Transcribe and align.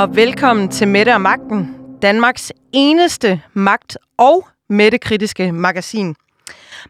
Og 0.00 0.16
velkommen 0.16 0.68
til 0.68 0.88
Mette 0.88 1.14
og 1.14 1.20
Magten, 1.20 1.76
Danmarks 2.02 2.52
eneste 2.72 3.42
magt- 3.52 3.98
og 4.18 4.48
mættekritiske 4.68 5.52
magasin. 5.52 6.16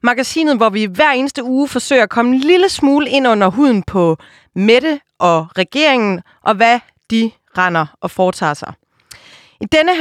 Magasinet, 0.02 0.56
hvor 0.56 0.68
vi 0.68 0.84
hver 0.84 1.10
eneste 1.10 1.44
uge 1.44 1.68
forsøger 1.68 2.02
at 2.02 2.10
komme 2.10 2.34
en 2.34 2.40
lille 2.40 2.68
smule 2.68 3.10
ind 3.10 3.28
under 3.28 3.48
huden 3.48 3.82
på 3.82 4.16
Mette 4.54 5.00
og 5.18 5.48
regeringen, 5.58 6.20
og 6.42 6.54
hvad 6.54 6.80
de 7.10 7.30
render 7.58 7.86
og 8.00 8.10
foretager 8.10 8.54
sig. 8.54 8.72
I 9.60 9.64
denne, 9.64 9.92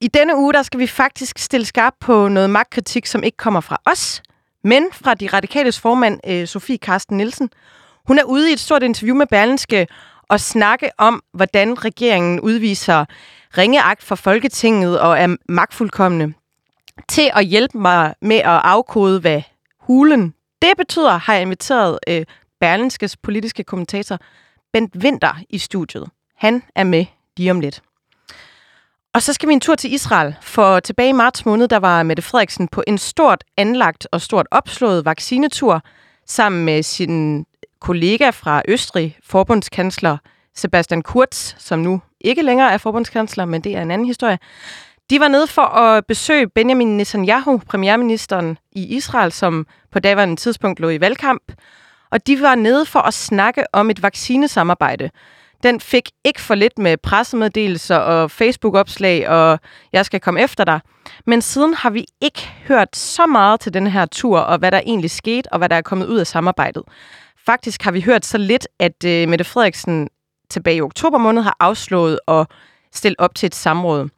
I 0.00 0.08
denne 0.08 0.36
uge 0.36 0.52
der 0.52 0.62
skal 0.62 0.80
vi 0.80 0.86
faktisk 0.86 1.38
stille 1.38 1.66
skarp 1.66 1.94
på 2.00 2.28
noget 2.28 2.50
magtkritik, 2.50 3.06
som 3.06 3.22
ikke 3.22 3.36
kommer 3.36 3.60
fra 3.60 3.80
os, 3.86 4.22
men 4.64 4.86
fra 4.92 5.14
de 5.14 5.26
radikales 5.26 5.80
formand, 5.80 6.20
øh, 6.26 6.46
Sofie 6.46 6.78
Karsten 6.78 7.16
Nielsen. 7.16 7.50
Hun 8.06 8.18
er 8.18 8.24
ude 8.24 8.50
i 8.50 8.52
et 8.52 8.60
stort 8.60 8.82
interview 8.82 9.16
med 9.16 9.26
Berlinske 9.26 9.86
at 10.32 10.40
snakke 10.40 10.90
om, 10.98 11.22
hvordan 11.32 11.84
regeringen 11.84 12.40
udviser 12.40 13.04
ringeagt 13.58 14.02
for 14.02 14.14
Folketinget 14.14 15.00
og 15.00 15.18
er 15.18 15.36
magtfuldkommende 15.48 16.32
til 17.08 17.30
at 17.34 17.44
hjælpe 17.44 17.78
mig 17.78 18.14
med 18.22 18.36
at 18.36 18.60
afkode, 18.64 19.20
hvad 19.20 19.42
hulen 19.80 20.34
det 20.62 20.72
betyder, 20.76 21.16
har 21.16 21.32
jeg 21.32 21.42
inviteret 21.42 21.98
øh, 22.08 22.24
Berlinskes 22.60 23.16
politiske 23.16 23.64
kommentator 23.64 24.18
Bent 24.72 24.96
Winter 24.96 25.40
i 25.50 25.58
studiet. 25.58 26.08
Han 26.36 26.62
er 26.74 26.84
med 26.84 27.04
lige 27.36 27.50
om 27.50 27.60
lidt. 27.60 27.82
Og 29.14 29.22
så 29.22 29.32
skal 29.32 29.48
vi 29.48 29.52
en 29.52 29.60
tur 29.60 29.74
til 29.74 29.92
Israel, 29.92 30.34
for 30.42 30.80
tilbage 30.80 31.08
i 31.08 31.12
marts 31.12 31.46
måned, 31.46 31.68
der 31.68 31.76
var 31.76 32.02
Mette 32.02 32.22
Frederiksen 32.22 32.68
på 32.68 32.82
en 32.86 32.98
stort 32.98 33.44
anlagt 33.56 34.08
og 34.12 34.20
stort 34.20 34.46
opslået 34.50 35.04
vaccinetur 35.04 35.82
sammen 36.26 36.64
med 36.64 36.82
sin 36.82 37.46
kollega 37.80 38.30
fra 38.30 38.62
Østrig, 38.68 39.18
forbundskansler 39.24 40.16
Sebastian 40.54 41.02
Kurz, 41.02 41.54
som 41.58 41.78
nu 41.78 42.00
ikke 42.20 42.42
længere 42.42 42.72
er 42.72 42.78
forbundskansler, 42.78 43.44
men 43.44 43.60
det 43.60 43.76
er 43.76 43.82
en 43.82 43.90
anden 43.90 44.06
historie. 44.06 44.38
De 45.10 45.20
var 45.20 45.28
nede 45.28 45.46
for 45.46 45.62
at 45.62 46.06
besøge 46.06 46.48
Benjamin 46.48 46.96
Netanyahu, 46.96 47.58
premierministeren 47.68 48.58
i 48.72 48.96
Israel, 48.96 49.32
som 49.32 49.66
på 49.92 49.98
daværende 49.98 50.36
tidspunkt 50.36 50.80
lå 50.80 50.88
i 50.88 51.00
valgkamp. 51.00 51.52
Og 52.10 52.26
de 52.26 52.40
var 52.40 52.54
nede 52.54 52.86
for 52.86 52.98
at 52.98 53.14
snakke 53.14 53.64
om 53.72 53.90
et 53.90 54.02
vaccinesamarbejde. 54.02 55.10
Den 55.62 55.80
fik 55.80 56.10
ikke 56.24 56.40
for 56.40 56.54
lidt 56.54 56.78
med 56.78 56.96
pressemeddelelser 56.96 57.96
og 57.96 58.30
Facebook-opslag, 58.30 59.28
og 59.28 59.58
jeg 59.92 60.06
skal 60.06 60.20
komme 60.20 60.40
efter 60.40 60.64
dig. 60.64 60.80
Men 61.26 61.42
siden 61.42 61.74
har 61.74 61.90
vi 61.90 62.06
ikke 62.20 62.50
hørt 62.68 62.96
så 62.96 63.26
meget 63.26 63.60
til 63.60 63.74
den 63.74 63.86
her 63.86 64.06
tur, 64.06 64.38
og 64.38 64.58
hvad 64.58 64.70
der 64.70 64.80
egentlig 64.86 65.10
skete, 65.10 65.52
og 65.52 65.58
hvad 65.58 65.68
der 65.68 65.76
er 65.76 65.82
kommet 65.82 66.06
ud 66.06 66.18
af 66.18 66.26
samarbejdet. 66.26 66.82
Faktisk 67.46 67.82
har 67.82 67.90
vi 67.90 68.00
hørt 68.00 68.24
så 68.24 68.38
lidt, 68.38 68.68
at 68.78 69.04
øh, 69.04 69.28
Mette 69.28 69.44
Frederiksen 69.44 70.08
tilbage 70.52 70.76
i 70.76 70.80
oktober 70.80 71.18
måned 71.18 71.42
har 71.42 71.56
afslået 71.60 72.20
at 72.28 72.46
stille 72.92 73.20
op 73.20 73.34
til 73.34 73.46
et 73.46 73.54
samråd. 73.54 74.08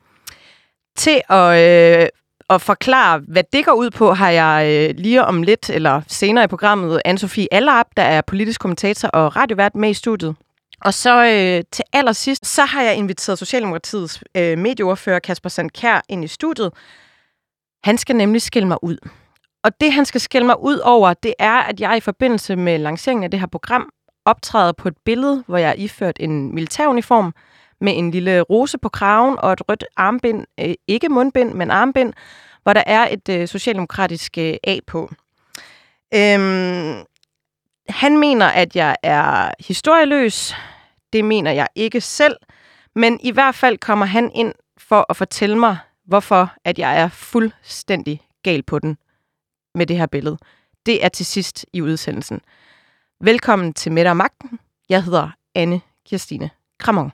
Til 0.96 1.20
at, 1.28 1.60
øh, 2.02 2.08
at 2.50 2.62
forklare, 2.62 3.22
hvad 3.28 3.44
det 3.52 3.64
går 3.64 3.72
ud 3.72 3.90
på, 3.90 4.12
har 4.12 4.30
jeg 4.30 4.66
øh, 4.68 4.94
lige 4.98 5.24
om 5.24 5.42
lidt, 5.42 5.70
eller 5.70 6.02
senere 6.08 6.44
i 6.44 6.48
programmet, 6.48 7.02
Anne-Sophie 7.08 7.46
Allerab, 7.50 7.86
der 7.96 8.02
er 8.02 8.20
politisk 8.20 8.60
kommentator 8.60 9.08
og 9.08 9.36
radiovært 9.36 9.74
med 9.74 9.90
i 9.90 9.94
studiet. 9.94 10.36
Og 10.80 10.94
så 10.94 11.24
øh, 11.24 11.64
til 11.72 11.84
allersidst, 11.92 12.46
så 12.46 12.64
har 12.64 12.82
jeg 12.82 12.96
inviteret 12.96 13.38
Socialdemokratiets 13.38 14.22
øh, 14.36 14.58
medieordfører 14.58 15.18
Kasper 15.18 15.48
Sandkær 15.48 16.00
ind 16.08 16.24
i 16.24 16.28
studiet. 16.28 16.72
Han 17.84 17.98
skal 17.98 18.16
nemlig 18.16 18.42
skille 18.42 18.68
mig 18.68 18.84
ud. 18.84 18.96
Og 19.64 19.80
det, 19.80 19.92
han 19.92 20.04
skal 20.04 20.20
skille 20.20 20.46
mig 20.46 20.60
ud 20.60 20.78
over, 20.78 21.14
det 21.14 21.34
er, 21.38 21.54
at 21.54 21.80
jeg 21.80 21.96
i 21.96 22.00
forbindelse 22.00 22.56
med 22.56 22.78
lanceringen 22.78 23.24
af 23.24 23.30
det 23.30 23.40
her 23.40 23.46
program 23.46 23.90
optræder 24.24 24.72
på 24.72 24.88
et 24.88 24.96
billede, 25.04 25.44
hvor 25.46 25.58
jeg 25.58 25.70
er 25.70 25.74
iført 25.74 26.16
en 26.20 26.54
militæruniform 26.54 27.34
med 27.80 27.98
en 27.98 28.10
lille 28.10 28.40
rose 28.40 28.78
på 28.78 28.88
kraven 28.88 29.36
og 29.38 29.52
et 29.52 29.68
rødt 29.68 29.84
armbind, 29.96 30.46
øh, 30.60 30.74
ikke 30.88 31.08
mundbind, 31.08 31.54
men 31.54 31.70
armbind, 31.70 32.12
hvor 32.62 32.72
der 32.72 32.82
er 32.86 33.08
et 33.10 33.28
øh, 33.28 33.48
socialdemokratisk 33.48 34.38
øh, 34.38 34.54
A 34.64 34.78
på. 34.86 35.10
Øhm, 36.14 37.04
han 37.88 38.18
mener, 38.18 38.46
at 38.46 38.76
jeg 38.76 38.96
er 39.02 39.50
historieløs. 39.60 40.54
Det 41.12 41.24
mener 41.24 41.50
jeg 41.50 41.68
ikke 41.74 42.00
selv. 42.00 42.36
Men 42.94 43.20
i 43.22 43.30
hvert 43.30 43.54
fald 43.54 43.78
kommer 43.78 44.06
han 44.06 44.30
ind 44.34 44.54
for 44.78 45.06
at 45.08 45.16
fortælle 45.16 45.58
mig, 45.58 45.78
hvorfor 46.04 46.52
at 46.64 46.78
jeg 46.78 47.00
er 47.00 47.08
fuldstændig 47.08 48.20
gal 48.42 48.62
på 48.62 48.78
den 48.78 48.98
med 49.74 49.86
det 49.86 49.96
her 49.96 50.06
billede. 50.06 50.38
Det 50.86 51.04
er 51.04 51.08
til 51.08 51.26
sidst 51.26 51.66
i 51.72 51.82
udsendelsen. 51.82 52.40
Velkommen 53.24 53.72
til 53.72 53.92
Mette 53.92 54.08
og 54.08 54.16
Magten. 54.16 54.58
Jeg 54.88 55.04
hedder 55.04 55.28
Anne 55.54 55.80
Kirstine 56.06 56.50
Kramon. 56.78 57.12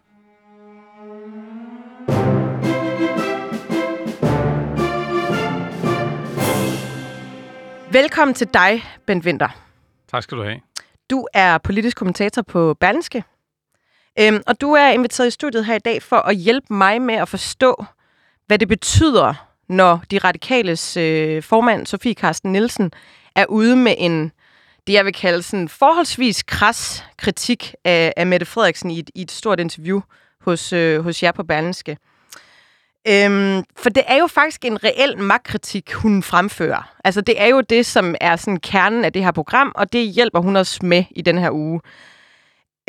Velkommen 7.92 8.34
til 8.34 8.46
dig, 8.54 8.82
Bent 9.06 9.26
Winter. 9.26 9.48
Tak 10.08 10.22
skal 10.22 10.38
du 10.38 10.42
have. 10.42 10.60
Du 11.10 11.26
er 11.34 11.58
politisk 11.58 11.96
kommentator 11.96 12.42
på 12.42 12.74
Berlingske. 12.74 13.24
Øhm, 14.20 14.42
og 14.46 14.60
du 14.60 14.72
er 14.72 14.90
inviteret 14.90 15.28
i 15.28 15.30
studiet 15.30 15.64
her 15.64 15.74
i 15.74 15.78
dag 15.78 16.02
for 16.02 16.16
at 16.16 16.36
hjælpe 16.36 16.74
mig 16.74 17.02
med 17.02 17.14
at 17.14 17.28
forstå, 17.28 17.84
hvad 18.46 18.58
det 18.58 18.68
betyder, 18.68 19.34
når 19.68 20.02
de 20.10 20.18
radikales 20.18 20.96
øh, 20.96 21.42
formand, 21.42 21.86
Sofie 21.86 22.14
Karsten 22.14 22.52
Nielsen, 22.52 22.92
er 23.36 23.46
ude 23.46 23.76
med 23.76 23.94
en 23.98 24.32
det, 24.90 24.96
jeg 24.96 25.04
vil 25.04 25.12
kalde 25.12 25.42
sådan 25.42 25.68
forholdsvis 25.68 26.42
kras 26.42 27.04
kritik 27.16 27.74
af, 27.84 28.12
af 28.16 28.26
Mette 28.26 28.46
Frederiksen 28.46 28.90
i 28.90 28.98
et, 28.98 29.10
i 29.14 29.22
et 29.22 29.30
stort 29.30 29.60
interview 29.60 30.00
hos, 30.40 30.72
øh, 30.72 31.02
hos 31.02 31.22
jer 31.22 31.32
på 31.32 31.42
Berlinske. 31.42 31.96
Øhm, 33.08 33.64
for 33.76 33.90
det 33.90 34.02
er 34.06 34.16
jo 34.16 34.26
faktisk 34.26 34.64
en 34.64 34.84
reel 34.84 35.18
magtkritik, 35.18 35.92
hun 35.92 36.22
fremfører. 36.22 36.94
Altså, 37.04 37.20
det 37.20 37.42
er 37.42 37.46
jo 37.46 37.60
det, 37.60 37.86
som 37.86 38.14
er 38.20 38.36
sådan 38.36 38.60
kernen 38.60 39.04
af 39.04 39.12
det 39.12 39.24
her 39.24 39.32
program, 39.32 39.72
og 39.74 39.92
det 39.92 40.08
hjælper 40.08 40.40
hun 40.40 40.56
os 40.56 40.82
med 40.82 41.04
i 41.10 41.22
den 41.22 41.38
her 41.38 41.50
uge. 41.50 41.80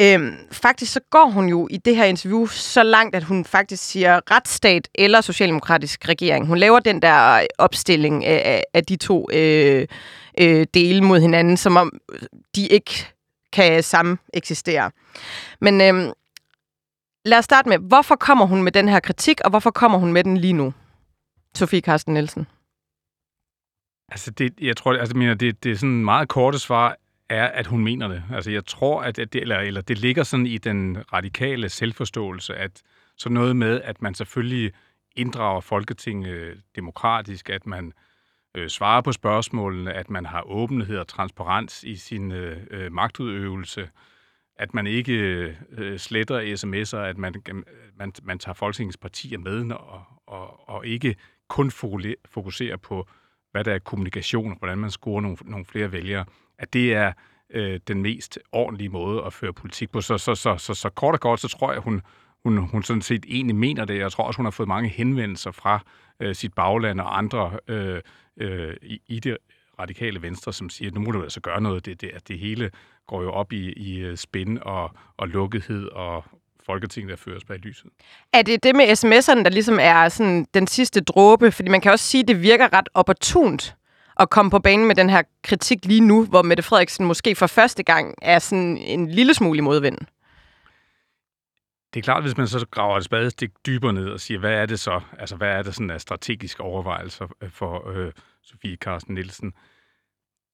Øhm, 0.02 0.36
faktisk 0.52 0.94
så 0.94 1.00
går 1.10 1.26
hun 1.26 1.50
jo 1.50 1.68
i 1.72 1.78
det 1.78 1.96
her 1.96 2.06
interview 2.06 2.46
så 2.46 2.84
langt, 2.84 3.16
at 3.16 3.24
hun 3.24 3.46
faktisk 3.46 3.84
siger 3.84 4.20
retsstat 4.32 4.88
eller 4.96 5.22
socialdemokratisk 5.22 6.10
regering. 6.10 6.48
Hun 6.48 6.58
laver 6.58 6.80
den 6.80 7.02
der 7.02 7.46
opstilling 7.58 8.26
af, 8.26 8.64
af 8.74 8.86
de 8.86 8.96
to 8.96 9.28
øh, 9.34 9.88
øh, 10.40 10.66
dele 10.74 11.02
mod 11.02 11.20
hinanden, 11.20 11.58
som 11.58 11.78
om 11.78 12.00
øh, 12.14 12.20
de 12.56 12.68
ikke 12.68 13.08
kan 13.54 13.84
sammen 13.84 14.20
eksistere. 14.34 14.92
Men 15.62 15.82
øh, 15.82 16.14
lad 17.26 17.38
os 17.38 17.46
starte 17.46 17.70
med, 17.70 17.78
hvorfor 17.78 18.16
kommer 18.16 18.46
hun 18.46 18.64
med 18.64 18.72
den 18.72 18.90
her 18.90 19.00
kritik, 19.00 19.42
og 19.44 19.50
hvorfor 19.50 19.72
kommer 19.72 19.98
hun 19.98 20.14
med 20.14 20.24
den 20.24 20.38
lige 20.38 20.54
nu? 20.54 20.74
Sofie 21.56 21.82
Karsten 21.82 22.14
Nielsen. 22.14 22.48
Altså, 24.10 24.32
det, 24.32 24.54
jeg 24.62 24.78
tror, 24.78 24.94
altså, 24.94 25.18
mener, 25.18 25.34
det, 25.34 25.64
det 25.64 25.72
er 25.72 25.76
sådan 25.76 25.90
en 25.90 26.06
meget 26.06 26.28
korte 26.30 26.60
svar, 26.60 26.98
er, 27.30 27.48
at 27.48 27.68
hun 27.68 27.84
mener 27.84 28.08
det. 28.08 28.24
Altså, 28.34 28.52
jeg 28.52 28.66
tror, 28.66 29.02
at 29.02 29.16
det, 29.16 29.36
eller, 29.36 29.58
eller 29.58 29.82
det 29.82 29.98
ligger 29.98 30.24
sådan 30.24 30.46
i 30.46 30.58
den 30.58 30.98
radikale 31.14 31.70
selvforståelse, 31.70 32.56
at 32.56 32.82
så 33.18 33.30
noget 33.30 33.56
med, 33.56 33.82
at 33.82 34.02
man 34.02 34.14
selvfølgelig 34.16 34.72
inddrager 35.16 35.62
Folketinget 35.62 36.62
demokratisk, 36.76 37.50
at 37.50 37.66
man 37.66 37.94
øh, 38.56 38.70
svarer 38.70 39.02
på 39.02 39.12
spørgsmålene, 39.12 39.94
at 39.94 40.10
man 40.10 40.26
har 40.26 40.42
åbenhed 40.42 40.98
og 40.98 41.08
transparens 41.08 41.84
i 41.84 41.96
sin 41.96 42.32
øh, 42.32 42.58
øh 42.72 42.92
magtudøvelse, 42.92 43.90
at 44.58 44.74
man 44.74 44.88
ikke 44.88 45.14
øh, 45.72 45.98
sletter 46.00 46.40
sms'er, 46.40 46.98
at 46.98 47.18
man, 47.18 47.36
øh, 47.50 47.64
man, 47.96 48.14
man 48.24 48.40
tager 48.40 48.54
Folketingets 48.54 48.98
partier 48.98 49.38
med 49.38 49.72
og, 49.72 50.04
og, 50.28 50.70
og 50.70 50.88
ikke 50.88 51.16
kun 51.50 51.72
fokuserer 52.30 52.78
på, 52.78 53.08
hvad 53.52 53.64
der 53.64 53.74
er 53.74 53.80
kommunikation 53.80 54.52
og 54.52 54.58
hvordan 54.58 54.78
man 54.78 54.92
scorer 54.92 55.22
nogle, 55.22 55.38
nogle 55.44 55.66
flere 55.66 55.92
vælgere, 55.92 56.26
at 56.60 56.74
det 56.74 56.94
er 56.94 57.14
øh, 57.50 57.80
den 57.88 58.02
mest 58.02 58.40
ordentlige 58.52 58.90
måde 58.90 59.24
at 59.24 59.34
føre 59.34 59.54
politik 59.54 59.92
på. 59.92 60.02
Så, 60.02 60.18
så, 60.18 60.36
så, 60.36 60.58
så, 60.58 60.74
så 60.74 60.90
kort 60.90 61.14
og 61.14 61.20
godt, 61.20 61.40
så 61.40 61.48
tror 61.48 61.72
jeg, 61.72 61.82
hun, 61.82 62.02
hun, 62.44 62.58
hun 62.58 62.84
sådan 62.84 63.02
set 63.02 63.26
egentlig 63.28 63.56
mener 63.56 63.86
det. 63.86 63.98
Jeg 63.98 64.12
tror 64.12 64.24
også, 64.24 64.38
hun 64.38 64.46
har 64.46 64.52
fået 64.52 64.68
mange 64.68 64.90
henvendelser 64.90 65.52
fra 65.52 65.80
øh, 66.20 66.36
sit 66.36 66.54
bagland 66.54 67.02
og 67.02 67.18
andre 67.18 67.60
øh, 67.68 68.02
øh, 68.42 68.78
i, 68.82 69.02
i 69.08 69.20
det 69.20 69.38
radikale 69.80 70.22
venstre, 70.22 70.54
som 70.54 70.70
siger, 70.70 70.90
at 70.90 70.96
nu 70.96 71.02
må 71.02 71.12
du 71.12 71.24
altså 71.24 71.42
gøre 71.42 71.62
noget. 71.62 71.86
Det, 71.86 72.02
det, 72.02 72.28
det 72.28 72.40
hele 72.40 72.72
går 73.08 73.22
jo 73.22 73.32
op 73.32 73.54
i, 73.54 73.74
i 73.74 74.00
øh, 74.00 74.18
spænd 74.18 74.60
og, 74.60 74.92
og 75.18 75.28
lukkethed 75.28 75.88
og 75.88 76.24
Folketinget, 76.66 77.10
der 77.10 77.16
føres 77.16 77.44
bag 77.44 77.58
lyset. 77.58 77.92
Er 78.34 78.42
det 78.42 78.64
det 78.64 78.76
med 78.76 78.86
sms'erne, 78.86 79.44
der 79.44 79.50
ligesom 79.50 79.78
er 79.82 80.10
sådan 80.10 80.46
den 80.54 80.68
sidste 80.68 81.02
dråbe? 81.02 81.52
Fordi 81.52 81.70
man 81.70 81.82
kan 81.82 81.92
også 81.92 82.06
sige, 82.06 82.22
at 82.22 82.28
det 82.28 82.42
virker 82.42 82.74
ret 82.74 82.90
opportunt 82.94 83.76
at 84.20 84.30
komme 84.30 84.52
på 84.52 84.60
banen 84.60 84.88
med 84.88 84.96
den 84.96 85.10
her 85.10 85.22
kritik 85.44 85.86
lige 85.86 86.02
nu, 86.02 86.26
hvor 86.26 86.42
Mette 86.42 86.64
Frederiksen 86.64 87.06
måske 87.06 87.36
for 87.36 87.48
første 87.48 87.84
gang 87.84 88.16
er 88.22 88.40
sådan 88.40 88.78
en 88.78 89.12
lille 89.12 89.34
smule 89.34 89.62
modvind. 89.62 89.98
Det 91.94 92.00
er 92.00 92.04
klart, 92.04 92.24
hvis 92.24 92.38
man 92.38 92.48
så 92.48 92.66
graver 92.72 92.98
et 92.98 93.04
spadestik 93.04 93.50
dybere 93.66 93.94
ned 93.94 94.10
og 94.10 94.20
siger, 94.20 94.40
hvad 94.40 94.54
er 94.54 94.66
det 94.66 94.80
så? 94.80 95.02
Altså, 95.20 95.36
hvad 95.36 95.48
er 95.48 95.62
det 95.64 95.76
sådan 95.76 95.90
af 95.90 96.02
strategiske 96.02 96.64
overvejelser 96.64 97.28
øh, 97.42 97.50
for 97.50 97.90
øh, 97.90 98.12
Sofie 98.44 98.76
Carsten 98.76 99.16
Nielsen? 99.16 99.54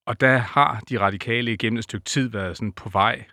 Og 0.05 0.21
der 0.21 0.37
har 0.37 0.79
de 0.89 0.99
radikale 0.99 1.53
igennem 1.53 1.77
et 1.77 1.83
stykke 1.83 2.05
tid 2.05 2.29
været 2.29 2.57
sådan 2.57 2.73
på 2.73 2.89
vej 2.89 3.25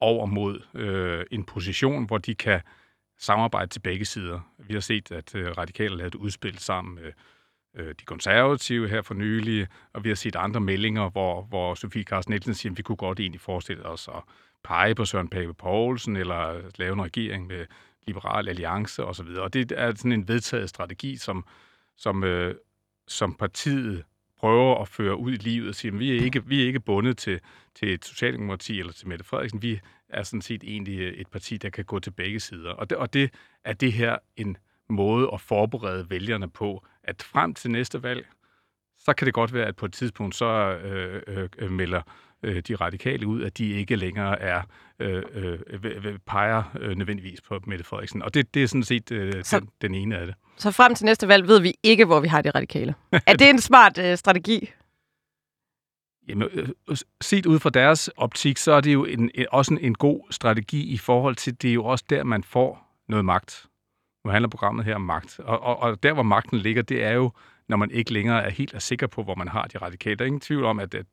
over 0.00 0.26
mod 0.26 0.62
øh, 0.74 1.24
en 1.30 1.44
position, 1.44 2.06
hvor 2.06 2.18
de 2.18 2.34
kan 2.34 2.60
samarbejde 3.18 3.70
til 3.70 3.80
begge 3.80 4.04
sider. 4.04 4.40
Vi 4.58 4.74
har 4.74 4.80
set, 4.80 5.12
at 5.12 5.34
øh, 5.34 5.50
radikale 5.58 5.96
lavede 5.96 6.08
et 6.08 6.14
udspil 6.14 6.58
sammen 6.58 6.94
med 6.94 7.12
øh, 7.74 7.94
de 8.00 8.04
konservative 8.04 8.88
her 8.88 9.02
for 9.02 9.14
nylig, 9.14 9.66
og 9.92 10.04
vi 10.04 10.08
har 10.08 10.16
set 10.16 10.36
andre 10.36 10.60
meldinger, 10.60 11.10
hvor, 11.10 11.42
hvor 11.42 11.74
Sofie 11.74 12.02
Carsten 12.02 12.32
Nielsen 12.32 12.54
siger, 12.54 12.72
at 12.72 12.78
vi 12.78 12.82
kunne 12.82 12.96
godt 12.96 13.20
egentlig 13.20 13.40
forestille 13.40 13.86
os 13.86 14.08
at 14.08 14.22
pege 14.64 14.94
på 14.94 15.04
Søren 15.04 15.28
Pape 15.28 15.54
Poulsen, 15.54 16.16
eller 16.16 16.70
lave 16.78 16.92
en 16.92 17.02
regering 17.02 17.46
med 17.46 17.66
Liberal 18.06 18.48
Alliance 18.48 19.04
osv. 19.04 19.26
Og 19.26 19.52
det 19.52 19.72
er 19.72 19.94
sådan 19.94 20.12
en 20.12 20.28
vedtaget 20.28 20.68
strategi, 20.68 21.16
som, 21.16 21.46
som, 21.96 22.24
øh, 22.24 22.54
som 23.08 23.34
partiet 23.34 24.04
prøver 24.38 24.82
at 24.82 24.88
føre 24.88 25.16
ud 25.16 25.32
i 25.32 25.36
livet 25.36 25.68
og 25.68 25.74
sige, 25.74 25.92
at 25.92 25.98
vi 25.98 26.16
er 26.16 26.20
ikke, 26.20 26.46
vi 26.46 26.62
er 26.62 26.66
ikke 26.66 26.80
bundet 26.80 27.18
til, 27.18 27.40
til 27.74 27.94
et 27.94 28.04
socialdemokrati 28.04 28.80
eller 28.80 28.92
til 28.92 29.08
Mette 29.08 29.24
Frederiksen. 29.24 29.62
Vi 29.62 29.80
er 30.08 30.22
sådan 30.22 30.42
set 30.42 30.64
egentlig 30.64 30.98
øh, 30.98 31.12
et 31.12 31.26
parti, 31.26 31.56
der 31.56 31.70
kan 31.70 31.84
gå 31.84 31.98
til 31.98 32.10
begge 32.10 32.40
sider. 32.40 32.70
Og 32.70 32.90
det, 32.90 32.98
og 32.98 33.12
det 33.12 33.30
er 33.64 33.72
det 33.72 33.92
her 33.92 34.16
en 34.36 34.56
måde 34.88 35.30
at 35.32 35.40
forberede 35.40 36.10
vælgerne 36.10 36.50
på, 36.50 36.86
at 37.04 37.22
frem 37.22 37.54
til 37.54 37.70
næste 37.70 38.02
valg, 38.02 38.26
så 38.98 39.12
kan 39.12 39.26
det 39.26 39.34
godt 39.34 39.52
være, 39.52 39.66
at 39.66 39.76
på 39.76 39.86
et 39.86 39.92
tidspunkt 39.92 40.34
så 40.34 40.78
øh, 40.84 41.22
øh, 41.26 41.48
øh 41.58 41.70
melder 41.70 42.02
øh, 42.42 42.62
de 42.68 42.74
radikale 42.74 43.26
ud, 43.26 43.42
at 43.42 43.58
de 43.58 43.70
ikke 43.70 43.96
længere 43.96 44.40
er 44.40 44.62
øh, 44.98 45.22
øh, 45.66 46.18
peger 46.26 46.62
øh, 46.80 46.96
nødvendigvis 46.96 47.40
på 47.40 47.60
Mette 47.66 47.84
Frederiksen. 47.84 48.22
Og 48.22 48.34
det, 48.34 48.54
det 48.54 48.62
er 48.62 48.66
sådan 48.66 48.82
set 48.82 49.12
øh, 49.12 49.44
så, 49.44 49.60
den, 49.60 49.68
den 49.82 49.94
ene 49.94 50.16
af 50.16 50.26
det. 50.26 50.34
Så 50.56 50.70
frem 50.70 50.94
til 50.94 51.04
næste 51.04 51.28
valg 51.28 51.48
ved 51.48 51.60
vi 51.60 51.74
ikke, 51.82 52.04
hvor 52.04 52.20
vi 52.20 52.28
har 52.28 52.42
de 52.42 52.50
radikale. 52.50 52.94
er 53.26 53.36
det 53.36 53.50
en 53.50 53.60
smart 53.60 53.98
øh, 53.98 54.16
strategi? 54.16 54.70
Jamen, 56.28 56.48
øh, 56.52 56.96
set 57.20 57.46
ud 57.46 57.58
fra 57.58 57.70
deres 57.70 58.08
optik, 58.16 58.56
så 58.56 58.72
er 58.72 58.80
det 58.80 58.92
jo 58.92 59.04
en, 59.04 59.30
en, 59.34 59.46
også 59.50 59.74
en, 59.74 59.80
en 59.80 59.94
god 59.94 60.20
strategi 60.30 60.92
i 60.92 60.98
forhold 60.98 61.36
til, 61.36 61.62
det 61.62 61.70
er 61.70 61.74
jo 61.74 61.84
også 61.84 62.04
der, 62.10 62.24
man 62.24 62.44
får 62.44 62.94
noget 63.08 63.24
magt. 63.24 63.66
Nu 64.24 64.30
handler 64.30 64.48
programmet 64.48 64.84
her 64.84 64.94
om 64.94 65.00
magt. 65.00 65.40
Og, 65.40 65.62
og, 65.62 65.82
og 65.82 66.02
der, 66.02 66.12
hvor 66.12 66.22
magten 66.22 66.58
ligger, 66.58 66.82
det 66.82 67.04
er 67.04 67.12
jo, 67.12 67.30
når 67.68 67.76
man 67.76 67.90
ikke 67.90 68.12
længere 68.12 68.44
er 68.44 68.50
helt 68.50 68.74
er 68.74 68.78
sikker 68.78 69.06
på, 69.06 69.22
hvor 69.22 69.34
man 69.34 69.48
har 69.48 69.66
de 69.66 69.78
radikale. 69.78 70.16
Der 70.16 70.24
er 70.24 70.26
ingen 70.26 70.40
tvivl 70.40 70.64
om, 70.64 70.78
at, 70.78 70.94
at, 70.94 71.06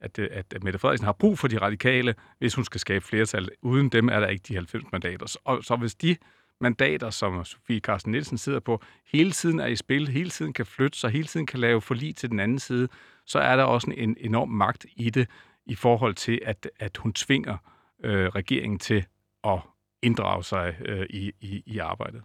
at, 0.00 0.18
øh, 0.18 0.28
at, 0.30 0.54
at 0.54 0.64
Mette 0.64 0.78
Frederiksen 0.78 1.04
har 1.04 1.12
brug 1.12 1.38
for 1.38 1.48
de 1.48 1.58
radikale, 1.58 2.14
hvis 2.38 2.54
hun 2.54 2.64
skal 2.64 2.80
skabe 2.80 3.04
flertal. 3.04 3.48
Uden 3.62 3.88
dem 3.88 4.08
er 4.08 4.20
der 4.20 4.26
ikke 4.26 4.42
de 4.48 4.54
90 4.54 4.92
mandater. 4.92 5.36
Og 5.44 5.64
så 5.64 5.76
hvis 5.76 5.94
de 5.94 6.16
mandater, 6.60 7.10
som 7.10 7.44
Sofie 7.44 7.80
Carsten 7.80 8.12
Nielsen 8.12 8.38
sidder 8.38 8.60
på, 8.60 8.82
hele 9.12 9.30
tiden 9.30 9.60
er 9.60 9.66
i 9.66 9.76
spil, 9.76 10.08
hele 10.08 10.30
tiden 10.30 10.52
kan 10.52 10.66
flytte 10.66 10.98
sig, 10.98 11.10
hele 11.10 11.24
tiden 11.24 11.46
kan 11.46 11.60
lave 11.60 11.80
forlig 11.80 12.16
til 12.16 12.30
den 12.30 12.40
anden 12.40 12.58
side, 12.58 12.88
så 13.26 13.38
er 13.38 13.56
der 13.56 13.64
også 13.64 13.92
en 13.96 14.16
enorm 14.20 14.48
magt 14.48 14.86
i 14.96 15.10
det, 15.10 15.28
i 15.66 15.74
forhold 15.74 16.14
til, 16.14 16.40
at, 16.44 16.70
at 16.78 16.96
hun 16.96 17.12
tvinger 17.12 17.56
øh, 18.04 18.28
regeringen 18.28 18.78
til 18.78 19.06
at 19.44 19.60
inddrage 20.02 20.44
sig 20.44 20.76
øh, 20.84 21.06
i, 21.10 21.32
i, 21.40 21.62
i 21.66 21.78
arbejdet. 21.78 22.22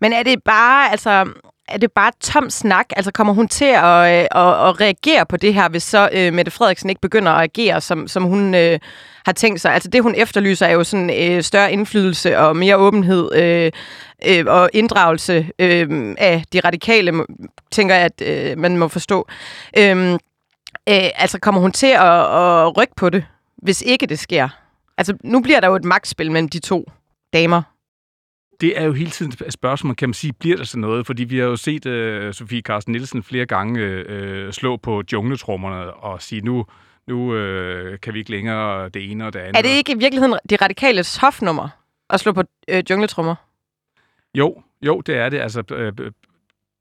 Men 0.00 0.12
er 0.12 0.22
det 0.22 0.42
bare, 0.44 0.90
altså, 0.90 1.26
er 1.70 1.78
det 1.78 1.92
bare 1.92 2.12
tom 2.20 2.50
snak? 2.50 2.86
Altså 2.96 3.12
kommer 3.12 3.32
hun 3.32 3.48
til 3.48 3.64
at, 3.64 4.20
øh, 4.20 4.26
at 4.68 4.80
reagere 4.80 5.26
på 5.26 5.36
det 5.36 5.54
her, 5.54 5.68
hvis 5.68 5.82
så 5.82 6.08
øh, 6.12 6.32
Mette 6.32 6.50
Frederiksen 6.50 6.90
ikke 6.90 7.00
begynder 7.00 7.32
at 7.32 7.42
agere, 7.42 7.80
som, 7.80 8.08
som 8.08 8.22
hun 8.22 8.54
øh, 8.54 8.78
har 9.24 9.32
tænkt 9.32 9.60
sig? 9.60 9.74
Altså 9.74 9.88
det, 9.88 10.02
hun 10.02 10.14
efterlyser, 10.14 10.66
er 10.66 10.72
jo 10.72 10.84
sådan 10.84 11.10
øh, 11.10 11.42
større 11.42 11.72
indflydelse 11.72 12.38
og 12.38 12.56
mere 12.56 12.76
åbenhed 12.76 13.34
øh, 13.34 13.72
øh, 14.26 14.44
og 14.46 14.70
inddragelse 14.72 15.50
øh, 15.58 16.14
af 16.18 16.44
de 16.52 16.60
radikale, 16.60 17.24
tænker 17.70 17.94
jeg, 17.94 18.04
at 18.04 18.22
øh, 18.26 18.58
man 18.58 18.76
må 18.76 18.88
forstå. 18.88 19.28
Øh, 19.78 20.12
øh, 20.12 20.18
altså 21.14 21.38
kommer 21.38 21.60
hun 21.60 21.72
til 21.72 21.86
at, 21.86 22.20
at 22.36 22.76
rykke 22.76 22.94
på 22.96 23.10
det, 23.10 23.24
hvis 23.56 23.82
ikke 23.82 24.06
det 24.06 24.18
sker? 24.18 24.48
Altså 24.98 25.14
nu 25.24 25.40
bliver 25.40 25.60
der 25.60 25.68
jo 25.68 25.76
et 25.76 25.84
magtspil 25.84 26.32
mellem 26.32 26.48
de 26.48 26.58
to 26.58 26.90
damer 27.32 27.62
det 28.60 28.78
er 28.78 28.84
jo 28.84 28.92
hele 28.92 29.10
tiden 29.10 29.32
et 29.46 29.52
spørgsmål, 29.52 29.94
kan 29.94 30.08
man 30.08 30.14
sige, 30.14 30.32
bliver 30.32 30.56
der 30.56 30.64
så 30.64 30.78
noget? 30.78 31.06
Fordi 31.06 31.24
vi 31.24 31.38
har 31.38 31.44
jo 31.44 31.56
set 31.56 31.86
uh, 31.86 32.32
Sofie 32.32 32.60
Carsten 32.60 32.92
Nielsen 32.92 33.22
flere 33.22 33.46
gange 33.46 34.04
uh, 34.46 34.50
slå 34.50 34.76
på 34.76 35.02
jungletrummerne 35.12 35.94
og 35.94 36.22
sige, 36.22 36.40
nu, 36.40 36.66
nu 37.06 37.16
uh, 37.16 37.98
kan 38.02 38.14
vi 38.14 38.18
ikke 38.18 38.30
længere 38.30 38.88
det 38.88 39.10
ene 39.10 39.26
og 39.26 39.32
det 39.32 39.38
andet. 39.38 39.56
Er 39.56 39.62
det 39.62 39.68
ikke 39.68 39.92
i 39.92 39.98
virkeligheden 39.98 40.38
de 40.50 40.56
radikales 40.56 41.16
hofnummer 41.16 41.68
at 42.10 42.20
slå 42.20 42.32
på 42.32 42.42
uh, 42.72 42.90
jungletrummer? 42.90 43.34
Jo, 44.34 44.62
jo, 44.82 45.00
det 45.00 45.16
er 45.16 45.28
det. 45.28 45.38
Altså, 45.38 45.90
uh, 46.00 46.06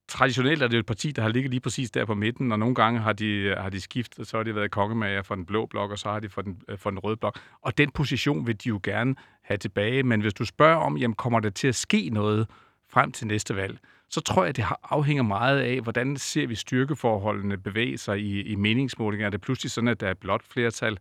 traditionelt 0.09 0.63
er 0.63 0.67
det 0.67 0.73
jo 0.73 0.79
et 0.79 0.85
parti, 0.85 1.11
der 1.11 1.21
har 1.21 1.29
ligget 1.29 1.51
lige 1.51 1.59
præcis 1.59 1.91
der 1.91 2.05
på 2.05 2.13
midten, 2.13 2.51
og 2.51 2.59
nogle 2.59 2.75
gange 2.75 2.99
har 2.99 3.13
de, 3.13 3.55
har 3.57 3.69
de 3.69 3.81
skiftet, 3.81 4.27
så 4.27 4.37
har 4.37 4.43
de 4.43 4.55
været 4.55 4.71
kongemager 4.71 5.21
for 5.21 5.35
den 5.35 5.45
blå 5.45 5.65
blok, 5.65 5.91
og 5.91 5.99
så 5.99 6.09
har 6.09 6.19
de 6.19 6.29
for 6.29 6.41
den, 6.41 6.61
øh, 6.67 6.77
for 6.77 6.89
den 6.89 6.99
røde 6.99 7.17
blok. 7.17 7.39
Og 7.61 7.77
den 7.77 7.91
position 7.91 8.47
vil 8.47 8.55
de 8.63 8.69
jo 8.69 8.79
gerne 8.83 9.15
have 9.41 9.57
tilbage. 9.57 10.03
Men 10.03 10.21
hvis 10.21 10.33
du 10.33 10.45
spørger 10.45 10.77
om, 10.77 10.97
jamen 10.97 11.15
kommer 11.15 11.39
der 11.39 11.49
til 11.49 11.67
at 11.67 11.75
ske 11.75 12.09
noget 12.13 12.47
frem 12.89 13.11
til 13.11 13.27
næste 13.27 13.55
valg, 13.55 13.79
så 14.09 14.21
tror 14.21 14.45
jeg, 14.45 14.57
det 14.57 14.65
afhænger 14.83 15.23
meget 15.23 15.59
af, 15.59 15.81
hvordan 15.81 16.17
ser 16.17 16.47
vi 16.47 16.55
styrkeforholdene 16.55 17.57
bevæge 17.57 17.97
sig 17.97 18.19
i, 18.19 18.41
i 18.41 18.55
meningsmålinger. 18.55 19.25
Er 19.25 19.31
det 19.31 19.41
pludselig 19.41 19.71
sådan, 19.71 19.87
at 19.87 19.99
der 19.99 20.07
er 20.07 20.13
blot 20.13 20.43
flertal? 20.43 20.97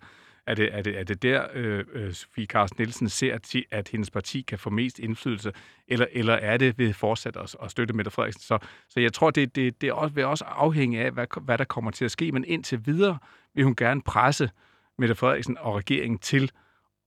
Er 0.49 0.55
det, 0.55 0.69
er 0.73 0.83
det, 0.83 0.99
er 0.99 1.05
det 1.05 1.23
der, 1.23 1.47
øh, 1.55 1.85
øh 1.93 2.13
Sofie 2.13 2.47
Carsten 2.47 2.77
Nielsen 2.81 3.09
ser, 3.09 3.35
at, 3.35 3.55
at 3.71 3.89
hendes 3.89 4.11
parti 4.11 4.41
kan 4.41 4.59
få 4.59 4.71
mest 4.71 4.99
indflydelse, 4.99 5.53
eller, 5.89 6.07
eller 6.13 6.35
er 6.35 6.57
det 6.57 6.79
ved 6.79 6.93
fortsat 6.93 7.37
at, 7.37 7.57
at 7.63 7.71
støtte 7.71 7.95
Mette 7.95 8.11
Frederiksen? 8.11 8.43
Så, 8.43 8.59
så 8.89 9.01
jeg 9.01 9.13
tror, 9.13 9.31
det, 9.31 9.57
det, 9.57 9.81
det 9.81 9.93
også, 9.93 10.15
vil 10.15 10.25
også 10.25 10.45
afhænge 10.45 11.01
af, 11.05 11.11
hvad, 11.11 11.27
hvad 11.41 11.59
der 11.59 11.65
kommer 11.65 11.91
til 11.91 12.05
at 12.05 12.11
ske, 12.11 12.33
men 12.33 12.45
indtil 12.45 12.87
videre 12.87 13.19
vil 13.55 13.65
hun 13.65 13.77
gerne 13.77 14.03
presse 14.03 14.51
Mette 14.99 15.15
Frederiksen 15.15 15.59
og 15.59 15.77
regeringen 15.77 16.19
til 16.19 16.51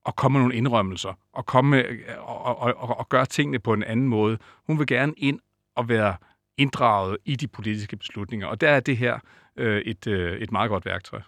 at 0.06 0.16
komme 0.16 0.38
med 0.38 0.40
nogle 0.40 0.54
indrømmelser, 0.54 1.18
og, 1.32 1.46
komme 1.46 1.70
med, 1.70 1.84
og, 2.18 2.44
og, 2.44 2.74
og, 2.76 2.98
og 2.98 3.08
gøre 3.08 3.26
tingene 3.26 3.58
på 3.58 3.72
en 3.72 3.82
anden 3.82 4.08
måde. 4.08 4.38
Hun 4.66 4.78
vil 4.78 4.86
gerne 4.86 5.12
ind 5.16 5.40
og 5.76 5.88
være 5.88 6.16
inddraget 6.56 7.16
i 7.24 7.36
de 7.36 7.48
politiske 7.48 7.96
beslutninger, 7.96 8.46
og 8.46 8.60
der 8.60 8.68
er 8.68 8.80
det 8.80 8.96
her 8.96 9.18
øh, 9.56 9.82
et, 9.82 10.06
øh, 10.06 10.38
et 10.38 10.52
meget 10.52 10.68
godt 10.68 10.86
værktøj. 10.86 11.20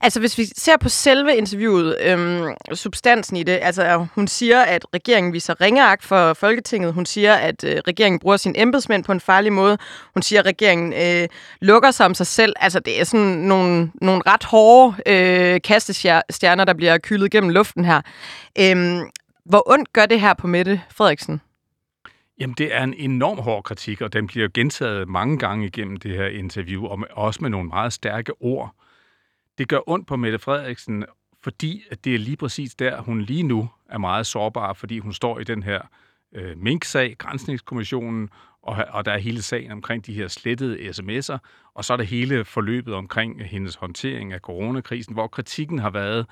Altså, 0.00 0.20
hvis 0.20 0.38
vi 0.38 0.44
ser 0.44 0.76
på 0.76 0.88
selve 0.88 1.36
interviewet, 1.36 1.96
øhm, 2.00 2.54
substansen 2.74 3.36
i 3.36 3.42
det, 3.42 3.58
altså 3.62 4.06
hun 4.14 4.28
siger, 4.28 4.62
at 4.62 4.86
regeringen 4.94 5.32
viser 5.32 5.60
ringeagt 5.60 6.04
for 6.04 6.34
Folketinget. 6.34 6.92
Hun 6.92 7.06
siger, 7.06 7.34
at 7.34 7.64
øh, 7.64 7.76
regeringen 7.88 8.18
bruger 8.18 8.36
sine 8.36 8.60
embedsmænd 8.60 9.04
på 9.04 9.12
en 9.12 9.20
farlig 9.20 9.52
måde. 9.52 9.78
Hun 10.14 10.22
siger, 10.22 10.40
at 10.40 10.46
regeringen 10.46 10.92
øh, 10.92 11.28
lukker 11.60 11.90
sig 11.90 12.06
om 12.06 12.14
sig 12.14 12.26
selv. 12.26 12.54
Altså, 12.60 12.80
det 12.80 13.00
er 13.00 13.04
sådan 13.04 13.26
nogle, 13.26 13.90
nogle 14.02 14.22
ret 14.26 14.44
hårde 14.44 14.96
øh, 15.06 15.60
kastestjerner, 15.64 16.64
der 16.64 16.74
bliver 16.74 16.98
kylet 16.98 17.30
gennem 17.30 17.50
luften 17.50 17.84
her. 17.84 18.00
Øhm, 18.60 19.10
hvor 19.44 19.72
ondt 19.72 19.92
gør 19.92 20.06
det 20.06 20.20
her 20.20 20.34
på 20.34 20.46
Mette 20.46 20.80
Frederiksen? 20.90 21.40
Jamen, 22.40 22.54
det 22.58 22.74
er 22.74 22.82
en 22.84 22.94
enorm 22.94 23.38
hård 23.38 23.62
kritik, 23.62 24.00
og 24.00 24.12
den 24.12 24.26
bliver 24.26 24.48
gentaget 24.54 25.08
mange 25.08 25.38
gange 25.38 25.66
igennem 25.66 25.96
det 25.96 26.16
her 26.16 26.26
interview, 26.26 26.86
og 26.86 26.98
også 27.10 27.38
med 27.42 27.50
nogle 27.50 27.68
meget 27.68 27.92
stærke 27.92 28.32
ord 28.40 28.74
det 29.58 29.68
gør 29.68 29.80
ondt 29.86 30.06
på 30.06 30.16
Mette 30.16 30.38
Frederiksen, 30.38 31.04
fordi 31.42 31.84
at 31.90 32.04
det 32.04 32.14
er 32.14 32.18
lige 32.18 32.36
præcis 32.36 32.74
der, 32.74 33.00
hun 33.00 33.20
lige 33.20 33.42
nu 33.42 33.68
er 33.88 33.98
meget 33.98 34.26
sårbar, 34.26 34.72
fordi 34.72 34.98
hun 34.98 35.12
står 35.12 35.38
i 35.38 35.44
den 35.44 35.62
her 35.62 35.80
øh, 36.34 36.58
Mink-sag, 36.58 37.16
Grænsningskommissionen, 37.18 38.28
og, 38.62 38.84
og 38.88 39.04
der 39.04 39.12
er 39.12 39.18
hele 39.18 39.42
sagen 39.42 39.70
omkring 39.72 40.06
de 40.06 40.14
her 40.14 40.28
slettede 40.28 40.88
sms'er, 40.88 41.38
og 41.74 41.84
så 41.84 41.92
er 41.92 41.96
der 41.96 42.04
hele 42.04 42.44
forløbet 42.44 42.94
omkring 42.94 43.44
hendes 43.44 43.74
håndtering 43.74 44.32
af 44.32 44.40
coronakrisen, 44.40 45.14
hvor 45.14 45.26
kritikken 45.26 45.78
har 45.78 45.90
været, 45.90 46.26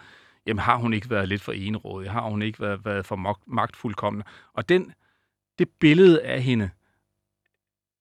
jamen 0.46 0.60
har 0.60 0.76
hun 0.76 0.92
ikke 0.92 1.10
været 1.10 1.28
lidt 1.28 1.42
for 1.42 1.52
enrådig, 1.52 2.10
har 2.10 2.28
hun 2.28 2.42
ikke 2.42 2.60
været, 2.60 2.84
været 2.84 3.06
for 3.06 3.38
magtfuldkommende, 3.46 4.26
og 4.54 4.68
den, 4.68 4.92
det 5.58 5.68
billede 5.80 6.22
af 6.22 6.42
hende, 6.42 6.70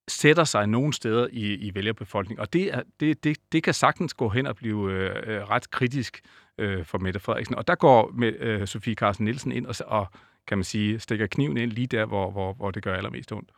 sætter 0.07 0.43
sig 0.43 0.67
nogle 0.67 0.93
steder 0.93 1.27
i, 1.31 1.53
i 1.53 1.75
vælgerbefolkningen. 1.75 2.41
Og 2.41 2.53
det, 2.53 2.74
er, 2.74 2.81
det, 3.00 3.24
det, 3.24 3.38
det 3.51 3.63
kan 3.63 3.74
sagtens 3.74 4.13
gå 4.13 4.29
hen 4.29 4.47
og 4.47 4.55
blive 4.55 4.91
øh, 4.91 5.50
ret 5.50 5.71
kritisk 5.71 6.21
øh, 6.57 6.85
for 6.85 6.97
Mette 6.97 7.19
Frederiksen. 7.19 7.55
Og 7.55 7.67
der 7.67 7.75
går 7.75 8.12
med, 8.13 8.33
øh, 8.39 8.67
Sofie 8.67 8.95
Carsten 8.95 9.25
Nielsen 9.25 9.51
ind 9.51 9.65
og, 9.65 9.75
og, 9.88 10.07
kan 10.47 10.57
man 10.57 10.63
sige, 10.63 11.00
stikker 11.00 11.27
kniven 11.27 11.57
ind 11.57 11.71
lige 11.71 11.88
der, 11.88 12.05
hvor, 12.05 12.31
hvor, 12.31 12.53
hvor 12.53 12.71
det 12.71 12.83
gør 12.83 12.95
allermest 12.95 13.31
ondt. 13.31 13.50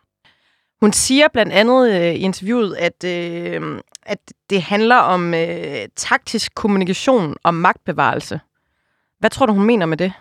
Hun 0.80 0.92
siger 0.92 1.28
blandt 1.28 1.52
andet 1.52 1.90
øh, 1.94 2.14
i 2.14 2.18
interviewet, 2.18 2.74
at, 2.74 3.04
øh, 3.04 3.80
at 4.02 4.32
det 4.50 4.62
handler 4.62 4.96
om 4.96 5.34
øh, 5.34 5.88
taktisk 5.96 6.54
kommunikation 6.54 7.36
og 7.42 7.54
magtbevarelse. 7.54 8.40
Hvad 9.18 9.30
tror 9.30 9.46
du, 9.46 9.52
hun 9.52 9.66
mener 9.66 9.86
med 9.86 9.96
det? 9.96 10.12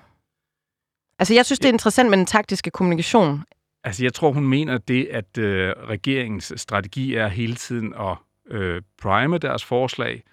Altså, 1.19 1.34
jeg 1.34 1.46
synes, 1.46 1.60
det 1.60 1.69
er 1.69 1.74
interessant 1.74 2.10
med 2.10 2.17
den 2.17 2.25
taktiske 2.25 2.72
kommunikation. 2.72 3.43
Altså, 3.88 4.03
jeg 4.03 4.13
tror, 4.13 4.32
hun 4.32 4.48
mener 4.48 4.77
det, 4.77 5.06
at 5.06 5.38
øh, 5.38 5.70
regeringens 5.70 6.53
strategi 6.56 7.15
er 7.15 7.27
hele 7.27 7.56
tiden 7.56 7.94
at 7.94 8.17
øh, 8.51 8.82
prime 9.01 9.38
deres 9.38 9.65
forslag, 9.65 10.24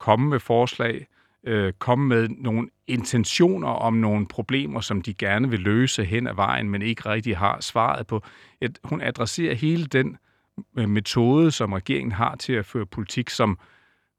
komme 0.00 0.28
med 0.28 0.40
forslag, 0.40 1.06
øh, 1.46 1.72
komme 1.72 2.06
med 2.08 2.28
nogle 2.28 2.68
intentioner 2.86 3.68
om 3.68 3.94
nogle 3.94 4.26
problemer, 4.26 4.80
som 4.80 5.02
de 5.02 5.14
gerne 5.14 5.50
vil 5.50 5.60
løse 5.60 6.04
hen 6.04 6.26
ad 6.26 6.34
vejen, 6.34 6.70
men 6.70 6.82
ikke 6.82 7.08
rigtig 7.08 7.36
har 7.36 7.60
svaret 7.60 8.06
på. 8.06 8.22
At 8.60 8.78
hun 8.84 9.00
adresserer 9.00 9.54
hele 9.54 9.86
den 9.86 10.16
øh, 10.78 10.88
metode, 10.88 11.50
som 11.50 11.72
regeringen 11.72 12.12
har 12.12 12.36
til 12.36 12.52
at 12.52 12.66
føre 12.66 12.86
politik, 12.86 13.30
som 13.30 13.58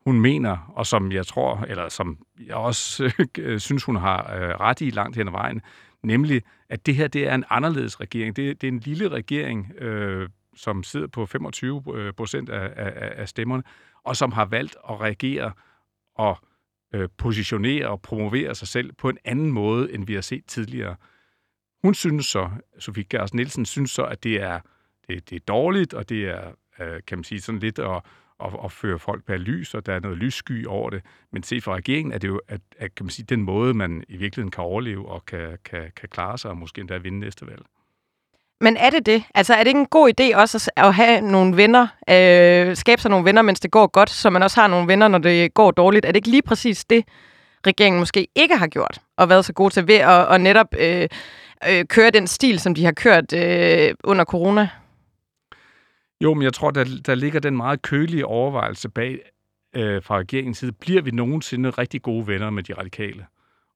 hun 0.05 0.21
mener, 0.21 0.73
og 0.75 0.85
som 0.85 1.11
jeg 1.11 1.25
tror, 1.25 1.65
eller 1.67 1.89
som 1.89 2.17
jeg 2.47 2.55
også 2.55 3.13
øh, 3.39 3.59
synes, 3.59 3.83
hun 3.83 3.95
har 3.95 4.33
øh, 4.35 4.49
ret 4.49 4.81
i 4.81 4.89
langt 4.89 5.17
hen 5.17 5.27
ad 5.27 5.31
vejen, 5.31 5.61
nemlig 6.03 6.41
at 6.69 6.85
det 6.85 6.95
her 6.95 7.07
det 7.07 7.27
er 7.27 7.35
en 7.35 7.43
anderledes 7.49 7.99
regering. 7.99 8.35
Det, 8.35 8.61
det 8.61 8.67
er 8.67 8.71
en 8.71 8.79
lille 8.79 9.09
regering, 9.09 9.73
øh, 9.77 10.29
som 10.55 10.83
sidder 10.83 11.07
på 11.07 11.25
25 11.25 11.83
øh, 11.95 12.13
procent 12.13 12.49
af, 12.49 12.73
af, 12.75 13.13
af 13.15 13.29
stemmerne, 13.29 13.63
og 14.03 14.17
som 14.17 14.31
har 14.31 14.45
valgt 14.45 14.75
at 14.89 15.01
reagere 15.01 15.51
og 16.15 16.37
øh, 16.93 17.09
positionere 17.17 17.87
og 17.87 18.01
promovere 18.01 18.55
sig 18.55 18.67
selv 18.67 18.93
på 18.93 19.09
en 19.09 19.17
anden 19.25 19.51
måde, 19.51 19.93
end 19.93 20.07
vi 20.07 20.13
har 20.13 20.21
set 20.21 20.45
tidligere. 20.47 20.95
Hun 21.83 21.93
synes 21.93 22.25
så, 22.25 22.49
Sofie 22.79 23.03
Gers 23.03 23.33
Nielsen 23.33 23.65
synes 23.65 23.91
så, 23.91 24.03
at 24.03 24.23
det 24.23 24.41
er, 24.41 24.59
det, 25.07 25.29
det 25.29 25.35
er 25.35 25.45
dårligt, 25.47 25.93
og 25.93 26.09
det 26.09 26.25
er, 26.25 26.51
øh, 26.79 27.01
kan 27.07 27.17
man 27.17 27.23
sige, 27.23 27.41
sådan 27.41 27.59
lidt 27.59 27.79
at, 27.79 28.01
at, 28.45 28.65
at 28.65 28.71
føre 28.71 28.99
folk 28.99 29.23
bag 29.25 29.39
lys, 29.39 29.73
og 29.73 29.85
der 29.85 29.93
er 29.93 29.99
noget 29.99 30.17
lyssky 30.17 30.65
over 30.65 30.89
det. 30.89 31.01
Men 31.31 31.43
se 31.43 31.61
for 31.61 31.75
regeringen 31.75 32.13
er 32.13 32.17
det 32.17 32.27
jo, 32.27 32.41
at, 32.47 32.61
at 32.79 32.95
kan 32.95 33.05
man 33.05 33.09
sige, 33.09 33.25
den 33.29 33.41
måde, 33.41 33.73
man 33.73 34.03
i 34.09 34.17
virkeligheden 34.17 34.51
kan 34.51 34.63
overleve 34.63 35.09
og 35.09 35.25
kan, 35.25 35.57
kan, 35.65 35.91
kan 35.95 36.09
klare 36.09 36.37
sig, 36.37 36.51
og 36.51 36.57
måske 36.57 36.81
endda 36.81 36.97
vinde 36.97 37.19
næste 37.19 37.47
valg. 37.47 37.61
Men 38.61 38.77
er 38.77 38.89
det 38.89 39.05
det? 39.05 39.23
Altså 39.35 39.53
er 39.53 39.57
det 39.57 39.67
ikke 39.67 39.79
en 39.79 39.85
god 39.85 40.11
idé 40.19 40.37
også 40.37 40.71
at 40.75 40.93
have 40.93 41.21
nogle 41.21 41.57
venner, 41.57 41.87
øh, 42.09 42.75
skabe 42.75 43.01
sig 43.01 43.11
nogle 43.11 43.25
venner, 43.25 43.41
mens 43.41 43.59
det 43.59 43.71
går 43.71 43.87
godt, 43.87 44.09
så 44.09 44.29
man 44.29 44.43
også 44.43 44.61
har 44.61 44.67
nogle 44.67 44.87
venner, 44.87 45.07
når 45.07 45.17
det 45.17 45.53
går 45.53 45.71
dårligt? 45.71 46.05
Er 46.05 46.11
det 46.11 46.15
ikke 46.15 46.29
lige 46.29 46.41
præcis 46.41 46.85
det, 46.85 47.05
regeringen 47.67 47.99
måske 47.99 48.27
ikke 48.35 48.55
har 48.55 48.67
gjort, 48.67 49.01
og 49.17 49.29
været 49.29 49.45
så 49.45 49.53
god 49.53 49.71
til 49.71 49.87
ved 49.87 49.95
at, 49.95 50.33
at 50.33 50.41
netop 50.41 50.67
øh, 50.79 51.07
øh, 51.69 51.85
køre 51.85 52.11
den 52.11 52.27
stil, 52.27 52.59
som 52.59 52.75
de 52.75 52.85
har 52.85 52.91
kørt 52.91 53.33
øh, 53.33 53.93
under 54.03 54.25
corona? 54.25 54.69
Jo, 56.23 56.33
men 56.33 56.43
jeg 56.43 56.53
tror, 56.53 56.71
der, 56.71 56.85
der 57.05 57.15
ligger 57.15 57.39
den 57.39 57.57
meget 57.57 57.81
kølige 57.81 58.25
overvejelse 58.25 58.89
bag 58.89 59.19
øh, 59.75 60.03
fra 60.03 60.17
regeringens 60.17 60.57
side. 60.57 60.71
Bliver 60.71 61.01
vi 61.01 61.11
nogensinde 61.11 61.69
rigtig 61.69 62.01
gode 62.01 62.27
venner 62.27 62.49
med 62.49 62.63
de 62.63 62.73
radikale? 62.73 63.25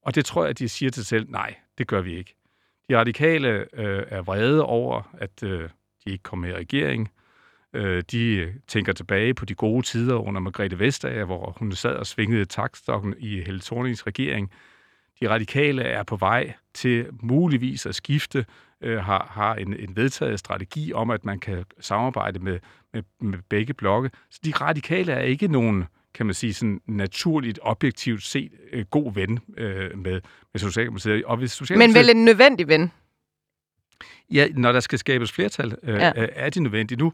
Og 0.01 0.15
det 0.15 0.25
tror 0.25 0.43
jeg, 0.43 0.49
at 0.49 0.59
de 0.59 0.69
siger 0.69 0.89
til 0.89 1.03
sig 1.03 1.07
selv, 1.07 1.31
nej, 1.31 1.55
det 1.77 1.87
gør 1.87 2.01
vi 2.01 2.17
ikke. 2.17 2.35
De 2.89 2.97
radikale 2.97 3.49
øh, 3.73 4.03
er 4.07 4.21
vrede 4.21 4.65
over, 4.65 5.15
at 5.17 5.43
øh, 5.43 5.69
de 6.05 6.11
ikke 6.11 6.23
kom 6.23 6.39
med 6.39 6.49
i 6.49 6.53
regering. 6.53 7.11
Øh, 7.73 8.03
de 8.11 8.53
tænker 8.67 8.93
tilbage 8.93 9.33
på 9.33 9.45
de 9.45 9.55
gode 9.55 9.85
tider 9.85 10.15
under 10.15 10.41
Margrethe 10.41 10.79
Vestager, 10.79 11.25
hvor 11.25 11.55
hun 11.59 11.71
sad 11.71 11.95
og 11.95 12.07
svingede 12.07 12.45
takstokken 12.45 13.15
i 13.19 13.41
Helle 13.41 13.61
Thornings 13.61 14.07
regering. 14.07 14.51
De 15.19 15.29
radikale 15.29 15.83
er 15.83 16.03
på 16.03 16.15
vej 16.15 16.53
til 16.73 17.07
muligvis 17.21 17.85
at 17.85 17.95
skifte, 17.95 18.45
øh, 18.81 18.97
har, 18.97 19.31
har 19.31 19.55
en, 19.55 19.73
en 19.73 19.95
vedtaget 19.95 20.39
strategi 20.39 20.93
om, 20.93 21.09
at 21.09 21.25
man 21.25 21.39
kan 21.39 21.65
samarbejde 21.79 22.39
med, 22.39 22.59
med, 22.93 23.03
med 23.19 23.39
begge 23.49 23.73
blokke. 23.73 24.11
Så 24.31 24.39
de 24.45 24.51
radikale 24.51 25.11
er 25.11 25.21
ikke 25.21 25.47
nogen 25.47 25.85
kan 26.13 26.25
man 26.25 26.35
sige, 26.35 26.53
sådan 26.53 26.81
naturligt, 26.85 27.59
objektivt 27.61 28.23
set 28.23 28.51
øh, 28.71 28.85
god 28.85 29.13
ven 29.13 29.39
øh, 29.57 29.97
med, 29.97 30.21
med 30.53 30.59
Socialdemokratiet. 30.59 31.25
Og 31.25 31.37
hvis 31.37 31.51
Socialdemokratiet... 31.51 32.05
Men 32.05 32.07
vel 32.07 32.17
en 32.17 32.25
nødvendig 32.25 32.67
ven? 32.67 32.91
Ja, 34.31 34.47
når 34.55 34.71
der 34.71 34.79
skal 34.79 34.99
skabes 34.99 35.31
flertal, 35.31 35.75
øh, 35.83 35.95
ja. 35.95 36.11
er 36.15 36.49
de 36.49 36.63
nødvendige. 36.63 36.97
Nu 36.97 37.13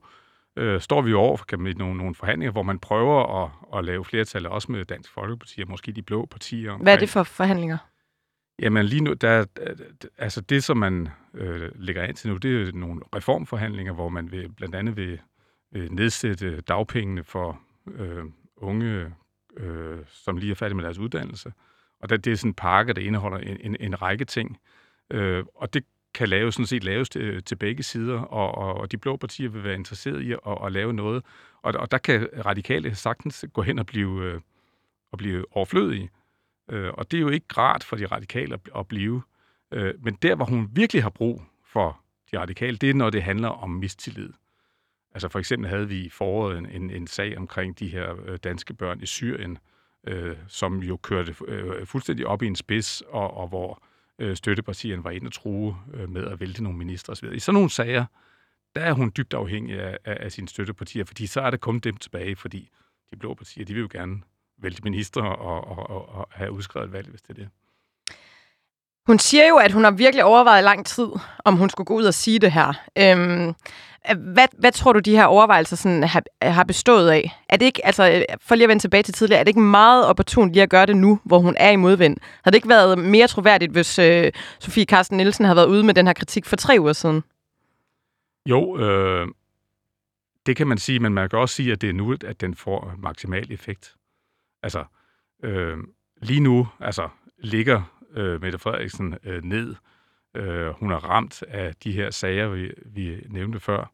øh, 0.56 0.82
står 0.82 1.02
vi 1.02 1.12
jo 1.12 1.20
over 1.20 1.38
for 1.38 1.46
kan 1.46 1.60
man, 1.60 1.78
nogle, 1.78 1.98
nogle 1.98 2.16
forhandlinger, 2.16 2.52
hvor 2.52 2.64
man 2.64 2.80
prøver 2.80 3.44
at, 3.44 3.78
at 3.78 3.86
lave 3.86 4.06
flertal, 4.06 4.48
også 4.48 4.72
med 4.72 4.86
Dansk 4.86 5.12
Folkeparti 5.12 5.62
og 5.62 5.70
måske 5.70 5.92
de 5.92 6.02
blå 6.02 6.26
partier. 6.26 6.72
Omkring. 6.72 6.84
Hvad 6.86 6.94
er 6.94 7.00
det 7.00 7.10
for 7.10 7.24
forhandlinger? 7.24 7.78
Jamen 8.60 8.86
lige 8.86 9.04
nu, 9.04 9.14
der, 9.14 9.46
altså 10.18 10.42
det, 10.42 10.64
som 10.64 10.78
man 10.78 11.10
øh, 11.34 11.72
lægger 11.76 12.04
ind 12.04 12.16
til 12.16 12.30
nu, 12.30 12.38
det 12.38 12.68
er 12.68 12.72
nogle 12.72 13.02
reformforhandlinger, 13.16 13.94
hvor 13.94 14.10
man 14.10 14.32
vil, 14.32 14.50
blandt 14.50 14.76
andet 14.76 14.98
vil, 14.98 15.20
øh, 15.76 15.90
nedsætte 15.92 16.62
dagpengene 16.62 17.24
for 17.24 17.62
øh, 17.88 18.24
unge, 18.58 19.14
øh, 19.58 20.00
som 20.08 20.38
lige 20.38 20.52
er 20.52 20.56
færdige 20.56 20.76
med 20.76 20.84
deres 20.84 20.98
uddannelse. 20.98 21.54
Og 22.00 22.10
der, 22.10 22.18
det 22.18 22.34
er 22.34 22.38
sådan 22.38 22.50
en 22.50 22.54
pakke, 22.54 22.94
der 22.94 23.02
indeholder 23.02 23.38
en, 23.38 23.58
en, 23.62 23.78
en 23.80 24.02
række 24.02 24.26
ting. 24.26 24.60
Øh, 25.10 25.46
og 25.56 25.74
det 25.74 25.86
kan 26.14 26.30
laves, 26.30 26.56
sådan 26.56 26.66
set 26.66 26.84
laves 26.84 27.10
til, 27.10 27.44
til 27.44 27.56
begge 27.56 27.84
sider, 27.84 28.20
og, 28.20 28.56
og, 28.56 28.74
og 28.74 28.92
de 28.92 28.98
blå 28.98 29.18
partier 29.18 29.50
vil 29.50 29.64
være 29.64 29.76
interesserede 29.76 30.24
i 30.24 30.32
at, 30.32 30.58
at 30.66 30.72
lave 30.72 30.94
noget. 30.94 31.24
Og, 31.62 31.74
og 31.74 31.92
der 31.92 31.98
kan 31.98 32.30
radikale 32.46 32.96
sagtens 32.96 33.46
gå 33.54 33.62
hen 33.62 33.80
og 33.80 33.86
blive, 33.86 34.24
øh, 34.24 34.42
og 35.12 35.18
blive 35.18 35.46
overflødige. 35.52 36.10
Øh, 36.70 36.92
og 36.94 37.12
det 37.12 37.18
er 37.18 37.22
jo 37.22 37.30
ikke 37.30 37.46
rart 37.58 37.84
for 37.84 37.96
de 37.96 38.06
radikale 38.06 38.60
at, 38.76 38.88
blive. 38.88 39.22
Øh, 39.72 39.94
men 40.04 40.18
der, 40.22 40.36
hvor 40.36 40.46
hun 40.46 40.70
virkelig 40.72 41.04
har 41.04 41.10
brug 41.10 41.44
for 41.66 42.00
de 42.32 42.40
radikale, 42.40 42.78
det 42.78 42.90
er, 42.90 42.94
når 42.94 43.10
det 43.10 43.24
handler 43.24 43.50
om 43.50 43.70
mistillid. 43.70 44.30
Altså 45.14 45.30
for 45.30 45.40
eksempel 45.40 45.70
havde 45.70 45.88
vi 45.88 46.06
i 46.06 46.10
foråret 46.10 46.58
en, 46.58 46.70
en, 46.70 46.90
en 46.90 47.08
sag 47.08 47.38
omkring 47.38 47.80
de 47.80 47.88
her 47.88 48.16
øh, 48.26 48.40
danske 48.44 48.74
børn 48.74 49.02
i 49.02 49.06
Syrien, 49.06 49.58
øh, 50.08 50.38
som 50.48 50.80
jo 50.80 50.98
kørte 50.98 51.36
øh, 51.48 51.86
fuldstændig 51.86 52.28
op 52.28 52.42
i 52.42 52.48
en 52.48 52.56
spids, 52.56 53.02
og, 53.02 53.38
og 53.38 53.48
hvor 53.48 53.84
øh, 54.20 54.36
støttepartierne 54.36 55.04
var 55.04 55.12
inde 55.12 55.28
og 55.28 55.34
true 55.34 55.78
øh, 55.94 56.10
med 56.10 56.28
at 56.28 56.40
vælte 56.40 56.64
nogle 56.64 56.78
ministre 56.78 57.12
osv. 57.12 57.34
I 57.34 57.40
sådan 57.40 57.54
nogle 57.54 57.70
sager, 57.70 58.06
der 58.76 58.82
er 58.82 58.94
hun 58.94 59.12
dybt 59.18 59.34
afhængig 59.34 59.80
af, 59.80 59.98
af, 60.06 60.18
af 60.20 60.32
sine 60.32 60.48
støttepartier, 60.48 61.06
fordi 61.06 61.28
så 61.28 61.42
er 61.42 61.50
det 61.50 61.62
kun 61.62 61.80
dem 61.80 61.98
tilbage, 61.98 62.36
fordi 62.36 62.70
de 63.12 63.18
blå 63.18 63.34
partier, 63.34 63.66
de 63.66 63.74
vil 63.74 63.82
jo 63.82 63.90
gerne 63.92 64.22
vælte 64.62 64.82
ministre 64.84 65.22
og, 65.22 65.68
og, 65.68 65.90
og, 65.90 66.10
og 66.10 66.28
have 66.32 66.52
udskrevet 66.52 66.92
valg, 66.92 67.10
hvis 67.10 67.22
det 67.22 67.30
er 67.30 67.34
det. 67.34 67.50
Hun 69.08 69.20
siger 69.20 69.48
jo, 69.48 69.58
at 69.58 69.72
hun 69.72 69.84
har 69.84 69.92
virkelig 69.92 70.24
overvejet 70.24 70.64
lang 70.64 70.86
tid, 70.86 71.08
om 71.46 71.56
hun 71.56 71.70
skulle 71.70 71.86
gå 71.86 71.94
ud 71.94 72.04
og 72.04 72.14
sige 72.14 72.40
det 72.40 72.52
her. 72.52 72.74
Øhm, 72.98 73.54
hvad, 74.34 74.48
hvad 74.58 74.72
tror 74.72 74.94
du, 74.94 75.00
de 75.00 75.16
her 75.16 75.26
overvejelser 75.26 75.76
sådan 75.76 76.04
har, 76.04 76.24
har 76.42 76.64
bestået 76.64 77.10
af? 77.10 77.32
Er 77.50 77.58
det 77.58 77.66
ikke, 77.66 77.86
altså, 77.86 78.26
for 78.42 78.56
lige 78.56 78.64
at 78.64 78.70
vende 78.70 78.84
tilbage 78.84 79.04
til 79.04 79.14
tidligere, 79.14 79.40
er 79.40 79.44
det 79.44 79.50
ikke 79.50 79.60
meget 79.60 80.06
opportunt 80.06 80.54
lige 80.54 80.64
at 80.64 80.70
gøre 80.70 80.86
det 80.86 80.98
nu, 80.98 81.20
hvor 81.24 81.40
hun 81.40 81.56
er 81.60 81.70
i 81.70 81.76
modvind? 81.76 82.18
Har 82.44 82.52
det 82.52 82.56
ikke 82.56 82.70
været 82.70 82.98
mere 83.00 83.28
troværdigt, 83.28 83.72
hvis 83.72 84.00
øh, 84.00 84.32
Sofie 84.60 84.86
Carsten 84.86 85.18
Nielsen 85.18 85.46
havde 85.46 85.56
været 85.56 85.68
ude 85.68 85.84
med 85.84 85.94
den 85.94 86.08
her 86.08 86.14
kritik 86.14 86.46
for 86.46 86.56
tre 86.56 86.78
uger 86.80 86.94
siden? 86.94 87.24
Jo, 88.46 88.78
øh, 88.78 89.28
det 90.46 90.56
kan 90.56 90.68
man 90.68 90.78
sige, 90.78 91.00
men 91.00 91.14
man 91.14 91.30
kan 91.30 91.40
også 91.40 91.56
sige, 91.56 91.72
at 91.72 91.82
det 91.82 91.90
er 91.90 91.94
nu, 91.94 92.18
at 92.26 92.42
den 92.42 92.56
får 92.56 92.94
maksimal 92.98 93.52
effekt. 93.52 93.96
Altså, 94.64 94.86
øh, 95.44 95.78
lige 96.22 96.40
nu 96.40 96.68
altså, 96.80 97.10
ligger 97.38 97.82
øh, 98.14 98.42
Mette 98.42 98.60
Frederiksen 98.60 99.18
øh, 99.24 99.44
ned. 99.44 99.76
Øh, 100.36 100.68
hun 100.68 100.92
er 100.92 100.98
ramt 100.98 101.44
af 101.48 101.76
de 101.76 101.92
her 101.92 102.12
sager, 102.12 102.48
vi, 102.48 102.74
vi 102.86 103.22
nævnte 103.30 103.60
før. 103.60 103.92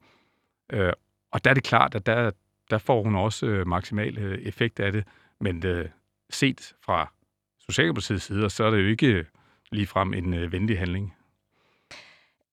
Øh, 0.73 0.93
og 1.31 1.43
der 1.43 1.49
er 1.49 1.53
det 1.53 1.63
klart, 1.63 1.95
at 1.95 2.05
der, 2.05 2.31
der 2.69 2.77
får 2.77 3.03
hun 3.03 3.15
også 3.15 3.45
øh, 3.45 3.67
maksimal 3.67 4.17
øh, 4.17 4.37
effekt 4.37 4.79
af 4.79 4.91
det. 4.91 5.07
Men 5.39 5.65
øh, 5.65 5.89
set 6.29 6.73
fra 6.81 7.11
Socialdemokratiets 7.59 8.25
side, 8.25 8.49
så 8.49 8.63
er 8.63 8.71
det 8.71 8.81
jo 8.81 8.87
ikke 8.87 9.07
øh, 9.07 9.25
ligefrem 9.71 10.13
en 10.13 10.33
øh, 10.33 10.51
venlig 10.51 10.79
handling. 10.79 11.15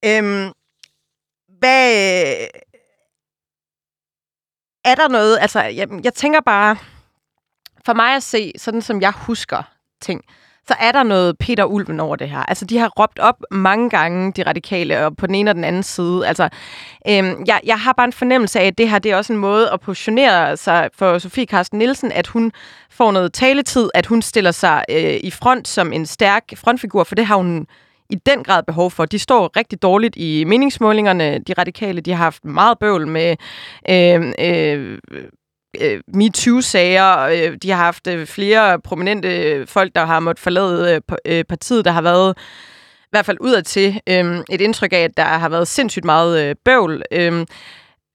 Øhm, 0.04 0.52
hvad... 1.49 1.90
Øh, 2.42 2.61
er 4.85 4.94
der 4.94 5.08
noget... 5.08 5.38
Altså, 5.40 5.62
jeg, 5.62 5.88
jeg 6.04 6.14
tænker 6.14 6.40
bare... 6.40 6.76
For 7.86 7.92
mig 7.92 8.16
at 8.16 8.22
se, 8.22 8.52
sådan 8.56 8.82
som 8.82 9.00
jeg 9.00 9.12
husker 9.12 9.62
ting, 10.02 10.24
så 10.68 10.74
er 10.80 10.92
der 10.92 11.02
noget 11.02 11.38
Peter 11.38 11.64
Ulven 11.64 12.00
over 12.00 12.16
det 12.16 12.28
her. 12.28 12.38
Altså, 12.38 12.64
de 12.64 12.78
har 12.78 12.88
råbt 12.88 13.18
op 13.18 13.42
mange 13.50 13.90
gange, 13.90 14.32
de 14.32 14.42
radikale, 14.42 15.06
og 15.06 15.16
på 15.16 15.26
den 15.26 15.34
ene 15.34 15.50
og 15.50 15.54
den 15.54 15.64
anden 15.64 15.82
side. 15.82 16.26
Altså, 16.26 16.48
øhm, 17.08 17.44
jeg, 17.46 17.60
jeg 17.64 17.80
har 17.80 17.92
bare 17.92 18.04
en 18.04 18.12
fornemmelse 18.12 18.60
af, 18.60 18.66
at 18.66 18.78
det 18.78 18.90
her 18.90 18.98
det 18.98 19.12
er 19.12 19.16
også 19.16 19.32
en 19.32 19.38
måde 19.38 19.70
at 19.70 19.80
positionere 19.80 20.56
sig 20.56 20.90
for 20.94 21.18
Sofie 21.18 21.46
Carsten 21.46 21.78
Nielsen, 21.78 22.12
at 22.12 22.26
hun 22.26 22.52
får 22.90 23.12
noget 23.12 23.32
taletid, 23.32 23.90
at 23.94 24.06
hun 24.06 24.22
stiller 24.22 24.50
sig 24.50 24.84
øh, 24.90 25.16
i 25.22 25.30
front 25.30 25.68
som 25.68 25.92
en 25.92 26.06
stærk 26.06 26.44
frontfigur, 26.56 27.04
for 27.04 27.14
det 27.14 27.26
har 27.26 27.36
hun 27.36 27.66
i 28.10 28.14
den 28.14 28.44
grad 28.44 28.62
behov 28.62 28.90
for. 28.90 29.04
De 29.04 29.18
står 29.18 29.56
rigtig 29.56 29.82
dårligt 29.82 30.16
i 30.16 30.44
meningsmålingerne, 30.44 31.38
de 31.38 31.52
radikale. 31.52 32.00
De 32.00 32.10
har 32.10 32.24
haft 32.24 32.44
meget 32.44 32.78
bøvl 32.78 33.08
med 33.08 33.36
øhm, 33.90 34.32
øh, 34.38 34.98
øh, 35.10 35.28
øh, 35.80 36.00
MeToo-sager. 36.14 37.18
Øh, 37.18 37.56
de 37.62 37.71
har 37.71 37.76
haft 37.76 38.06
øh, 38.06 38.26
flere 38.26 38.80
prominente 38.80 39.66
folk, 39.66 39.95
der 39.95 40.04
har 40.04 40.21
måttet 40.21 40.42
forlade 40.42 40.95
øh, 40.95 41.16
øh 41.26 41.45
partiet, 41.45 41.85
der 41.85 41.90
har 41.90 42.02
været 42.02 42.38
i 43.04 43.09
hvert 43.11 43.26
fald 43.26 43.38
udadtil 43.40 44.00
øh, 44.09 44.40
et 44.50 44.61
indtryk 44.61 44.92
af, 44.92 44.99
at 44.99 45.16
der 45.16 45.25
har 45.25 45.49
været 45.49 45.68
sindssygt 45.68 46.04
meget 46.04 46.49
øh, 46.49 46.54
bøvl. 46.64 47.02
Øh, 47.12 47.47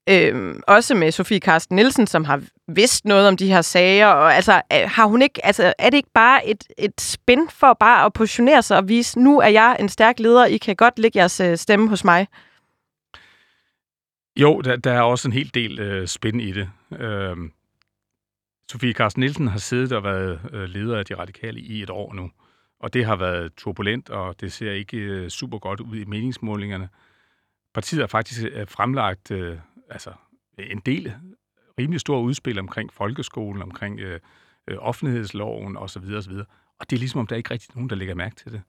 Øh, 0.08 0.54
også 0.66 0.94
med 0.94 1.12
Sofie 1.12 1.40
Karsten 1.40 1.76
Nielsen, 1.76 2.06
som 2.06 2.24
har 2.24 2.40
vidst 2.68 3.04
noget 3.04 3.28
om 3.28 3.36
de 3.36 3.46
her 3.46 3.62
sager. 3.62 4.06
Og 4.06 4.34
altså, 4.34 4.52
øh, 4.72 4.90
har 4.90 5.06
hun 5.06 5.22
ikke, 5.22 5.46
altså, 5.46 5.72
er 5.78 5.90
det 5.90 5.96
ikke 5.96 6.12
bare 6.14 6.46
et, 6.46 6.64
et 6.78 7.00
spin 7.00 7.48
for 7.50 7.76
bare 7.80 8.04
at 8.04 8.12
positionere 8.12 8.62
sig 8.62 8.76
og 8.76 8.88
vise, 8.88 9.20
nu 9.20 9.40
er 9.40 9.48
jeg 9.48 9.76
en 9.80 9.88
stærk 9.88 10.18
leder, 10.18 10.44
I 10.44 10.56
kan 10.56 10.76
godt 10.76 10.98
lægge 10.98 11.18
jeres 11.18 11.40
øh, 11.40 11.56
stemme 11.56 11.88
hos 11.88 12.04
mig? 12.04 12.26
Jo, 14.36 14.60
der, 14.60 14.76
der 14.76 14.92
er 14.92 15.00
også 15.00 15.28
en 15.28 15.32
hel 15.32 15.54
del 15.54 15.78
øh, 15.78 16.06
spænd 16.06 16.40
i 16.40 16.52
det. 16.52 16.70
Øh, 16.98 17.36
Sofie 18.70 18.92
Carsten 18.92 19.20
Nielsen 19.20 19.48
har 19.48 19.58
siddet 19.58 19.92
og 19.92 20.04
været 20.04 20.40
øh, 20.52 20.68
leder 20.68 20.98
af 20.98 21.04
de 21.04 21.14
radikale 21.14 21.60
i 21.60 21.82
et 21.82 21.90
år 21.90 22.14
nu, 22.14 22.30
og 22.80 22.94
det 22.94 23.04
har 23.04 23.16
været 23.16 23.52
turbulent, 23.56 24.10
og 24.10 24.40
det 24.40 24.52
ser 24.52 24.72
ikke 24.72 24.96
øh, 24.96 25.28
super 25.28 25.58
godt 25.58 25.80
ud 25.80 25.96
i 25.96 26.04
meningsmålingerne. 26.04 26.88
Partiet 27.74 28.00
har 28.00 28.06
faktisk 28.06 28.44
øh, 28.52 28.68
fremlagt 28.68 29.30
øh, 29.30 29.58
altså, 29.90 30.12
en 30.58 30.80
del 30.86 31.14
rimelig 31.78 32.00
store 32.00 32.22
udspil 32.22 32.58
omkring 32.58 32.92
folkeskolen, 32.92 33.62
omkring 33.62 34.00
øh, 34.00 34.20
øh, 34.68 34.76
offentlighedsloven 34.80 35.76
osv. 35.76 36.04
osv. 36.16 36.32
Og 36.78 36.90
det 36.90 36.96
er 36.96 37.00
ligesom, 37.00 37.20
om 37.20 37.26
der 37.26 37.34
er 37.34 37.38
ikke 37.38 37.50
rigtig 37.50 37.70
nogen, 37.74 37.90
der 37.90 37.96
lægger 37.96 38.14
mærke 38.14 38.34
til 38.34 38.52
det. 38.52 38.62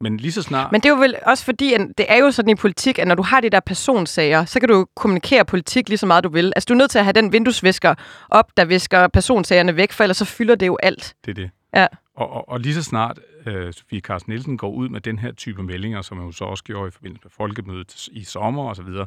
Men 0.00 0.16
lige 0.16 0.32
så 0.32 0.42
snart... 0.42 0.72
Men 0.72 0.80
det 0.80 0.88
er 0.88 0.94
jo 0.94 1.00
vel 1.00 1.14
også 1.26 1.44
fordi, 1.44 1.72
at 1.72 1.80
det 1.98 2.06
er 2.08 2.16
jo 2.16 2.30
sådan 2.30 2.48
i 2.48 2.54
politik, 2.54 2.98
at 2.98 3.08
når 3.08 3.14
du 3.14 3.22
har 3.22 3.40
de 3.40 3.50
der 3.50 3.60
personsager, 3.60 4.44
så 4.44 4.60
kan 4.60 4.68
du 4.68 4.86
kommunikere 4.96 5.44
politik 5.44 5.88
lige 5.88 5.98
så 5.98 6.06
meget 6.06 6.24
du 6.24 6.28
vil. 6.28 6.52
Altså 6.56 6.66
du 6.66 6.74
er 6.74 6.78
nødt 6.78 6.90
til 6.90 6.98
at 6.98 7.04
have 7.04 7.12
den 7.12 7.32
vinduesvisker 7.32 7.94
op, 8.28 8.56
der 8.56 8.64
visker 8.64 9.08
personsagerne 9.08 9.76
væk, 9.76 9.92
for 9.92 10.04
ellers 10.04 10.16
så 10.16 10.24
fylder 10.24 10.54
det 10.54 10.66
jo 10.66 10.78
alt. 10.82 11.14
Det 11.24 11.30
er 11.30 11.34
det. 11.34 11.50
Ja. 11.74 11.86
Og, 12.16 12.30
og, 12.30 12.48
og 12.48 12.60
lige 12.60 12.74
så 12.74 12.82
snart 12.82 13.18
øh, 13.46 13.72
Sofie 13.72 14.00
Carsten 14.00 14.30
Nielsen 14.30 14.56
går 14.56 14.70
ud 14.70 14.88
med 14.88 15.00
den 15.00 15.18
her 15.18 15.32
type 15.32 15.62
meldinger, 15.62 16.02
som 16.02 16.18
hun 16.18 16.32
så 16.32 16.44
også 16.44 16.64
gjorde 16.64 16.88
i 16.88 16.90
forbindelse 16.90 17.20
med 17.24 17.30
folkemødet 17.36 18.08
i 18.12 18.24
sommer 18.24 18.68
og 18.68 18.76
så 18.76 18.82
videre, 18.82 19.06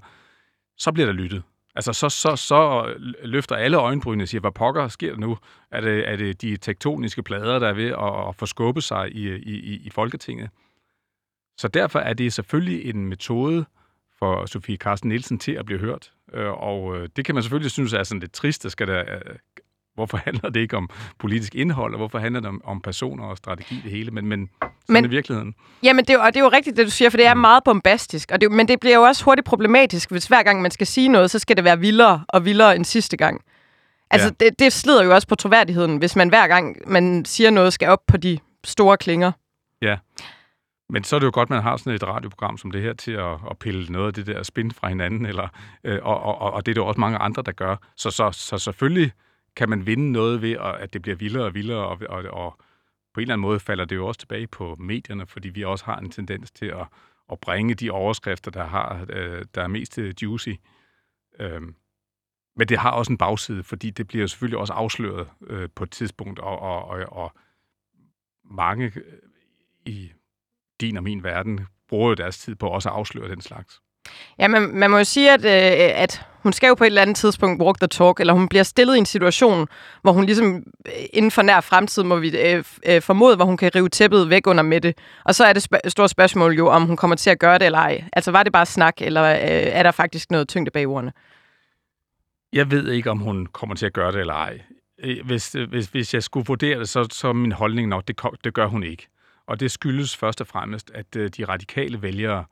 så 0.78 0.92
bliver 0.92 1.06
der 1.06 1.14
lyttet. 1.14 1.44
Altså, 1.76 1.94
så, 1.94 2.10
så, 2.10 2.36
så 2.36 2.86
løfter 3.24 3.56
alle 3.56 3.78
øjenbrynene 3.78 4.24
og 4.24 4.28
siger, 4.28 4.42
hvad 4.42 4.52
pokker 4.52 4.88
sker 4.88 5.12
der 5.12 5.20
nu? 5.20 5.38
Er 5.72 5.82
det, 5.82 6.10
er 6.10 6.16
det 6.16 6.42
de 6.42 6.58
tektoniske 6.58 7.24
plader, 7.24 7.60
der 7.60 7.68
er 7.68 7.74
ved 7.74 7.88
at, 7.88 8.28
at 8.30 8.36
få 8.36 8.46
skubbet 8.46 8.84
sig 8.84 9.16
i, 9.16 9.36
i, 9.36 9.82
i 9.86 9.90
Folketinget? 9.90 10.50
Så 11.60 11.68
derfor 11.68 12.00
er 12.00 12.14
det 12.14 12.34
selvfølgelig 12.34 12.90
en 12.90 13.06
metode 13.06 13.66
for 14.20 14.46
Sofie 14.46 14.78
Carsten 14.78 15.10
Nielsen 15.10 15.40
til 15.40 15.52
at 15.52 15.66
blive 15.66 15.80
hørt. 15.80 16.12
Øh, 16.34 16.52
og 16.52 16.98
øh, 16.98 17.10
det 17.16 17.26
kan 17.26 17.36
man 17.36 17.44
selvfølgelig 17.44 17.72
synes 17.72 17.94
er 17.94 18.04
sådan 18.04 18.20
lidt 18.20 18.34
trist. 18.34 18.64
Der 18.64 18.70
skal 18.70 18.88
der, 18.88 19.00
øh, 19.00 19.36
hvorfor 19.96 20.18
handler 20.26 20.50
det 20.50 20.60
ikke 20.60 20.78
om 20.78 20.90
politisk 21.18 21.56
indhold, 21.56 21.94
og 21.94 21.98
hvorfor 21.98 22.20
handler 22.20 22.40
det 22.40 22.50
om, 22.50 22.62
om 22.66 22.82
personer 22.82 23.24
og 23.24 23.38
strategi 23.38 23.82
det 23.84 23.92
hele? 23.92 24.12
Men, 24.12 24.28
men 24.28 24.50
sådan 24.62 24.74
men, 24.88 25.06
er 25.06 25.10
virkeligheden. 25.10 25.56
Jamen, 25.84 26.06
det 26.06 26.14
er, 26.14 26.20
og 26.20 26.34
det 26.34 26.40
er 26.40 26.44
jo 26.44 26.50
rigtigt, 26.50 26.78
det 26.78 26.86
du 26.86 26.92
siger, 26.92 27.10
for 27.10 27.18
det 27.18 27.26
er 27.26 27.34
mm. 27.34 27.40
meget 27.40 27.64
bombastisk. 27.64 28.32
Og 28.32 28.42
det, 28.42 28.52
men 28.52 28.68
det 28.68 28.80
bliver 28.80 28.96
jo 28.96 29.04
også 29.04 29.26
hurtigt 29.26 29.46
problematisk, 29.46 30.12
hvis 30.12 30.28
hver 30.28 30.44
gang 30.44 30.62
man 30.62 30.72
skal 30.72 30.88
sige 30.88 31.08
noget, 31.08 31.32
så 31.32 31.40
skal 31.40 31.56
det 31.56 31.64
være 31.64 31.80
vildere 31.80 32.26
og 32.28 32.46
vildere 32.46 32.76
end 32.76 32.86
sidste 32.86 33.18
gang. 33.18 33.42
Altså, 34.12 34.28
ja. 34.28 34.46
det, 34.46 34.60
det 34.60 34.74
slider 34.74 35.04
jo 35.04 35.14
også 35.14 35.28
på 35.28 35.36
troværdigheden, 35.36 35.98
hvis 35.98 36.16
man 36.16 36.30
hver 36.30 36.48
gang 36.48 36.78
man 36.88 37.26
siger 37.26 37.50
noget, 37.50 37.74
skal 37.74 37.88
op 37.88 38.02
på 38.08 38.18
de 38.18 38.40
store 38.64 38.98
klinger. 38.98 39.32
Ja. 39.82 39.98
Men 40.90 41.04
så 41.04 41.16
er 41.16 41.20
det 41.20 41.26
jo 41.26 41.32
godt, 41.34 41.48
at 41.48 41.50
man 41.50 41.62
har 41.62 41.78
sådan 41.78 41.94
et 41.94 42.04
radioprogram 42.04 42.58
som 42.58 42.72
det 42.72 42.82
her 42.82 42.94
til 42.94 43.12
at, 43.12 43.38
at 43.50 43.60
pille 43.60 43.92
noget 43.92 44.08
af 44.08 44.14
det 44.14 44.28
der 44.28 44.44
spin 44.44 44.72
fra 44.72 44.90
hinanden, 44.90 45.26
eller, 45.26 45.48
øh, 45.84 46.00
og, 46.02 46.22
og, 46.22 46.54
og 46.54 46.66
det 46.66 46.72
er 46.72 46.76
der 46.76 46.82
også 46.82 47.00
mange 47.00 47.18
andre, 47.18 47.42
der 47.42 47.52
gør. 47.52 47.76
Så, 47.96 48.12
så, 48.12 48.32
så 48.32 48.58
selvfølgelig 48.58 49.12
kan 49.56 49.70
man 49.70 49.86
vinde 49.86 50.12
noget 50.12 50.42
ved, 50.42 50.56
at 50.80 50.94
det 50.94 51.02
bliver 51.02 51.16
vildere 51.16 51.46
og 51.46 51.54
vildere, 51.54 51.88
og, 51.88 52.00
og, 52.10 52.24
og 52.24 52.58
på 53.14 53.20
en 53.20 53.22
eller 53.22 53.34
anden 53.34 53.42
måde 53.42 53.60
falder 53.60 53.86
det 53.86 53.96
jo 53.96 54.08
også 54.08 54.20
tilbage 54.20 54.48
på 54.48 54.76
medierne, 54.80 55.26
fordi 55.28 55.50
vi 55.50 55.64
også 55.64 55.86
har 55.86 55.98
en 55.98 56.12
tendens 56.12 56.52
til 56.52 56.66
at, 56.66 56.88
at 57.32 57.40
bringe 57.40 57.74
de 57.74 57.92
overskrifter, 57.92 58.52
der, 58.52 58.64
har, 58.64 59.06
øh, 59.10 59.46
der 59.56 59.64
er 59.64 59.68
mest 59.68 59.98
øh, 59.98 60.14
juicy. 60.22 60.50
Øhm, 61.40 61.76
men 62.56 62.68
det 62.68 62.78
har 62.78 62.92
også 62.92 63.14
en 63.14 63.18
bagside, 63.18 63.64
fordi 63.64 63.90
det 63.90 64.08
bliver 64.08 64.28
selvfølgelig 64.28 64.58
også 64.58 64.74
afsløret 64.74 65.30
øh, 65.48 65.70
på 65.76 65.84
et 65.84 65.92
tidspunkt, 65.92 66.40
og, 66.40 66.60
og, 66.60 66.86
og, 66.86 67.00
og 67.12 67.34
mange 68.44 68.92
i 69.86 70.12
din 70.82 70.98
og 70.98 71.04
min 71.04 71.24
verden 71.24 71.60
bruger 71.90 72.10
jo 72.10 72.14
deres 72.14 72.38
tid 72.38 72.56
på 72.56 72.68
også 72.68 72.90
at 72.90 72.96
afsløre 72.96 73.30
den 73.30 73.42
slags. 73.42 73.80
Ja, 74.40 74.48
man, 74.48 74.62
man 74.62 74.92
må 74.92 74.98
jo 74.98 75.04
sige, 75.04 75.34
at, 75.34 75.46
øh, 75.46 76.02
at 76.02 76.26
hun 76.44 76.54
skal 76.54 76.68
jo 76.68 76.76
på 76.76 76.84
et 76.84 76.88
eller 76.88 77.02
andet 77.02 77.16
tidspunkt 77.16 77.64
walk 77.64 77.80
the 77.80 77.88
talk, 77.88 78.20
eller 78.20 78.34
hun 78.34 78.48
bliver 78.48 78.64
stillet 78.64 78.96
i 78.96 78.98
en 78.98 79.06
situation, 79.06 79.68
hvor 80.02 80.12
hun 80.12 80.26
ligesom 80.26 80.64
øh, 80.86 80.94
inden 81.14 81.32
for 81.32 81.42
nær 81.42 81.62
fremtid 81.62 82.04
må 82.04 82.16
vi 82.16 82.38
øh, 82.38 82.64
øh, 82.86 83.02
formode, 83.02 83.36
hvor 83.36 83.46
hun 83.46 83.58
kan 83.58 83.72
rive 83.76 83.90
tæppet 83.90 84.30
væk 84.30 84.48
under 84.48 84.64
med 84.64 84.82
det. 84.82 84.98
Og 85.26 85.36
så 85.36 85.46
er 85.46 85.54
det 85.54 85.68
sp- 85.74 85.90
store 85.90 86.10
spørgsmål 86.10 86.54
jo, 86.54 86.68
om 86.68 86.86
hun 86.86 86.98
kommer 86.98 87.16
til 87.16 87.30
at 87.30 87.40
gøre 87.40 87.60
det 87.60 87.66
eller 87.66 87.80
ej. 87.80 88.04
Altså 88.14 88.32
var 88.32 88.44
det 88.44 88.54
bare 88.54 88.66
snak, 88.66 89.02
eller 89.02 89.24
øh, 89.24 89.38
er 89.42 89.84
der 89.84 89.92
faktisk 89.92 90.32
noget 90.32 90.48
tyngde 90.48 90.72
bag 90.72 90.88
ordene? 90.88 91.12
Jeg 92.54 92.72
ved 92.72 92.92
ikke, 92.92 93.12
om 93.12 93.20
hun 93.20 93.46
kommer 93.46 93.76
til 93.76 93.86
at 93.86 93.94
gøre 93.94 94.12
det 94.12 94.20
eller 94.20 94.34
ej. 94.34 94.62
Øh, 95.04 95.26
hvis, 95.26 95.56
hvis, 95.70 95.86
hvis 95.86 96.14
jeg 96.14 96.24
skulle 96.24 96.46
vurdere 96.48 96.80
det, 96.80 96.90
så, 96.90 97.08
så 97.12 97.28
er 97.28 97.34
min 97.34 97.52
holdning 97.52 97.88
nok, 97.88 98.08
det, 98.08 98.22
det 98.44 98.54
gør 98.54 98.66
hun 98.66 98.84
ikke. 98.84 99.08
Og 99.50 99.60
det 99.60 99.72
skyldes 99.72 100.18
først 100.18 100.42
og 100.42 100.48
fremmest, 100.48 100.92
at 100.94 101.16
øh, 101.16 101.30
de 101.38 101.46
radikale 101.46 102.02
vælgere, 102.02 102.46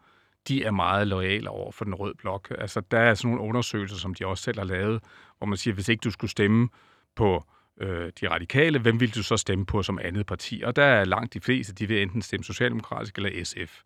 de 0.47 0.63
er 0.63 0.71
meget 0.71 1.07
lojale 1.07 1.49
over 1.49 1.71
for 1.71 1.85
den 1.85 1.95
røde 1.95 2.13
blok. 2.17 2.53
Altså, 2.57 2.81
der 2.91 2.99
er 2.99 3.13
sådan 3.13 3.31
nogle 3.31 3.49
undersøgelser, 3.49 3.97
som 3.97 4.13
de 4.13 4.27
også 4.27 4.43
selv 4.43 4.57
har 4.57 4.65
lavet, 4.65 5.03
hvor 5.37 5.47
man 5.47 5.57
siger, 5.57 5.73
hvis 5.73 5.89
ikke 5.89 6.01
du 6.01 6.11
skulle 6.11 6.31
stemme 6.31 6.69
på 7.15 7.43
øh, 7.81 8.11
de 8.21 8.29
radikale, 8.29 8.79
hvem 8.79 8.99
ville 8.99 9.11
du 9.11 9.23
så 9.23 9.37
stemme 9.37 9.65
på 9.65 9.83
som 9.83 9.99
andet 10.03 10.25
parti? 10.25 10.61
Og 10.65 10.75
der 10.75 10.83
er 10.83 11.05
langt 11.05 11.33
de 11.33 11.41
fleste, 11.41 11.73
de 11.73 11.87
vil 11.87 12.01
enten 12.01 12.21
stemme 12.21 12.43
socialdemokratisk 12.43 13.17
eller 13.17 13.43
SF. 13.43 13.81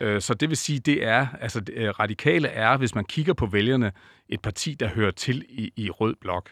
Øh, 0.00 0.20
så 0.20 0.34
det 0.34 0.48
vil 0.48 0.56
sige, 0.56 0.78
det 0.78 1.04
er, 1.04 1.26
altså 1.40 1.62
øh, 1.72 1.88
radikale 1.88 2.48
er, 2.48 2.76
hvis 2.76 2.94
man 2.94 3.04
kigger 3.04 3.34
på 3.34 3.46
vælgerne, 3.46 3.92
et 4.28 4.42
parti, 4.42 4.74
der 4.74 4.88
hører 4.88 5.10
til 5.10 5.44
i, 5.48 5.72
i 5.76 5.90
rød 5.90 6.14
blok. 6.20 6.50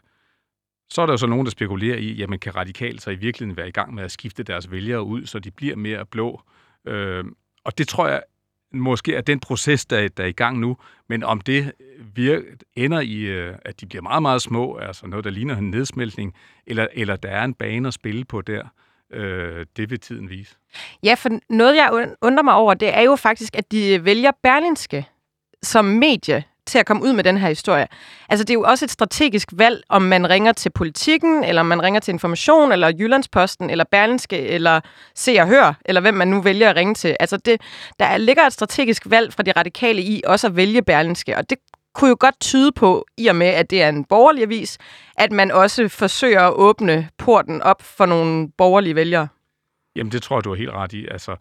Så 0.89 1.03
er 1.03 1.07
der 1.07 1.13
jo 1.13 1.17
så 1.17 1.27
nogen, 1.27 1.47
der 1.47 1.51
spekulerer 1.51 1.97
i, 1.97 2.13
jamen 2.13 2.39
kan 2.39 2.57
radikalt 2.57 3.03
så 3.03 3.11
i 3.11 3.15
virkeligheden 3.15 3.57
være 3.57 3.69
i 3.69 3.73
gang 3.73 3.95
med 3.95 4.05
at 4.05 4.13
skifte 4.13 4.43
deres 4.43 4.71
vælgere 4.71 5.03
ud, 5.03 5.27
så 5.27 5.39
de 5.39 5.51
bliver 5.51 5.77
mere 5.77 6.07
blå. 6.07 6.43
Øh, 6.87 7.25
og 7.65 7.79
det 7.79 7.89
tror 7.89 8.09
jeg 8.09 8.23
måske 8.73 9.15
er 9.15 9.21
den 9.21 9.41
proces, 9.41 9.87
der, 9.87 10.09
der 10.09 10.23
er 10.23 10.29
i 10.29 10.33
gang 10.33 10.59
nu. 10.59 10.77
Men 11.09 11.23
om 11.23 11.41
det 11.41 11.73
virker, 12.15 12.43
ender 12.77 13.01
i, 13.01 13.21
øh, 13.21 13.55
at 13.65 13.81
de 13.81 13.87
bliver 13.87 14.03
meget, 14.03 14.23
meget 14.23 14.43
små, 14.43 14.77
altså 14.77 15.07
noget, 15.07 15.25
der 15.25 15.31
ligner 15.31 15.57
en 15.57 15.71
nedsmeltning, 15.71 16.35
eller, 16.67 16.87
eller 16.93 17.17
der 17.17 17.29
er 17.29 17.45
en 17.45 17.55
bane 17.55 17.89
at 17.89 17.95
spille 17.95 18.25
på 18.25 18.41
der, 18.41 18.63
øh, 19.13 19.67
det 19.77 19.91
vil 19.91 20.01
tiden 20.01 20.31
vise. 20.31 20.57
Ja, 21.03 21.15
for 21.15 21.29
noget, 21.49 21.77
jeg 21.77 22.15
undrer 22.23 22.43
mig 22.43 22.55
over, 22.55 22.75
det 22.75 22.97
er 22.97 23.03
jo 23.03 23.17
faktisk, 23.17 23.57
at 23.57 23.73
de 23.73 24.05
vælger 24.05 24.31
Berlinske 24.43 25.07
som 25.63 25.85
medie 25.85 26.45
til 26.67 26.79
at 26.79 26.87
komme 26.87 27.03
ud 27.03 27.13
med 27.13 27.25
den 27.25 27.39
her 27.39 27.49
historie. 27.49 27.87
Altså, 28.29 28.45
det 28.45 28.51
er 28.51 28.55
jo 28.55 28.63
også 28.63 28.85
et 28.85 28.91
strategisk 28.91 29.49
valg, 29.53 29.83
om 29.89 30.03
man 30.03 30.31
ringer 30.31 30.53
til 30.53 30.71
politikken, 30.71 31.45
eller 31.45 31.63
man 31.63 31.83
ringer 31.83 32.01
til 32.01 32.13
Information, 32.13 32.73
eller 32.73 32.93
Jyllandsposten, 32.99 33.71
eller 33.71 33.85
Berlinske, 33.91 34.39
eller 34.39 34.81
Se 35.15 35.37
og 35.41 35.47
Hør, 35.47 35.75
eller 35.85 36.01
hvem 36.01 36.15
man 36.15 36.29
nu 36.29 36.41
vælger 36.41 36.71
at 36.71 36.77
ringe 36.77 36.95
til. 36.95 37.17
Altså, 37.21 37.37
det, 37.37 37.61
der 37.99 38.17
ligger 38.17 38.47
et 38.47 38.53
strategisk 38.53 39.03
valg 39.07 39.33
fra 39.33 39.43
de 39.43 39.53
radikale 39.53 40.03
i 40.03 40.23
også 40.27 40.47
at 40.47 40.57
vælge 40.57 40.83
Berlinske, 40.83 41.37
og 41.37 41.51
det 41.51 41.59
kunne 41.95 42.09
jo 42.09 42.17
godt 42.21 42.41
tyde 42.41 42.73
på, 42.73 43.07
i 43.19 43.27
og 43.27 43.37
med, 43.37 43.47
at 43.47 43.71
det 43.71 43.83
er 43.83 43.89
en 43.89 44.05
borgerlig 44.05 44.43
avis, 44.43 44.79
at 45.19 45.33
man 45.33 45.51
også 45.51 45.89
forsøger 45.89 46.41
at 46.41 46.53
åbne 46.55 47.09
porten 47.19 47.63
op 47.63 47.83
for 47.83 48.07
nogle 48.07 48.51
borgerlige 48.59 48.95
vælgere. 48.95 49.29
Jamen, 49.97 50.13
det 50.13 50.23
tror 50.23 50.37
jeg, 50.37 50.45
du 50.45 50.49
har 50.49 50.57
helt 50.57 50.71
ret 50.71 50.93
i. 50.93 51.07
Altså, 51.11 51.37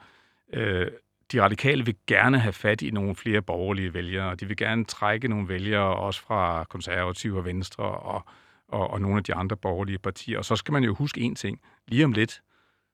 øh, 0.53 0.87
de 1.33 1.41
radikale 1.41 1.85
vil 1.85 1.95
gerne 2.07 2.39
have 2.39 2.53
fat 2.53 2.81
i 2.81 2.91
nogle 2.91 3.15
flere 3.15 3.41
borgerlige 3.41 3.93
vælgere, 3.93 4.29
og 4.29 4.39
de 4.39 4.45
vil 4.45 4.57
gerne 4.57 4.85
trække 4.85 5.27
nogle 5.27 5.47
vælgere 5.47 5.95
også 5.95 6.21
fra 6.21 6.63
konservative 6.63 7.37
og 7.37 7.45
venstre 7.45 7.83
og, 7.83 8.25
og, 8.67 8.89
og 8.89 9.01
nogle 9.01 9.17
af 9.17 9.23
de 9.23 9.33
andre 9.33 9.57
borgerlige 9.57 9.97
partier. 9.97 10.37
Og 10.37 10.45
så 10.45 10.55
skal 10.55 10.71
man 10.71 10.83
jo 10.83 10.95
huske 10.95 11.21
en 11.21 11.35
ting. 11.35 11.61
Lige 11.87 12.05
om 12.05 12.11
lidt, 12.11 12.41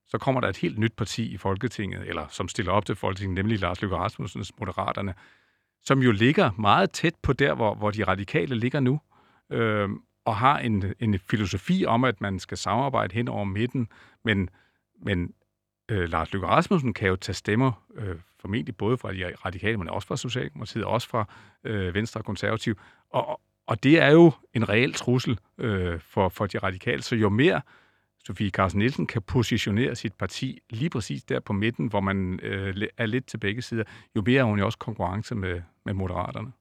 så 0.07 0.17
kommer 0.17 0.41
der 0.41 0.47
et 0.47 0.57
helt 0.57 0.79
nyt 0.79 0.93
parti 0.93 1.33
i 1.33 1.37
Folketinget, 1.37 2.07
eller 2.07 2.27
som 2.29 2.47
stiller 2.47 2.71
op 2.71 2.85
til 2.85 2.95
Folketinget, 2.95 3.35
nemlig 3.35 3.59
Lars 3.59 3.81
Løkke 3.81 3.97
Rasmussens 3.97 4.53
Moderaterne, 4.59 5.13
som 5.83 6.01
jo 6.01 6.11
ligger 6.11 6.51
meget 6.51 6.91
tæt 6.91 7.15
på 7.21 7.33
der, 7.33 7.53
hvor, 7.53 7.75
hvor 7.75 7.91
de 7.91 8.03
radikale 8.03 8.55
ligger 8.55 8.79
nu, 8.79 8.99
øh, 9.51 9.89
og 10.25 10.35
har 10.35 10.59
en, 10.59 10.93
en 10.99 11.19
filosofi 11.19 11.85
om, 11.85 12.03
at 12.03 12.21
man 12.21 12.39
skal 12.39 12.57
samarbejde 12.57 13.13
hen 13.13 13.27
over 13.27 13.43
midten, 13.43 13.87
men, 14.25 14.49
men 15.01 15.33
øh, 15.91 16.09
Lars 16.09 16.33
Løkke 16.33 16.47
Rasmussen 16.47 16.93
kan 16.93 17.07
jo 17.07 17.15
tage 17.15 17.33
stemmer, 17.33 17.71
øh, 17.95 18.15
formentlig 18.41 18.75
både 18.75 18.97
fra 18.97 19.13
de 19.13 19.35
radikale, 19.45 19.77
men 19.77 19.89
også 19.89 20.07
fra 20.07 20.17
Socialdemokratiet, 20.17 20.85
også 20.85 21.09
fra 21.09 21.25
øh, 21.63 21.93
Venstre 21.93 22.21
og 22.21 22.25
Konservativ. 22.25 22.79
Og, 23.09 23.41
og 23.67 23.83
det 23.83 24.01
er 24.01 24.11
jo 24.11 24.31
en 24.53 24.69
reel 24.69 24.93
trussel 24.93 25.39
øh, 25.57 25.99
for, 25.99 26.29
for 26.29 26.45
de 26.45 26.57
radikale. 26.57 27.01
Så 27.01 27.15
jo 27.15 27.29
mere 27.29 27.61
Sofie 28.25 28.49
Carsten 28.49 28.79
Nielsen 28.79 29.07
kan 29.07 29.21
positionere 29.21 29.95
sit 29.95 30.13
parti 30.13 30.59
lige 30.69 30.89
præcis 30.89 31.23
der 31.23 31.39
på 31.39 31.53
midten, 31.53 31.87
hvor 31.87 31.99
man 31.99 32.39
øh, 32.43 32.87
er 32.97 33.05
lidt 33.05 33.25
til 33.25 33.37
begge 33.37 33.61
sider, 33.61 33.83
jo 34.15 34.23
mere 34.25 34.39
er 34.39 34.43
hun 34.43 34.59
jo 34.59 34.65
også 34.65 34.77
konkurrence 34.77 35.35
med, 35.35 35.61
med 35.85 35.93
moderaterne. 35.93 36.51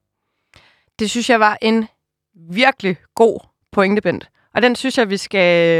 Det 0.99 1.09
synes 1.09 1.29
jeg 1.29 1.39
var 1.39 1.57
en 1.61 1.87
virkelig 2.33 2.97
god 3.15 3.39
pointe, 3.71 4.01
Bent. 4.01 4.29
Og 4.53 4.61
den 4.61 4.75
synes 4.75 4.97
jeg, 4.97 5.09
vi 5.09 5.17
skal 5.17 5.79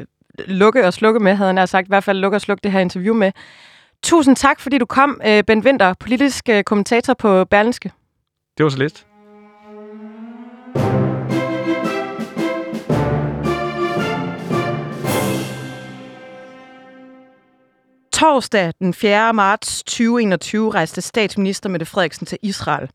øh, 0.00 0.06
lukke 0.46 0.86
og 0.86 0.92
slukke 0.92 1.20
med, 1.20 1.34
havde 1.34 1.54
han 1.54 1.66
sagt. 1.66 1.86
I 1.86 1.88
hvert 1.88 2.04
fald 2.04 2.18
lukke 2.18 2.36
og 2.36 2.40
slukke 2.40 2.62
det 2.62 2.72
her 2.72 2.80
interview 2.80 3.14
med. 3.14 3.32
Tusind 4.02 4.36
tak, 4.36 4.60
fordi 4.60 4.78
du 4.78 4.86
kom, 4.86 5.20
øh, 5.26 5.44
Ben 5.44 5.60
Winter, 5.60 5.94
politisk 6.00 6.48
øh, 6.48 6.64
kommentator 6.64 7.14
på 7.14 7.44
Berlinske. 7.44 7.92
Det 8.58 8.64
var 8.64 8.70
så 8.70 8.78
lidt. 8.78 9.06
Torsdag 18.12 18.72
den 18.78 18.94
4. 18.94 19.32
marts 19.32 19.82
2021 19.82 20.70
rejste 20.70 21.00
statsminister 21.00 21.68
Mette 21.68 21.86
Frederiksen 21.86 22.26
til 22.26 22.38
Israel. 22.42 22.88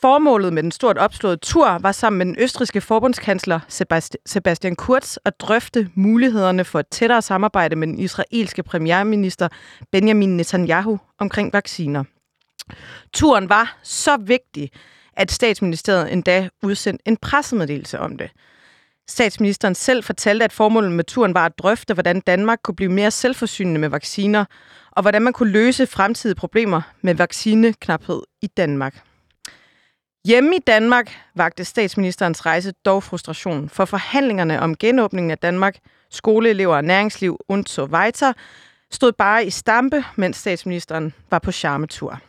Formålet 0.00 0.52
med 0.52 0.62
den 0.62 0.72
stort 0.72 0.98
opslåede 0.98 1.36
tur 1.36 1.78
var 1.78 1.92
sammen 1.92 2.18
med 2.18 2.26
den 2.26 2.36
østriske 2.38 2.80
forbundskansler 2.80 3.60
Sebastian 4.26 4.76
Kurz 4.76 5.16
at 5.24 5.40
drøfte 5.40 5.90
mulighederne 5.94 6.64
for 6.64 6.80
et 6.80 6.88
tættere 6.88 7.22
samarbejde 7.22 7.76
med 7.76 7.86
den 7.86 7.98
israelske 7.98 8.62
premierminister 8.62 9.48
Benjamin 9.92 10.36
Netanyahu 10.36 10.98
omkring 11.18 11.52
vacciner. 11.52 12.04
Turen 13.14 13.48
var 13.48 13.78
så 13.82 14.16
vigtig, 14.16 14.70
at 15.12 15.32
statsministeriet 15.32 16.12
endda 16.12 16.48
udsendte 16.62 17.08
en 17.08 17.16
pressemeddelelse 17.16 17.98
om 17.98 18.18
det. 18.18 18.30
Statsministeren 19.08 19.74
selv 19.74 20.04
fortalte, 20.04 20.44
at 20.44 20.52
formålet 20.52 20.92
med 20.92 21.04
turen 21.04 21.34
var 21.34 21.46
at 21.46 21.58
drøfte, 21.58 21.94
hvordan 21.94 22.20
Danmark 22.20 22.58
kunne 22.64 22.76
blive 22.76 22.92
mere 22.92 23.10
selvforsynende 23.10 23.80
med 23.80 23.88
vacciner, 23.88 24.44
og 24.90 25.02
hvordan 25.02 25.22
man 25.22 25.32
kunne 25.32 25.52
løse 25.52 25.86
fremtidige 25.86 26.34
problemer 26.36 26.80
med 27.02 27.14
vaccineknaphed 27.14 28.22
i 28.42 28.46
Danmark. 28.46 29.02
Hjemme 30.26 30.56
i 30.56 30.58
Danmark 30.58 31.10
vagte 31.34 31.64
statsministerens 31.64 32.46
rejse 32.46 32.72
dog 32.84 33.02
frustration, 33.02 33.68
for 33.68 33.84
forhandlingerne 33.84 34.60
om 34.60 34.76
genåbningen 34.76 35.30
af 35.30 35.38
Danmark, 35.38 35.78
skoleelever 36.10 36.76
og 36.76 36.84
næringsliv 36.84 37.40
und 37.48 37.66
so 37.66 37.84
weiter, 37.84 38.32
stod 38.90 39.12
bare 39.12 39.44
i 39.46 39.50
stampe, 39.50 40.04
mens 40.16 40.36
statsministeren 40.36 41.14
var 41.30 41.38
på 41.38 41.52
charmetur. 41.52 42.20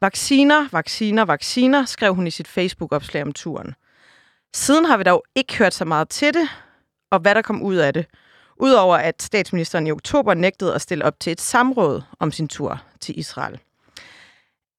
Vacciner, 0.00 0.68
vacciner, 0.72 1.24
vacciner, 1.24 1.84
skrev 1.84 2.14
hun 2.14 2.26
i 2.26 2.30
sit 2.30 2.48
Facebook-opslag 2.48 3.22
om 3.22 3.32
turen. 3.32 3.74
Siden 4.54 4.84
har 4.84 4.96
vi 4.96 5.02
dog 5.02 5.24
ikke 5.34 5.58
hørt 5.58 5.74
så 5.74 5.84
meget 5.84 6.08
til 6.08 6.34
det, 6.34 6.48
og 7.10 7.18
hvad 7.18 7.34
der 7.34 7.42
kom 7.42 7.62
ud 7.62 7.76
af 7.76 7.94
det. 7.94 8.06
Udover 8.60 8.96
at 8.96 9.22
statsministeren 9.22 9.86
i 9.86 9.90
oktober 9.90 10.34
nægtede 10.34 10.74
at 10.74 10.82
stille 10.82 11.04
op 11.04 11.20
til 11.20 11.32
et 11.32 11.40
samråd 11.40 12.02
om 12.20 12.32
sin 12.32 12.48
tur 12.48 12.82
til 13.00 13.18
Israel 13.18 13.58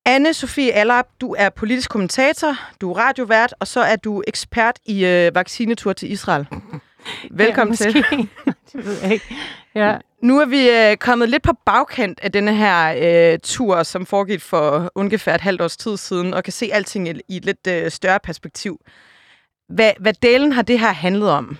anne 0.07 0.33
Sofie 0.33 0.73
Allap, 0.73 1.05
du 1.21 1.35
er 1.37 1.49
politisk 1.49 1.89
kommentator, 1.89 2.53
du 2.81 2.91
er 2.91 2.97
radiovært, 2.97 3.53
og 3.59 3.67
så 3.67 3.79
er 3.79 3.95
du 3.95 4.23
ekspert 4.27 4.79
i 4.85 5.05
øh, 5.05 5.35
vaccinetur 5.35 5.93
til 5.93 6.11
Israel. 6.11 6.47
Velkommen 7.31 7.77
ja, 7.79 7.91
til. 7.91 7.93
det 8.73 8.85
ved 8.85 9.01
jeg 9.01 9.13
ikke. 9.13 9.35
Ja. 9.75 9.97
Nu 10.21 10.39
er 10.39 10.45
vi 10.45 10.69
øh, 10.69 10.97
kommet 10.97 11.29
lidt 11.29 11.43
på 11.43 11.53
bagkant 11.65 12.19
af 12.23 12.31
denne 12.31 12.55
her 12.55 12.95
øh, 13.33 13.39
tur, 13.43 13.83
som 13.83 14.05
foregik 14.05 14.41
for 14.41 14.91
ungefær 14.95 15.35
et 15.35 15.41
halvt 15.41 15.61
års 15.61 15.77
tid 15.77 15.97
siden, 15.97 16.33
og 16.33 16.43
kan 16.43 16.53
se 16.53 16.69
alting 16.73 17.07
i, 17.07 17.13
i 17.29 17.37
et 17.37 17.45
lidt 17.45 17.67
øh, 17.67 17.91
større 17.91 18.19
perspektiv. 18.23 18.79
Hvad, 19.69 19.91
hvad 19.99 20.13
delen 20.13 20.51
har 20.51 20.61
det 20.61 20.79
her 20.79 20.91
handlet 20.93 21.29
om? 21.29 21.57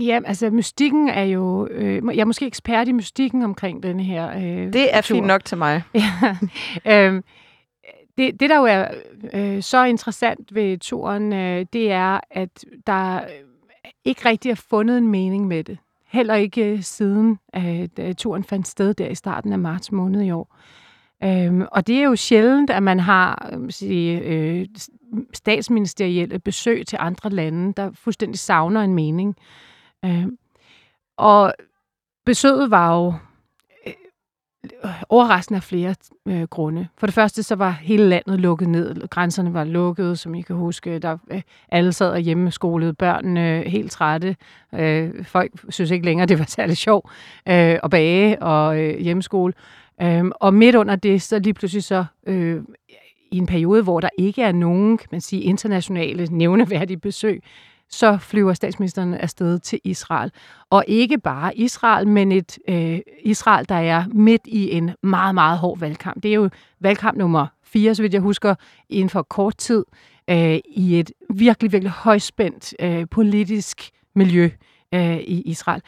Ja, 0.00 0.20
altså 0.26 0.50
mystikken 0.50 1.08
er 1.08 1.24
jo... 1.24 1.68
Øh, 1.70 2.02
jeg 2.14 2.20
er 2.20 2.24
måske 2.24 2.46
ekspert 2.46 2.88
i 2.88 2.92
mystikken 2.92 3.42
omkring 3.42 3.82
den 3.82 4.00
her 4.00 4.30
øh, 4.36 4.72
Det 4.72 4.94
er 4.96 5.00
tur. 5.00 5.14
fint 5.14 5.26
nok 5.26 5.44
til 5.44 5.58
mig. 5.58 5.82
ja, 5.94 6.36
øh, 6.86 7.22
det, 8.18 8.40
det, 8.40 8.50
der 8.50 8.56
jo 8.56 8.64
er 8.64 8.88
øh, 9.34 9.62
så 9.62 9.84
interessant 9.84 10.54
ved 10.54 10.78
turen, 10.78 11.32
øh, 11.32 11.66
det 11.72 11.92
er, 11.92 12.20
at 12.30 12.64
der 12.86 13.14
øh, 13.16 13.28
ikke 14.04 14.28
rigtig 14.28 14.50
er 14.50 14.54
fundet 14.54 14.98
en 14.98 15.08
mening 15.08 15.46
med 15.46 15.64
det. 15.64 15.78
Heller 16.06 16.34
ikke 16.34 16.72
øh, 16.72 16.82
siden 16.82 17.38
at 17.52 17.98
øh, 17.98 18.14
turen 18.14 18.44
fandt 18.44 18.68
sted 18.68 18.94
der 18.94 19.08
i 19.08 19.14
starten 19.14 19.52
af 19.52 19.58
marts 19.58 19.92
måned 19.92 20.22
i 20.22 20.30
år. 20.30 20.56
Øhm, 21.24 21.66
og 21.72 21.86
det 21.86 21.96
er 21.96 22.04
jo 22.04 22.16
sjældent, 22.16 22.70
at 22.70 22.82
man 22.82 23.00
har 23.00 23.50
øh, 23.52 23.70
sige, 23.70 24.20
øh, 24.20 24.66
statsministerielle 25.32 26.38
besøg 26.38 26.86
til 26.86 26.98
andre 27.00 27.30
lande, 27.30 27.72
der 27.76 27.90
fuldstændig 27.92 28.38
savner 28.38 28.80
en 28.80 28.94
mening. 28.94 29.36
Øhm, 30.04 30.38
og 31.16 31.54
besøget 32.26 32.70
var 32.70 32.96
jo 32.96 33.14
overraskende 35.08 35.56
af 35.56 35.62
flere 35.62 35.94
øh, 36.28 36.42
grunde. 36.42 36.88
For 36.98 37.06
det 37.06 37.14
første 37.14 37.42
så 37.42 37.54
var 37.54 37.70
hele 37.70 38.08
landet 38.08 38.40
lukket 38.40 38.68
ned. 38.68 39.08
Grænserne 39.08 39.54
var 39.54 39.64
lukket, 39.64 40.18
som 40.18 40.34
I 40.34 40.40
kan 40.40 40.56
huske. 40.56 40.98
Der, 40.98 41.16
øh, 41.30 41.42
alle 41.68 41.92
sad 41.92 42.10
og 42.10 42.18
hjemmeskolede 42.18 42.94
børnene 42.94 43.58
øh, 43.58 43.66
helt 43.66 43.92
trætte. 43.92 44.36
Øh, 44.74 45.24
folk 45.24 45.52
synes 45.68 45.90
ikke 45.90 46.04
længere, 46.04 46.26
det 46.26 46.38
var 46.38 46.44
særlig 46.48 46.76
sjovt 46.76 47.10
øh, 47.48 47.78
at 47.82 47.90
bage 47.90 48.42
og 48.42 48.80
øh, 48.80 48.98
hjemmeskole. 48.98 49.52
Øh, 50.02 50.24
og 50.40 50.54
midt 50.54 50.74
under 50.74 50.96
det, 50.96 51.22
så 51.22 51.38
lige 51.38 51.54
pludselig 51.54 51.84
så... 51.84 52.04
Øh, 52.26 52.62
i 53.32 53.38
en 53.38 53.46
periode, 53.46 53.82
hvor 53.82 54.00
der 54.00 54.08
ikke 54.18 54.42
er 54.42 54.52
nogen 54.52 54.98
kan 54.98 55.08
man 55.10 55.20
sige, 55.20 55.42
internationale 55.42 56.26
nævneværdige 56.30 56.96
besøg, 56.96 57.42
så 57.90 58.18
flyver 58.18 58.52
statsministeren 58.52 59.14
afsted 59.14 59.58
til 59.58 59.80
Israel. 59.84 60.32
Og 60.70 60.84
ikke 60.88 61.18
bare 61.18 61.56
Israel, 61.56 62.08
men 62.08 62.32
et 62.32 62.58
øh, 62.68 62.98
Israel, 63.24 63.68
der 63.68 63.74
er 63.74 64.04
midt 64.12 64.42
i 64.46 64.72
en 64.72 64.90
meget, 65.02 65.34
meget 65.34 65.58
hård 65.58 65.78
valgkamp. 65.78 66.22
Det 66.22 66.30
er 66.30 66.34
jo 66.34 66.50
valgkamp 66.80 67.18
nummer 67.18 67.46
fire, 67.62 67.94
så 67.94 68.02
vidt 68.02 68.14
jeg 68.14 68.22
husker, 68.22 68.54
inden 68.88 69.10
for 69.10 69.22
kort 69.22 69.56
tid, 69.56 69.84
øh, 70.30 70.58
i 70.64 70.98
et 70.98 71.12
virkelig, 71.34 71.72
virkelig 71.72 71.90
højspændt 71.90 72.74
øh, 72.80 73.06
politisk 73.10 73.90
miljø 74.14 74.50
øh, 74.94 75.16
i 75.16 75.40
Israel. 75.40 75.82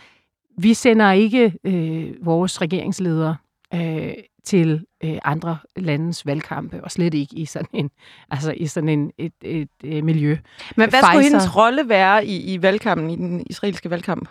Vi 0.59 0.75
sender 0.75 1.13
ikke 1.13 1.55
øh, 1.65 2.27
vores 2.27 2.61
regeringsledere 2.61 3.37
øh, 3.75 4.15
til 4.45 4.85
øh, 5.05 5.19
andre 5.25 5.59
landes 5.77 6.27
valgkampe, 6.27 6.85
og 6.85 6.91
slet 6.91 7.15
ikke 7.15 7.37
i 7.37 7.45
sådan 7.45 7.69
en, 7.73 7.91
altså 8.31 8.53
i 8.57 8.67
sådan 8.67 8.89
en, 8.89 9.13
et, 9.19 9.33
et, 9.43 9.69
et, 9.85 9.97
et 9.97 10.05
miljø. 10.05 10.37
Men 10.77 10.91
hvad 10.91 11.01
Pfizer, 11.01 11.07
skulle 11.07 11.23
hendes 11.23 11.57
rolle 11.57 11.89
være 11.89 12.27
i, 12.27 12.55
i 12.55 12.63
valgkampen, 12.63 13.11
i 13.11 13.17
den 13.17 13.47
israelske 13.51 13.91
valgkamp? 13.91 14.29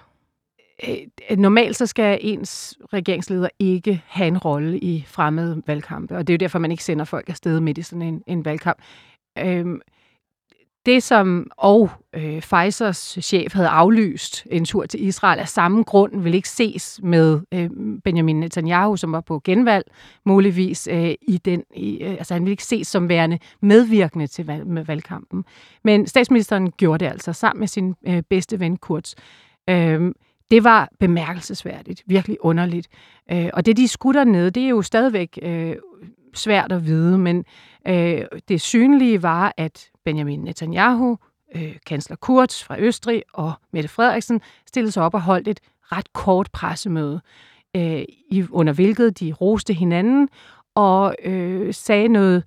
Øh, 0.87 1.37
normalt 1.37 1.75
så 1.75 1.85
skal 1.85 2.19
ens 2.21 2.77
regeringsleder 2.93 3.49
ikke 3.59 4.01
have 4.07 4.27
en 4.27 4.37
rolle 4.37 4.79
i 4.79 5.03
fremmede 5.07 5.61
valgkampe, 5.67 6.17
og 6.17 6.27
det 6.27 6.33
er 6.33 6.35
jo 6.35 6.37
derfor, 6.37 6.59
man 6.59 6.71
ikke 6.71 6.83
sender 6.83 7.05
folk 7.05 7.29
afsted 7.29 7.59
midt 7.59 7.77
i 7.77 7.81
sådan 7.81 8.01
en, 8.01 8.23
en 8.27 8.45
valgkamp. 8.45 8.81
Øhm, 9.37 9.81
det, 10.85 11.03
som 11.03 11.51
og 11.57 11.89
øh, 12.13 12.41
Pfizers 12.41 13.17
chef 13.21 13.53
havde 13.53 13.67
aflyst 13.67 14.47
en 14.51 14.65
tur 14.65 14.85
til 14.85 15.03
Israel 15.03 15.39
af 15.39 15.47
samme 15.47 15.83
grund, 15.83 16.21
vil 16.21 16.33
ikke 16.33 16.49
ses 16.49 16.99
med 17.03 17.39
øh, 17.51 17.69
Benjamin 18.03 18.39
Netanyahu, 18.39 18.95
som 18.95 19.11
var 19.11 19.21
på 19.21 19.41
genvalg, 19.43 19.85
muligvis 20.25 20.87
øh, 20.91 21.13
i 21.21 21.37
den, 21.45 21.63
i, 21.75 21.97
øh, 22.03 22.11
altså 22.11 22.33
han 22.33 22.45
vil 22.45 22.51
ikke 22.51 22.63
ses 22.63 22.87
som 22.87 23.09
værende 23.09 23.39
medvirkende 23.61 24.27
til 24.27 24.45
valg, 24.45 24.67
med 24.67 24.83
valgkampen. 24.83 25.45
Men 25.83 26.07
statsministeren 26.07 26.71
gjorde 26.71 27.05
det 27.05 27.11
altså 27.11 27.33
sammen 27.33 27.59
med 27.59 27.67
sin 27.67 27.95
øh, 28.07 28.23
bedste 28.29 28.59
ven 28.59 28.77
Kurz. 28.77 29.13
Øh, 29.69 30.11
det 30.51 30.63
var 30.63 30.89
bemærkelsesværdigt, 30.99 32.03
virkelig 32.05 32.37
underligt. 32.41 32.87
Øh, 33.31 33.49
og 33.53 33.65
det, 33.65 33.77
de 33.77 33.87
skutter 33.87 34.23
ned, 34.23 34.51
det 34.51 34.63
er 34.63 34.69
jo 34.69 34.81
stadigvæk 34.81 35.39
øh, 35.41 35.75
svært 36.33 36.71
at 36.71 36.85
vide, 36.85 37.17
men 37.17 37.45
øh, 37.87 38.21
det 38.47 38.61
synlige 38.61 39.23
var, 39.23 39.53
at 39.57 39.89
Benjamin 40.05 40.39
Netanyahu, 40.39 41.17
øh, 41.55 41.75
kansler 41.85 42.15
Kurz 42.15 42.63
fra 42.63 42.79
Østrig 42.79 43.23
og 43.33 43.53
Mette 43.73 43.89
Frederiksen 43.89 44.41
stillede 44.67 44.91
sig 44.91 45.03
op 45.03 45.13
og 45.13 45.21
holdt 45.21 45.47
et 45.47 45.59
ret 45.91 46.13
kort 46.13 46.49
pressemøde, 46.53 47.21
øh, 47.75 48.03
i, 48.29 48.45
under 48.51 48.73
hvilket 48.73 49.19
de 49.19 49.33
roste 49.33 49.73
hinanden 49.73 50.29
og 50.75 51.15
øh, 51.23 51.73
sagde 51.73 52.07
noget 52.07 52.43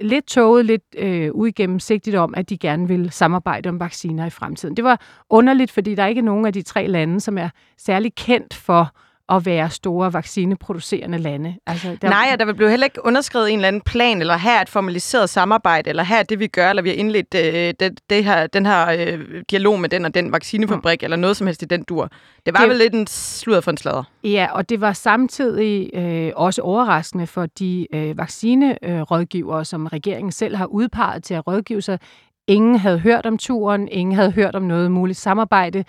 lidt 0.00 0.26
tåget, 0.26 0.66
lidt 0.66 0.82
øh, 0.98 1.30
uigennemsigtigt 1.34 2.16
om, 2.16 2.34
at 2.36 2.50
de 2.50 2.58
gerne 2.58 2.88
ville 2.88 3.10
samarbejde 3.10 3.68
om 3.68 3.80
vacciner 3.80 4.26
i 4.26 4.30
fremtiden. 4.30 4.76
Det 4.76 4.84
var 4.84 5.00
underligt, 5.30 5.70
fordi 5.70 5.94
der 5.94 6.02
er 6.02 6.06
ikke 6.06 6.22
nogen 6.22 6.46
af 6.46 6.52
de 6.52 6.62
tre 6.62 6.86
lande, 6.86 7.20
som 7.20 7.38
er 7.38 7.48
særlig 7.78 8.14
kendt 8.14 8.54
for 8.54 8.90
at 9.36 9.46
være 9.46 9.70
store 9.70 10.12
vaccineproducerende 10.12 11.18
lande. 11.18 11.54
Altså, 11.66 11.96
der... 12.02 12.08
Nej, 12.08 12.28
og 12.32 12.38
der 12.38 12.44
vil 12.44 12.54
blive 12.54 12.70
heller 12.70 12.84
ikke 12.84 13.04
underskrevet 13.04 13.50
en 13.50 13.58
eller 13.58 13.68
anden 13.68 13.82
plan, 13.82 14.20
eller 14.20 14.36
her 14.36 14.62
et 14.62 14.68
formaliseret 14.68 15.30
samarbejde, 15.30 15.90
eller 15.90 16.02
her 16.02 16.22
det, 16.22 16.38
vi 16.38 16.46
gør, 16.46 16.70
eller 16.70 16.82
vi 16.82 16.88
har 16.88 16.96
indledt 16.96 17.34
øh, 17.34 17.74
det, 17.80 18.00
det 18.10 18.24
her, 18.24 18.46
den 18.46 18.66
her 18.66 18.90
øh, 18.90 19.42
dialog 19.50 19.80
med 19.80 19.88
den 19.88 20.04
og 20.04 20.14
den 20.14 20.32
vaccinefabrik, 20.32 21.02
mm. 21.02 21.04
eller 21.04 21.16
noget 21.16 21.36
som 21.36 21.46
helst 21.46 21.62
i 21.62 21.64
den 21.64 21.82
dur. 21.82 22.08
Det 22.46 22.54
var 22.54 22.60
det... 22.60 22.68
vel 22.68 22.76
lidt 22.76 22.94
en 22.94 23.06
sludder 23.06 23.60
for 23.60 23.70
en 23.70 23.76
sladder. 23.76 24.02
Ja, 24.24 24.48
og 24.52 24.68
det 24.68 24.80
var 24.80 24.92
samtidig 24.92 25.90
øh, 25.94 26.32
også 26.36 26.62
overraskende 26.62 27.26
for 27.26 27.46
de 27.46 27.86
øh, 27.94 28.18
vaccinerådgivere, 28.18 29.58
øh, 29.58 29.66
som 29.66 29.86
regeringen 29.86 30.32
selv 30.32 30.56
har 30.56 30.66
udpeget 30.66 31.24
til 31.24 31.34
at 31.34 31.46
rådgive 31.46 31.82
sig. 31.82 31.98
Ingen 32.46 32.78
havde 32.78 32.98
hørt 32.98 33.26
om 33.26 33.38
turen, 33.38 33.88
ingen 33.88 34.16
havde 34.16 34.30
hørt 34.30 34.54
om 34.54 34.62
noget 34.62 34.90
muligt 34.90 35.18
samarbejde. 35.18 35.84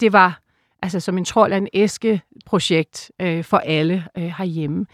Det 0.00 0.12
var 0.12 0.41
altså 0.82 1.00
som 1.00 1.18
en 1.18 1.24
trold 1.24 1.52
af 1.52 1.56
en 1.56 1.68
æske-projekt 1.72 3.10
øh, 3.20 3.44
for 3.44 3.56
alle 3.56 4.04
øh, 4.18 4.32
herhjemme. 4.38 4.86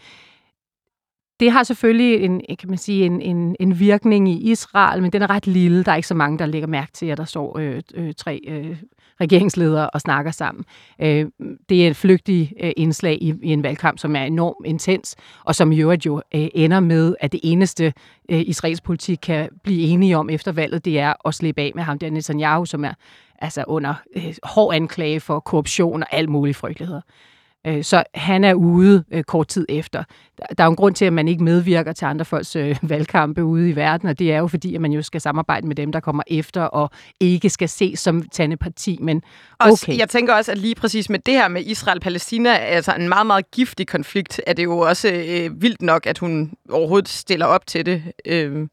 Det 1.39 1.51
har 1.51 1.63
selvfølgelig 1.63 2.23
en, 2.25 2.41
øh, 2.49 2.57
kan 2.57 2.69
man 2.69 2.77
sige, 2.77 3.05
en, 3.05 3.21
en, 3.21 3.55
en 3.59 3.79
virkning 3.79 4.29
i 4.29 4.51
Israel, 4.51 5.01
men 5.01 5.11
den 5.13 5.21
er 5.21 5.29
ret 5.29 5.47
lille. 5.47 5.83
Der 5.83 5.91
er 5.91 5.95
ikke 5.95 6.07
så 6.07 6.15
mange, 6.15 6.39
der 6.39 6.45
lægger 6.45 6.67
mærke 6.67 6.91
til, 6.91 7.05
at 7.05 7.17
der 7.17 7.25
står 7.25 7.57
øh, 7.57 7.81
øh, 7.93 8.13
tre 8.13 8.41
øh, 8.47 8.77
regeringsledere 9.21 9.89
og 9.89 10.01
snakker 10.01 10.31
sammen. 10.31 10.65
Øh, 11.01 11.25
det 11.69 11.85
er 11.85 11.89
et 11.89 11.95
flygtigt 11.95 12.53
øh, 12.63 12.71
indslag 12.77 13.17
i, 13.21 13.33
i 13.43 13.53
en 13.53 13.63
valgkamp, 13.63 13.99
som 13.99 14.15
er 14.15 14.23
enormt 14.23 14.65
intens, 14.65 15.15
og 15.43 15.55
som 15.55 15.71
i 15.71 15.81
øvrigt 15.81 16.05
jo 16.05 16.21
øh, 16.35 16.47
ender 16.53 16.79
med, 16.79 17.15
at 17.19 17.31
det 17.31 17.39
eneste 17.43 17.93
øh, 18.29 18.41
israelsk 18.45 18.83
politik 18.83 19.19
kan 19.21 19.49
blive 19.63 19.81
enige 19.81 20.17
om 20.17 20.29
efter 20.29 20.51
valget, 20.51 20.85
det 20.85 20.99
er 20.99 21.27
at 21.27 21.35
slippe 21.35 21.61
af 21.61 21.71
med 21.75 21.83
ham 21.83 21.99
der 21.99 22.09
Netanyahu, 22.09 22.65
som 22.65 22.85
er 22.85 22.93
altså 23.39 23.63
under 23.67 23.93
øh, 24.15 24.35
hård 24.43 24.75
anklage 24.75 25.19
for 25.19 25.39
korruption 25.39 26.03
og 26.03 26.09
alt 26.11 26.29
muligt 26.29 26.57
frygteligheder. 26.57 27.01
Øh, 27.67 27.83
så 27.83 28.03
han 28.13 28.43
er 28.43 28.53
ude 28.53 29.03
øh, 29.11 29.23
kort 29.23 29.47
tid 29.47 29.65
efter. 29.69 30.03
Der 30.57 30.63
er 30.63 30.65
jo 30.65 30.69
en 30.69 30.75
grund 30.75 30.95
til, 30.95 31.05
at 31.05 31.13
man 31.13 31.27
ikke 31.27 31.43
medvirker 31.43 31.93
til 31.93 32.05
andre 32.05 32.25
folks 32.25 32.55
øh, 32.55 32.77
valgkampe 32.89 33.43
ude 33.43 33.69
i 33.69 33.75
verden, 33.75 34.09
og 34.09 34.19
det 34.19 34.33
er 34.33 34.37
jo 34.37 34.47
fordi, 34.47 34.75
at 34.75 34.81
man 34.81 34.91
jo 34.91 35.01
skal 35.01 35.21
samarbejde 35.21 35.67
med 35.67 35.75
dem, 35.75 35.91
der 35.91 35.99
kommer 35.99 36.23
efter, 36.27 36.61
og 36.61 36.89
ikke 37.19 37.49
skal 37.49 37.69
ses 37.69 37.99
som 37.99 38.23
parti, 38.59 38.97
men 39.01 39.21
okay. 39.59 39.71
Også, 39.71 39.91
jeg 39.91 40.09
tænker 40.09 40.33
også, 40.33 40.51
at 40.51 40.57
lige 40.57 40.75
præcis 40.75 41.09
med 41.09 41.19
det 41.19 41.33
her 41.33 41.47
med 41.47 41.63
Israel-Palæstina, 41.65 42.49
altså 42.49 42.93
en 42.93 43.09
meget, 43.09 43.27
meget 43.27 43.51
giftig 43.51 43.87
konflikt, 43.87 44.41
er 44.47 44.53
det 44.53 44.63
jo 44.63 44.77
også 44.77 45.07
øh, 45.07 45.61
vildt 45.61 45.81
nok, 45.81 46.05
at 46.05 46.17
hun 46.17 46.53
overhovedet 46.69 47.09
stiller 47.09 47.45
op 47.45 47.67
til 47.67 47.85
det. 47.85 48.03
Øh 48.25 48.67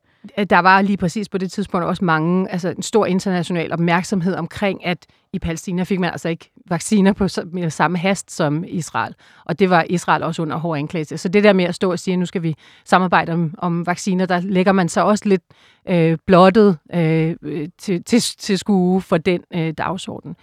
der 0.51 0.59
var 0.59 0.83
lige 0.83 0.97
præcis 0.97 1.29
på 1.29 1.39
det 1.39 1.53
tidspunkt 1.53 1.87
også 1.87 2.05
mange, 2.05 2.51
altså 2.51 2.69
en 2.69 2.83
stor 2.83 3.07
international 3.07 3.73
opmærksomhed 3.73 4.35
omkring, 4.35 4.87
at 4.87 5.07
i 5.33 5.39
Palæstina 5.39 5.83
fik 5.83 6.01
man 6.01 6.11
altså 6.11 6.29
ikke 6.29 6.51
vacciner 6.69 7.13
på 7.13 7.29
samme 7.69 7.99
hast 7.99 8.31
som 8.31 8.65
Israel. 8.69 9.15
Og 9.45 9.59
det 9.59 9.71
var 9.71 9.85
Israel 9.91 10.23
også 10.23 10.43
under 10.43 10.57
hård 10.57 10.79
anklage 10.79 11.19
Så 11.19 11.29
det 11.29 11.45
der 11.45 11.53
med 11.53 11.65
at 11.65 11.75
stå 11.75 11.93
og 11.93 11.99
sige, 11.99 12.13
at 12.13 12.19
nu 12.19 12.27
skal 12.27 12.43
vi 12.43 12.57
samarbejde 12.85 13.33
om, 13.33 13.55
om 13.59 13.87
vacciner, 13.87 14.27
der 14.27 14.41
lægger 14.41 14.73
man 14.73 14.89
så 14.89 15.01
også 15.01 15.29
lidt 15.29 15.43
øh, 15.89 16.19
blottet 16.27 16.79
øh, 16.95 17.37
til, 17.79 18.05
til, 18.05 18.21
til 18.21 18.59
skue 18.59 19.01
for 19.01 19.19
den 19.19 19.41
øh, 19.55 19.75
dagsorden. 19.79 20.37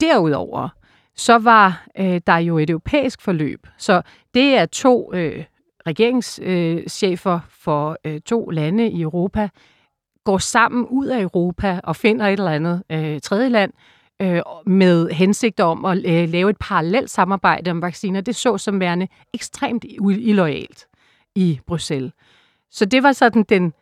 Derudover, 0.00 0.68
så 1.16 1.38
var 1.38 1.86
øh, 1.98 2.20
der 2.26 2.36
jo 2.36 2.58
et 2.58 2.70
europæisk 2.70 3.22
forløb. 3.22 3.66
Så 3.78 4.02
det 4.34 4.58
er 4.58 4.66
to 4.66 5.14
øh, 5.14 5.44
regeringschefer 5.86 7.40
for 7.48 7.96
øh, 8.04 8.20
to 8.20 8.50
lande 8.50 8.90
i 8.90 9.02
Europa, 9.02 9.48
går 10.24 10.38
sammen 10.38 10.86
ud 10.86 11.06
af 11.06 11.20
Europa 11.20 11.80
og 11.84 11.96
finder 11.96 12.26
et 12.26 12.32
eller 12.32 12.50
andet 12.50 12.82
øh, 12.90 13.20
tredje 13.20 13.48
land 13.48 13.72
øh, 14.22 14.42
med 14.66 15.10
hensigt 15.10 15.60
om 15.60 15.84
at 15.84 15.98
øh, 15.98 16.28
lave 16.28 16.50
et 16.50 16.56
parallelt 16.60 17.10
samarbejde 17.10 17.70
om 17.70 17.82
vacciner. 17.82 18.20
Det 18.20 18.36
så 18.36 18.58
som 18.58 18.80
værende 18.80 19.08
ekstremt 19.34 19.84
illoyalt 20.08 20.86
i 21.34 21.60
Bruxelles. 21.66 22.12
Så 22.70 22.84
det 22.84 23.02
var 23.02 23.12
sådan 23.12 23.42
den, 23.42 23.72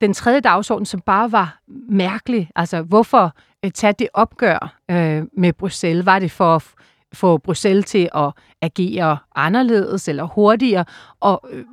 den 0.00 0.12
tredje 0.14 0.40
dagsorden, 0.40 0.86
som 0.86 1.00
bare 1.00 1.32
var 1.32 1.60
mærkelig. 1.88 2.50
Altså, 2.56 2.82
hvorfor 2.82 3.32
øh, 3.64 3.70
tage 3.70 3.92
det 3.92 4.08
opgør 4.14 4.76
øh, 4.90 5.22
med 5.32 5.52
Bruxelles? 5.52 6.06
Var 6.06 6.18
det 6.18 6.30
for 6.30 6.56
at 6.56 6.74
få 7.12 7.38
Bruxelles 7.38 7.86
til 7.86 8.08
at 8.14 8.32
agere 8.62 9.18
anderledes 9.34 10.08
eller 10.08 10.24
hurtigere? 10.24 10.84
Og 11.20 11.48
øh, 11.50 11.64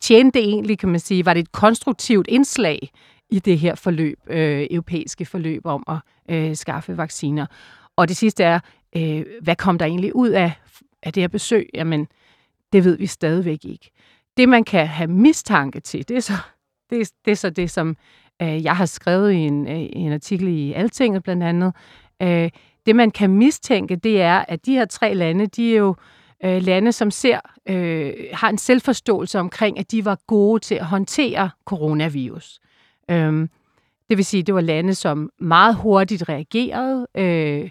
tjente 0.00 0.38
det 0.38 0.48
egentlig, 0.48 0.78
kan 0.78 0.88
man 0.88 1.00
sige, 1.00 1.26
var 1.26 1.34
det 1.34 1.40
et 1.40 1.52
konstruktivt 1.52 2.26
indslag 2.28 2.90
i 3.30 3.38
det 3.38 3.58
her 3.58 3.74
forløb, 3.74 4.18
øh, 4.26 4.66
europæiske 4.70 5.24
forløb 5.24 5.66
om 5.66 5.84
at 5.88 5.96
øh, 6.34 6.56
skaffe 6.56 6.96
vacciner? 6.96 7.46
Og 7.96 8.08
det 8.08 8.16
sidste 8.16 8.44
er, 8.44 8.60
øh, 8.96 9.24
hvad 9.42 9.56
kom 9.56 9.78
der 9.78 9.86
egentlig 9.86 10.16
ud 10.16 10.28
af, 10.28 10.52
af 11.02 11.12
det 11.12 11.22
her 11.22 11.28
besøg? 11.28 11.68
Jamen, 11.74 12.08
det 12.72 12.84
ved 12.84 12.98
vi 12.98 13.06
stadigvæk 13.06 13.64
ikke. 13.64 13.90
Det, 14.36 14.48
man 14.48 14.64
kan 14.64 14.86
have 14.86 15.10
mistanke 15.10 15.80
til, 15.80 16.08
det 16.08 16.16
er 16.16 16.20
så 16.20 16.32
det, 16.90 17.10
det, 17.24 17.30
er 17.30 17.36
så 17.36 17.50
det 17.50 17.70
som 17.70 17.96
øh, 18.42 18.64
jeg 18.64 18.76
har 18.76 18.86
skrevet 18.86 19.32
i 19.32 19.36
en, 19.36 19.68
øh, 19.68 19.88
en 19.92 20.12
artikel 20.12 20.48
i 20.48 20.72
Altinget 20.72 21.22
blandt 21.22 21.42
andet. 21.42 21.72
Øh, 22.22 22.50
det, 22.86 22.96
man 22.96 23.10
kan 23.10 23.30
mistænke, 23.30 23.96
det 23.96 24.22
er, 24.22 24.44
at 24.48 24.66
de 24.66 24.72
her 24.72 24.84
tre 24.84 25.14
lande, 25.14 25.46
de 25.46 25.72
er 25.72 25.76
jo 25.76 25.94
øh, 26.44 26.62
lande, 26.62 26.92
som 26.92 27.10
ser, 27.10 27.40
øh, 27.68 28.12
har 28.32 28.48
en 28.48 28.58
selvforståelse 28.58 29.38
omkring, 29.38 29.78
at 29.78 29.90
de 29.90 30.04
var 30.04 30.18
gode 30.26 30.60
til 30.60 30.74
at 30.74 30.86
håndtere 30.86 31.50
coronavirus. 31.64 32.60
Øhm, 33.10 33.50
det 34.08 34.16
vil 34.16 34.24
sige, 34.24 34.42
det 34.42 34.54
var 34.54 34.60
lande, 34.60 34.94
som 34.94 35.30
meget 35.38 35.74
hurtigt 35.74 36.28
reagerede, 36.28 37.06
øh, 37.14 37.70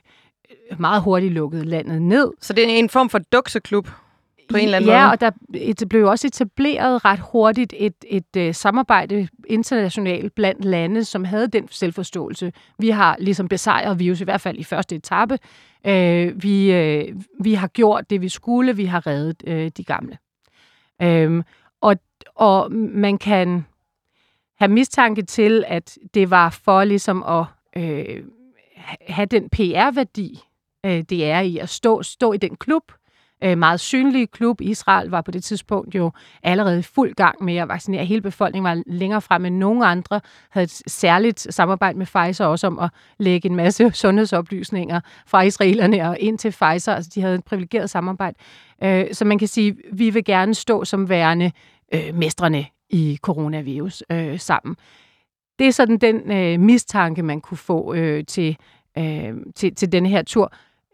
meget 0.79 1.01
hurtigt 1.01 1.33
lukkede 1.33 1.65
landet 1.65 2.01
ned. 2.01 2.31
Så 2.41 2.53
det 2.53 2.63
er 2.63 2.67
en 2.67 2.89
form 2.89 3.09
for 3.09 3.19
dukseklub? 3.19 3.87
På 4.49 4.57
en 4.57 4.63
eller 4.63 4.77
anden 4.77 4.89
ja, 4.89 5.05
måde. 5.05 5.11
og 5.11 5.21
der 5.79 5.85
blev 5.89 6.05
også 6.07 6.27
etableret 6.27 7.05
ret 7.05 7.19
hurtigt 7.19 7.73
et, 7.77 7.93
et, 8.09 8.25
et 8.35 8.47
uh, 8.47 8.53
samarbejde 8.55 9.27
internationalt 9.47 10.35
blandt 10.35 10.65
lande, 10.65 11.03
som 11.03 11.23
havde 11.23 11.47
den 11.47 11.67
selvforståelse. 11.71 12.53
Vi 12.79 12.89
har 12.89 13.15
ligesom 13.19 13.47
besejret 13.47 13.99
virus, 13.99 14.21
i 14.21 14.23
hvert 14.23 14.41
fald 14.41 14.57
i 14.57 14.63
første 14.63 14.95
etape. 14.95 15.37
Uh, 15.87 16.43
vi, 16.43 16.73
uh, 16.73 17.21
vi 17.43 17.53
har 17.53 17.67
gjort 17.67 18.09
det, 18.09 18.21
vi 18.21 18.29
skulle. 18.29 18.75
Vi 18.75 18.85
har 18.85 19.07
reddet 19.07 19.43
uh, 19.47 19.67
de 19.77 19.83
gamle. 19.83 20.17
Uh, 21.03 21.43
og, 21.81 21.95
og 22.35 22.71
man 22.71 23.17
kan 23.17 23.65
have 24.59 24.71
mistanke 24.71 25.21
til, 25.21 25.63
at 25.67 25.97
det 26.13 26.29
var 26.29 26.49
for 26.49 26.83
ligesom 26.83 27.23
at 27.23 27.45
uh, 27.77 28.23
have 29.07 29.25
den 29.25 29.49
PR-værdi, 29.49 30.39
uh, 30.87 30.91
det 30.91 31.25
er 31.25 31.39
i 31.39 31.57
at 31.57 31.69
stå, 31.69 32.03
stå 32.03 32.33
i 32.33 32.37
den 32.37 32.55
klub, 32.55 32.91
øh, 33.45 33.57
meget 33.57 33.79
synlige 33.79 34.27
klub. 34.27 34.61
Israel 34.61 35.09
var 35.09 35.21
på 35.21 35.31
det 35.31 35.43
tidspunkt 35.43 35.95
jo 35.95 36.11
allerede 36.43 36.83
fuld 36.83 37.13
gang 37.13 37.43
med 37.43 37.55
at 37.55 37.67
vaccinere. 37.67 38.05
Hele 38.05 38.21
befolkningen 38.21 38.63
var 38.63 38.83
længere 38.85 39.21
frem 39.21 39.45
end 39.45 39.55
nogen 39.57 39.83
andre. 39.83 40.21
Havde 40.49 40.63
et 40.63 40.81
særligt 40.87 41.53
samarbejde 41.53 41.97
med 41.97 42.05
Pfizer 42.05 42.45
også 42.45 42.67
om 42.67 42.79
at 42.79 42.89
lægge 43.19 43.49
en 43.49 43.55
masse 43.55 43.91
sundhedsoplysninger 44.03 45.01
fra 45.27 45.41
israelerne 45.41 46.09
og 46.09 46.19
ind 46.19 46.37
til 46.37 46.49
Pfizer. 46.51 46.93
Altså 46.93 47.11
de 47.15 47.21
havde 47.21 47.35
et 47.35 47.43
privilegeret 47.43 47.89
samarbejde. 47.89 48.37
Øh, 48.83 49.05
så 49.11 49.25
man 49.25 49.39
kan 49.39 49.47
sige, 49.47 49.77
vi 49.93 50.09
vil 50.09 50.25
gerne 50.25 50.53
stå 50.53 50.85
som 50.85 51.09
værende 51.09 51.51
øh, 51.93 52.15
mestrene 52.15 52.65
i 52.89 53.19
coronavirus 53.21 54.03
øh, 54.11 54.39
sammen. 54.39 54.75
Det 55.59 55.67
er 55.67 55.71
sådan 55.71 55.97
den 55.97 56.31
øh, 56.31 56.59
mistanke, 56.59 57.23
man 57.23 57.41
kunne 57.41 57.57
få 57.57 57.93
øh, 57.93 58.25
til, 58.25 58.57
øh, 58.97 59.33
til, 59.55 59.75
til 59.75 59.91
denne 59.91 60.09
her 60.09 60.21
tur. 60.21 60.53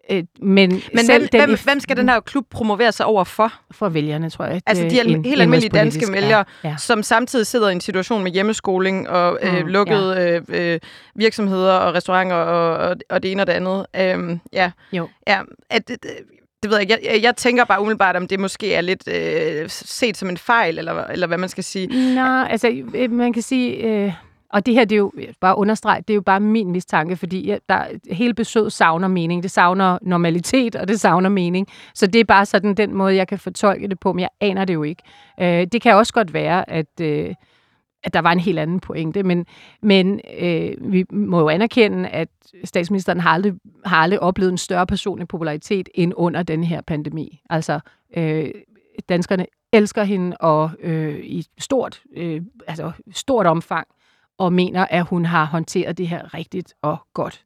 Øh, 0.09 0.23
men 0.41 0.81
men 0.93 1.05
hvem, 1.05 1.27
den 1.31 1.57
hvem, 1.63 1.79
skal 1.79 1.97
den 1.97 2.09
her 2.09 2.19
klub 2.19 2.45
promovere 2.49 2.91
sig 2.91 3.05
over 3.05 3.23
for? 3.23 3.53
For 3.71 3.89
vælgerne, 3.89 4.29
tror 4.29 4.45
jeg. 4.45 4.61
Altså 4.65 4.83
de 4.83 5.01
en, 5.01 5.25
helt 5.25 5.41
almindelige 5.41 5.69
danske 5.69 6.05
vælgere, 6.11 6.45
ja, 6.63 6.69
ja. 6.69 6.75
som 6.77 7.03
samtidig 7.03 7.47
sidder 7.47 7.69
i 7.69 7.71
en 7.71 7.81
situation 7.81 8.23
med 8.23 8.31
hjemmeskoling 8.31 9.09
og 9.09 9.39
øh, 9.41 9.61
mm, 9.61 9.67
lukkede 9.67 10.13
ja. 10.13 10.55
øh, 10.57 10.73
øh, 10.73 10.79
virksomheder 11.15 11.73
og 11.73 11.93
restauranter 11.93 12.35
og, 12.35 12.89
og, 12.89 12.95
og 13.09 13.23
det 13.23 13.31
ene 13.31 13.43
og 13.43 13.47
det 13.47 13.53
andet. 13.53 13.85
Øhm, 13.95 14.39
ja. 14.53 14.71
Jo. 14.93 15.07
ja 15.27 15.41
at, 15.69 15.87
det, 15.87 15.97
det 16.63 16.71
ved 16.71 16.77
jeg 16.77 16.81
ikke. 16.81 17.11
Jeg, 17.11 17.23
jeg 17.23 17.35
tænker 17.35 17.65
bare 17.65 17.81
umiddelbart, 17.81 18.15
om 18.15 18.27
det 18.27 18.39
måske 18.39 18.73
er 18.73 18.81
lidt 18.81 19.07
øh, 19.07 19.69
set 19.69 20.17
som 20.17 20.29
en 20.29 20.37
fejl, 20.37 20.77
eller, 20.77 21.03
eller 21.03 21.27
hvad 21.27 21.37
man 21.37 21.49
skal 21.49 21.63
sige. 21.63 22.15
Nej, 22.15 22.47
altså 22.49 22.83
man 23.09 23.33
kan 23.33 23.41
sige... 23.41 23.75
Øh 23.75 24.13
og 24.53 24.65
det 24.65 24.73
her, 24.73 24.85
det 24.85 24.95
er 24.95 24.99
jo 24.99 25.11
bare 25.41 25.57
understreget, 25.57 26.07
det 26.07 26.13
er 26.13 26.15
jo 26.15 26.21
bare 26.21 26.39
min 26.39 26.71
mistanke, 26.71 27.15
fordi 27.15 27.55
der, 27.69 27.85
hele 28.11 28.33
besøget 28.33 28.73
savner 28.73 29.07
mening. 29.07 29.43
Det 29.43 29.51
savner 29.51 29.97
normalitet, 30.01 30.75
og 30.75 30.87
det 30.87 30.99
savner 30.99 31.29
mening. 31.29 31.67
Så 31.93 32.07
det 32.07 32.19
er 32.19 32.25
bare 32.25 32.45
sådan 32.45 32.73
den 32.73 32.93
måde, 32.95 33.15
jeg 33.15 33.27
kan 33.27 33.39
fortolke 33.39 33.87
det 33.87 33.99
på, 33.99 34.13
men 34.13 34.19
jeg 34.19 34.29
aner 34.39 34.65
det 34.65 34.73
jo 34.73 34.83
ikke. 34.83 35.03
Øh, 35.41 35.67
det 35.71 35.81
kan 35.81 35.95
også 35.95 36.13
godt 36.13 36.33
være, 36.33 36.69
at, 36.69 37.01
øh, 37.01 37.35
at 38.03 38.13
der 38.13 38.19
var 38.21 38.31
en 38.31 38.39
helt 38.39 38.59
anden 38.59 38.79
pointe, 38.79 39.23
men, 39.23 39.45
men 39.81 40.21
øh, 40.39 40.71
vi 40.79 41.05
må 41.11 41.39
jo 41.39 41.49
anerkende, 41.49 42.09
at 42.09 42.29
statsministeren 42.63 43.19
har 43.19 43.29
aldrig, 43.29 43.53
har 43.85 43.97
aldrig 43.97 44.19
oplevet 44.19 44.51
en 44.51 44.57
større 44.57 44.87
personlig 44.87 45.27
popularitet 45.27 45.89
end 45.95 46.13
under 46.15 46.43
den 46.43 46.63
her 46.63 46.81
pandemi. 46.81 47.41
Altså, 47.49 47.79
øh, 48.17 48.49
danskerne 49.09 49.45
elsker 49.73 50.03
hende, 50.03 50.37
og 50.37 50.71
øh, 50.79 51.19
i 51.23 51.45
stort, 51.59 52.01
øh, 52.17 52.41
altså, 52.67 52.91
stort 53.11 53.45
omfang 53.45 53.87
og 54.41 54.54
mener, 54.54 54.86
at 54.89 55.06
hun 55.06 55.25
har 55.25 55.45
håndteret 55.45 55.97
det 55.97 56.08
her 56.08 56.34
rigtigt 56.34 56.73
og 56.82 56.97
godt. 57.13 57.41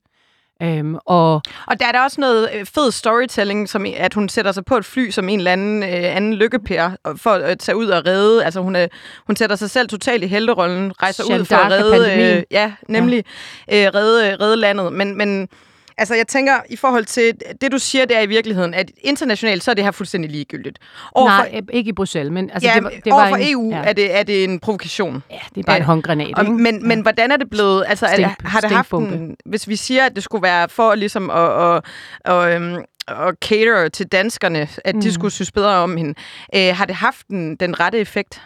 Øhm, 0.61 0.95
og, 1.05 1.33
og 1.67 1.79
der 1.79 1.87
er 1.87 1.91
der 1.91 2.03
også 2.03 2.21
noget 2.21 2.49
øh, 2.53 2.65
fed 2.65 2.91
storytelling, 2.91 3.69
som 3.69 3.85
at 3.97 4.13
hun 4.13 4.29
sætter 4.29 4.51
sig 4.51 4.65
på 4.65 4.77
et 4.77 4.85
fly 4.85 5.09
som 5.09 5.29
en 5.29 5.39
eller 5.39 5.51
anden, 5.51 5.83
øh, 5.83 5.89
anden 6.15 6.33
lykkepær 6.33 6.89
for 7.15 7.29
at 7.29 7.59
tage 7.59 7.75
ud 7.75 7.87
og 7.87 8.05
redde. 8.05 8.45
Altså 8.45 8.61
hun, 8.61 8.75
er, 8.75 8.87
hun 9.27 9.35
sætter 9.35 9.55
sig 9.55 9.69
selv 9.69 9.87
totalt 9.87 10.23
i 10.23 10.27
helterollen, 10.27 11.01
rejser 11.01 11.23
Jean 11.29 11.41
ud 11.41 11.45
for 11.45 11.55
at 11.55 11.71
redde, 11.71 12.37
øh, 12.37 12.43
ja, 12.51 12.73
nemlig 12.87 13.25
ja. 13.67 13.87
Øh, 13.87 13.91
redde, 13.95 14.35
redde 14.35 14.55
landet. 14.55 14.93
Men, 14.93 15.17
men 15.17 15.49
Altså, 15.97 16.15
jeg 16.15 16.27
tænker, 16.27 16.53
i 16.69 16.75
forhold 16.75 17.05
til 17.05 17.33
det, 17.61 17.71
du 17.71 17.79
siger, 17.79 18.05
det 18.05 18.17
er 18.17 18.21
i 18.21 18.25
virkeligheden, 18.25 18.73
at 18.73 18.91
internationalt, 18.97 19.63
så 19.63 19.71
er 19.71 19.75
det 19.75 19.83
her 19.83 19.91
fuldstændig 19.91 20.31
ligegyldigt. 20.31 20.79
Overfor, 21.11 21.37
Nej, 21.37 21.61
ikke 21.73 21.89
i 21.89 21.93
Bruxelles, 21.93 22.31
men 22.31 22.49
altså, 22.49 22.69
ja, 22.69 22.75
det, 22.75 22.83
var, 22.83 22.89
det 22.89 23.01
var 23.05 23.13
overfor 23.13 23.35
en, 23.35 23.51
EU 23.51 23.69
ja. 23.71 23.83
er, 23.83 23.93
det, 23.93 24.17
er 24.17 24.23
det 24.23 24.43
en 24.43 24.59
provokation. 24.59 25.23
Ja, 25.31 25.39
det 25.55 25.61
er 25.61 25.63
bare 25.63 25.73
ja. 25.73 25.79
en 25.79 25.85
håndgranat, 25.85 26.27
ikke? 26.27 26.39
Og, 26.39 26.51
men, 26.51 26.87
men 26.87 27.01
hvordan 27.01 27.31
er 27.31 27.37
det 27.37 27.49
blevet, 27.49 27.85
altså, 27.87 28.07
Stink, 28.13 28.27
er, 28.27 28.47
har 28.47 28.61
det 28.61 28.71
haft 28.71 28.91
en, 28.91 29.35
hvis 29.45 29.67
vi 29.67 29.75
siger, 29.75 30.05
at 30.05 30.15
det 30.15 30.23
skulle 30.23 30.43
være 30.43 30.69
for 30.69 30.95
ligesom 30.95 31.29
at, 31.29 31.75
at, 31.75 31.83
at, 32.25 32.33
at, 32.33 32.85
at 33.07 33.35
cater 33.41 33.89
til 33.89 34.07
danskerne, 34.07 34.67
at 34.85 34.95
mm. 34.95 35.01
de 35.01 35.13
skulle 35.13 35.31
synes 35.31 35.51
bedre 35.51 35.75
om 35.75 35.97
hende, 35.97 36.13
øh, 36.55 36.75
har 36.75 36.85
det 36.85 36.95
haft 36.95 37.27
den, 37.27 37.55
den 37.55 37.79
rette 37.79 37.99
effekt? 37.99 38.41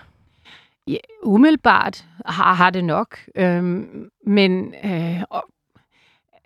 Ja, 0.88 0.98
umiddelbart 1.24 2.06
har, 2.26 2.54
har 2.54 2.70
det 2.70 2.84
nok, 2.84 3.20
øhm, 3.36 4.10
men 4.26 4.74
øh, 4.84 5.22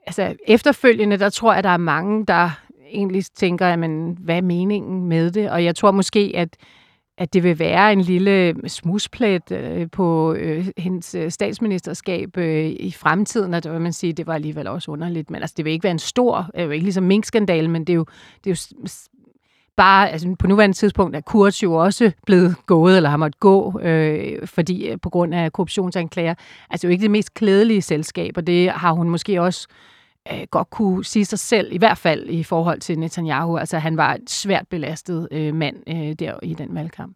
altså 0.06 0.36
efterfølgende, 0.48 1.18
der 1.18 1.30
tror 1.30 1.54
jeg, 1.54 1.64
der 1.64 1.70
er 1.70 1.78
mange, 1.78 2.26
der 2.26 2.50
egentlig 2.92 3.26
tænker, 3.36 3.68
jamen, 3.68 4.18
hvad 4.20 4.38
er 4.38 4.42
meningen 4.42 5.06
med 5.06 5.32
det? 5.32 5.50
Og 5.52 5.64
jeg 5.64 5.76
tror 5.76 5.92
måske, 5.92 6.32
at 6.36 6.58
at 7.18 7.34
det 7.34 7.44
vil 7.44 7.60
være 7.60 7.94
en 7.94 8.02
lille 8.02 8.56
smusplet 8.70 9.52
øh, 9.52 9.90
på 9.92 10.34
øh, 10.34 10.68
hendes 10.78 11.16
øh, 11.16 11.32
statsministerskab 11.32 12.38
øh, 12.38 12.66
i 12.66 12.92
fremtiden, 12.92 13.54
og 13.54 13.64
det 13.64 13.72
vil 13.72 13.82
man 13.82 13.94
sige, 13.94 14.14
det 14.14 14.28
var 14.28 14.34
alligevel 14.34 14.68
også 14.68 14.92
underligt. 14.92 15.30
Men 15.30 15.42
altså, 15.42 15.54
det 15.58 15.66
vil 15.66 15.74
ikke 15.74 15.84
være 15.84 15.92
en 15.92 16.00
stor, 16.00 16.50
øh, 16.56 16.72
ikke 16.72 16.84
ligesom 16.84 17.04
minkskandal, 17.04 17.70
men 17.70 17.86
det 17.86 17.94
er 17.94 17.98
jo, 17.98 18.06
det 18.44 18.52
er 18.52 18.76
jo 18.86 18.88
bare, 19.78 20.12
altså 20.12 20.36
på 20.40 20.48
nuværende 20.48 20.76
tidspunkt 20.76 21.16
er 21.16 21.22
Kurz 21.22 21.64
jo 21.64 21.74
også 21.74 22.12
blevet 22.26 22.56
gået, 22.66 22.98
eller 22.98 23.10
har 23.10 23.18
måttet 23.18 23.40
gå, 23.40 23.80
øh, 23.80 24.48
fordi 24.48 24.88
øh, 24.88 24.98
på 25.02 25.10
grund 25.10 25.36
af 25.36 25.54
korruptionsanklager. 25.54 26.36
Altså 26.70 26.88
jo 26.88 26.92
ikke 26.92 27.02
det 27.02 27.12
mest 27.12 27.34
klædelige 27.34 27.82
selskab, 27.82 28.38
og 28.38 28.48
det 28.48 28.72
har 28.72 28.92
hun 28.92 29.10
måske 29.10 29.42
også 29.42 29.68
øh, 30.32 30.48
godt 30.52 30.70
kunne 30.70 31.06
sige 31.06 31.26
sig 31.26 31.40
selv, 31.40 31.74
i 31.74 31.78
hvert 31.78 31.98
fald 31.98 32.30
i 32.30 32.44
forhold 32.44 32.80
til 32.80 33.00
Netanyahu. 33.00 33.58
Altså 33.58 33.78
han 33.78 33.98
var 33.98 34.14
et 34.14 34.30
svært 34.30 34.68
belastet 34.70 35.28
øh, 35.32 35.56
mand 35.56 35.76
øh, 35.88 36.14
der 36.20 36.40
i 36.44 36.54
den 36.54 36.76
valgkamp. 36.76 37.16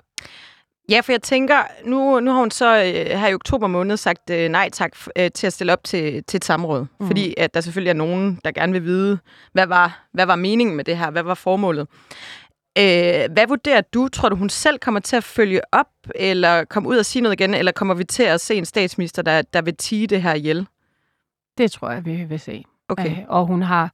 Ja, 0.90 1.00
for 1.00 1.12
jeg 1.12 1.22
tænker, 1.22 1.56
nu, 1.86 2.20
nu 2.20 2.32
har 2.32 2.40
hun 2.40 2.52
så 2.52 2.78
øh, 2.78 3.20
her 3.20 3.28
i 3.28 3.34
oktober 3.34 3.68
måned 3.68 3.98
sagt 3.98 4.30
øh, 4.30 4.50
nej 4.50 4.70
tak 4.70 4.92
øh, 5.18 5.32
til 5.32 5.48
at 5.48 5.54
stille 5.54 5.74
op 5.74 5.84
til, 5.84 6.24
til 6.24 6.38
et 6.38 6.46
samråd. 6.46 6.86
Mm. 7.00 7.08
Fordi 7.08 7.34
at 7.38 7.54
der 7.54 7.62
selvfølgelig 7.62 7.90
er 7.90 7.94
nogen, 7.94 8.40
der 8.46 8.52
gerne 8.52 8.74
vil 8.74 8.84
vide, 8.84 9.20
hvad 9.54 9.68
var, 9.68 10.08
hvad 10.14 10.26
var 10.26 10.36
meningen 10.36 10.76
med 10.76 10.84
det 10.84 10.98
her? 10.98 11.12
Hvad 11.12 11.24
var 11.24 11.34
formålet? 11.34 11.88
Øh, 12.78 13.32
hvad 13.34 13.48
vurderer 13.48 13.82
du? 13.82 14.08
Tror 14.08 14.30
du, 14.30 14.36
hun 14.36 14.50
selv 14.50 14.80
kommer 14.80 15.00
til 15.00 15.16
at 15.16 15.24
følge 15.24 15.62
op, 15.72 15.88
eller 16.16 16.64
komme 16.66 16.90
ud 16.90 16.98
og 16.98 17.06
sige 17.06 17.24
noget 17.24 17.40
igen, 17.40 17.54
eller 17.54 17.72
kommer 17.72 17.94
vi 17.94 18.04
til 18.04 18.24
at 18.24 18.42
se 18.42 18.56
en 18.56 18.66
statsminister, 18.66 19.22
der, 19.22 19.42
der 19.42 19.62
vil 19.62 19.76
tige 19.76 20.08
det 20.08 20.22
her 20.22 20.34
ihjel? 20.34 20.68
Det 21.58 21.72
tror 21.72 21.92
jeg, 21.92 22.06
vi 22.06 22.24
vil 22.24 22.40
se. 22.40 22.64
Okay. 22.90 23.12
Øh, 23.12 23.18
og 23.28 23.46
hun 23.46 23.62
har 23.62 23.92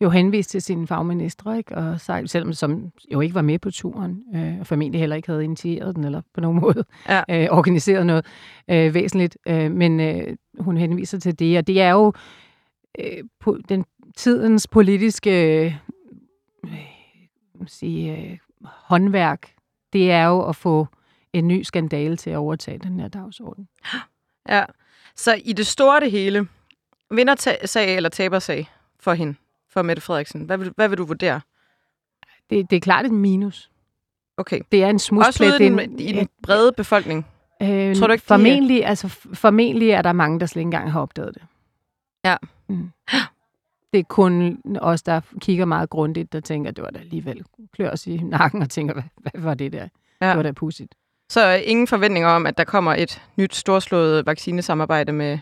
jo 0.00 0.10
henvist 0.10 0.50
til 0.50 0.62
sine 0.62 0.86
fagministre, 0.86 1.58
ikke? 1.58 1.74
Og 1.74 2.00
sagt, 2.00 2.30
selvom 2.30 2.52
som 2.52 2.90
jo 3.12 3.20
ikke 3.20 3.34
var 3.34 3.42
med 3.42 3.58
på 3.58 3.70
turen, 3.70 4.22
øh, 4.34 4.60
og 4.60 4.66
familie 4.66 5.00
heller 5.00 5.16
ikke 5.16 5.28
havde 5.28 5.44
initieret 5.44 5.96
den, 5.96 6.04
eller 6.04 6.22
på 6.34 6.40
nogen 6.40 6.60
måde 6.64 6.84
Ja. 7.08 7.22
øh, 7.30 7.48
organiseret 7.50 8.06
noget 8.06 8.26
øh, 8.70 8.94
væsentligt. 8.94 9.38
Øh, 9.48 9.70
men 9.70 10.00
øh, 10.00 10.36
hun 10.58 10.76
henviser 10.76 11.18
til 11.18 11.38
det, 11.38 11.58
og 11.58 11.66
det 11.66 11.80
er 11.80 11.90
jo 11.90 12.12
øh, 12.98 13.18
på 13.40 13.58
den 13.68 13.84
tidens 14.16 14.68
politiske 14.68 15.78
hvad 17.64 17.70
sige, 17.70 18.16
øh, 18.16 18.38
håndværk. 18.64 19.52
Det 19.92 20.10
er 20.12 20.24
jo 20.24 20.48
at 20.48 20.56
få 20.56 20.86
en 21.32 21.48
ny 21.48 21.62
skandale 21.62 22.16
til 22.16 22.30
at 22.30 22.36
overtage 22.36 22.78
den 22.78 23.00
her 23.00 23.08
dagsorden. 23.08 23.68
Ja. 24.48 24.64
Så 25.16 25.40
i 25.44 25.52
det 25.52 25.66
store 25.66 26.00
det 26.00 26.10
hele, 26.10 26.48
vindersag 27.10 27.96
eller 27.96 28.08
tabersag 28.08 28.70
for 29.00 29.12
hende, 29.14 29.34
for 29.70 29.82
Mette 29.82 30.02
Frederiksen, 30.02 30.42
hvad 30.42 30.58
vil, 30.58 30.72
hvad 30.76 30.88
vil 30.88 30.98
du 30.98 31.04
vurdere? 31.04 31.40
Det, 32.50 32.70
det 32.70 32.76
er 32.76 32.80
klart 32.80 33.06
et 33.06 33.12
minus. 33.12 33.70
Okay. 34.36 34.60
Det 34.72 34.82
er 34.84 34.88
en 34.88 34.94
Også 34.94 35.06
smusplet. 35.06 35.46
ude 35.48 35.56
i 35.56 35.58
det 35.58 35.66
er 35.66 35.70
den, 35.86 35.90
en- 35.90 35.98
i 35.98 36.12
den 36.12 36.28
brede 36.42 36.72
befolkning. 36.76 37.26
Øh, 37.62 37.96
Tror 37.96 38.06
du 38.06 38.12
ikke, 38.12 38.24
formentlig, 38.24 38.86
altså, 38.86 39.06
f- 39.06 39.34
formentlig 39.34 39.90
er 39.90 40.02
der 40.02 40.12
mange, 40.12 40.40
der 40.40 40.46
slet 40.46 40.60
ikke 40.60 40.66
engang 40.66 40.92
har 40.92 41.00
opdaget 41.00 41.34
det. 41.34 41.42
Ja. 42.24 42.36
Mm. 42.68 42.90
Det 43.92 43.98
er 43.98 44.04
kun 44.08 44.58
os, 44.80 45.02
der 45.02 45.20
kigger 45.40 45.64
meget 45.64 45.90
grundigt, 45.90 46.32
der 46.32 46.40
tænker, 46.40 46.70
det 46.70 46.84
var 46.84 46.90
da 46.90 46.98
alligevel 46.98 47.42
klør 47.74 47.90
os 47.90 48.06
i 48.06 48.16
nakken 48.16 48.62
og 48.62 48.70
tænker, 48.70 48.94
hvad, 48.94 49.02
hvad 49.32 49.40
var 49.42 49.54
det 49.54 49.72
der? 49.72 49.88
Ja. 50.20 50.28
Det 50.28 50.36
var 50.36 50.42
da 50.42 50.52
pudsigt. 50.52 50.94
Så 51.30 51.52
øh, 51.54 51.60
ingen 51.64 51.86
forventninger 51.86 52.28
om, 52.30 52.46
at 52.46 52.58
der 52.58 52.64
kommer 52.64 52.94
et 52.94 53.22
nyt 53.36 53.54
storslået 53.54 54.26
vaccinesamarbejde 54.26 55.12
med... 55.12 55.38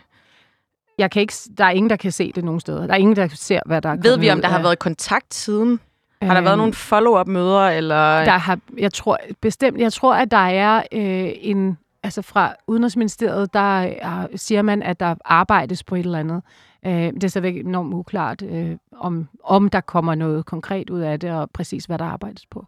Jeg 0.97 1.11
kan 1.11 1.21
ikke, 1.21 1.33
der 1.57 1.65
er 1.65 1.69
ingen, 1.69 1.89
der 1.89 1.95
kan 1.95 2.11
se 2.11 2.31
det 2.35 2.43
nogen 2.43 2.59
steder. 2.59 2.87
Der 2.87 2.93
er 2.93 2.97
ingen, 2.97 3.15
der 3.15 3.27
ser, 3.27 3.59
hvad 3.65 3.81
der 3.81 3.89
er 3.89 3.95
Ved 3.95 4.17
vi, 4.17 4.29
om 4.29 4.41
der 4.41 4.47
har 4.47 4.57
af- 4.57 4.63
været 4.63 4.79
kontakt 4.79 5.33
siden? 5.33 5.79
Har 6.21 6.33
der 6.33 6.41
været 6.41 6.53
Øhm, 6.53 6.57
nogle 6.57 6.73
follow-up-møder, 6.73 7.69
eller... 7.69 8.23
Der 8.23 8.31
har, 8.37 8.59
jeg 8.77 8.93
tror 8.93 9.17
bestemt, 9.41 9.79
jeg 9.79 9.93
tror, 9.93 10.13
at 10.15 10.31
der 10.31 10.37
er 10.37 10.77
øh, 10.91 11.31
en, 11.35 11.77
altså 12.03 12.21
fra 12.21 12.53
Udenrigsministeriet, 12.67 13.53
der 13.53 13.79
er, 13.81 14.27
siger 14.35 14.61
man, 14.61 14.83
at 14.83 14.99
der 14.99 15.15
arbejdes 15.25 15.83
på 15.83 15.95
et 15.95 16.05
eller 16.05 16.19
andet. 16.19 16.41
Øh, 16.85 16.93
det 16.93 17.23
er 17.23 17.27
stadigvæk 17.27 17.65
enormt 17.65 17.93
uklart, 17.93 18.41
øh, 18.41 18.77
om, 18.91 19.27
om 19.43 19.69
der 19.69 19.81
kommer 19.81 20.15
noget 20.15 20.45
konkret 20.45 20.89
ud 20.89 20.99
af 20.99 21.19
det, 21.19 21.31
og 21.31 21.49
præcis 21.51 21.85
hvad 21.85 21.97
der 21.97 22.05
arbejdes 22.05 22.45
på. 22.45 22.65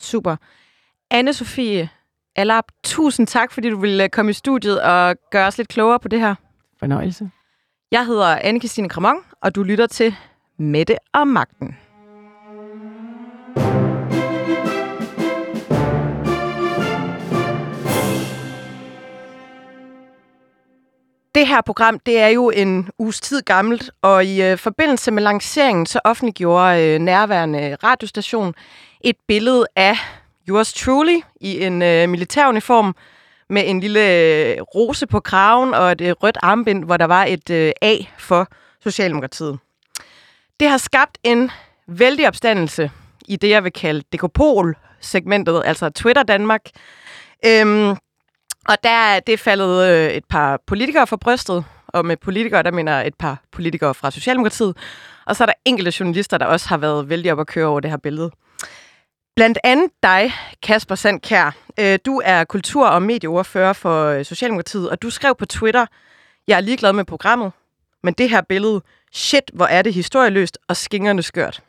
Super. 0.00 0.36
Anne-Sophie 1.14 1.88
Allap, 2.36 2.64
tusind 2.84 3.26
tak, 3.26 3.52
fordi 3.52 3.70
du 3.70 3.80
ville 3.80 4.04
øh, 4.04 4.10
komme 4.10 4.30
i 4.30 4.32
studiet 4.32 4.82
og 4.82 5.16
gøre 5.30 5.46
os 5.46 5.58
lidt 5.58 5.68
klogere 5.68 6.00
på 6.00 6.08
det 6.08 6.20
her. 6.20 6.34
Fornøjelse. 6.78 7.30
Jeg 7.90 8.06
hedder 8.06 8.38
Anne-Christine 8.38 8.88
Kramon, 8.88 9.16
og 9.40 9.54
du 9.54 9.62
lytter 9.62 9.86
til 9.86 10.14
Mette 10.58 10.96
og 11.12 11.28
Magten. 11.28 11.76
Det 21.38 21.46
her 21.46 21.60
program, 21.60 21.98
det 21.98 22.18
er 22.18 22.28
jo 22.28 22.50
en 22.50 22.88
uges 22.98 23.20
tid 23.20 23.42
gammelt, 23.42 23.90
og 24.02 24.24
i 24.24 24.42
øh, 24.42 24.58
forbindelse 24.58 25.10
med 25.10 25.22
lanceringen, 25.22 25.86
så 25.86 26.00
offentliggjorde 26.04 26.82
øh, 26.82 26.98
nærværende 26.98 27.76
radiostation 27.84 28.54
et 29.00 29.16
billede 29.28 29.66
af 29.76 29.96
yours 30.48 30.72
truly 30.72 31.20
i 31.40 31.64
en 31.64 31.82
øh, 31.82 32.08
militæruniform 32.08 32.96
med 33.48 33.62
en 33.66 33.80
lille 33.80 34.00
øh, 34.00 34.60
rose 34.60 35.06
på 35.06 35.20
kraven 35.20 35.74
og 35.74 35.92
et 35.92 36.00
øh, 36.00 36.14
rødt 36.22 36.38
armbind, 36.42 36.84
hvor 36.84 36.96
der 36.96 37.04
var 37.04 37.24
et 37.24 37.50
øh, 37.50 37.72
A 37.82 37.96
for 38.18 38.48
Socialdemokratiet. 38.82 39.58
Det 40.60 40.68
har 40.68 40.78
skabt 40.78 41.18
en 41.24 41.50
vældig 41.88 42.28
opstandelse 42.28 42.90
i 43.28 43.36
det, 43.36 43.48
jeg 43.50 43.64
vil 43.64 43.72
kalde 43.72 44.02
Dekopol-segmentet, 44.12 45.62
altså 45.64 45.90
Twitter 45.90 46.22
Danmark. 46.22 46.62
Øhm, 47.46 47.96
og 48.68 48.76
der 48.82 48.90
er 48.90 49.20
det 49.20 49.40
faldet 49.40 49.88
øh, 49.88 50.10
et 50.10 50.24
par 50.24 50.60
politikere 50.66 51.06
for 51.06 51.16
brystet, 51.16 51.64
og 51.88 52.06
med 52.06 52.16
politikere, 52.16 52.62
der 52.62 52.70
mener 52.70 53.02
et 53.02 53.14
par 53.14 53.42
politikere 53.52 53.94
fra 53.94 54.10
Socialdemokratiet. 54.10 54.76
Og 55.26 55.36
så 55.36 55.44
er 55.44 55.46
der 55.46 55.52
enkelte 55.64 55.92
journalister, 56.00 56.38
der 56.38 56.46
også 56.46 56.68
har 56.68 56.76
været 56.78 57.08
vældig 57.08 57.32
op 57.32 57.40
at 57.40 57.46
køre 57.46 57.66
over 57.66 57.80
det 57.80 57.90
her 57.90 57.98
billede. 57.98 58.30
Blandt 59.36 59.58
andet 59.64 59.90
dig, 60.02 60.32
Kasper 60.62 60.94
Sandkær. 60.94 61.56
Øh, 61.80 61.98
du 62.06 62.22
er 62.24 62.44
kultur- 62.44 62.88
og 62.88 63.02
medieordfører 63.02 63.72
for 63.72 64.04
øh, 64.04 64.24
Socialdemokratiet, 64.24 64.90
og 64.90 65.02
du 65.02 65.10
skrev 65.10 65.34
på 65.38 65.46
Twitter, 65.46 65.86
jeg 66.48 66.56
er 66.56 66.60
ligeglad 66.60 66.92
med 66.92 67.04
programmet, 67.04 67.52
men 68.02 68.14
det 68.14 68.30
her 68.30 68.40
billede, 68.40 68.82
shit, 69.12 69.50
hvor 69.54 69.66
er 69.66 69.82
det 69.82 69.94
historieløst 69.94 70.58
og 70.68 70.76
skingerne 70.76 71.22
skørt. 71.22 71.62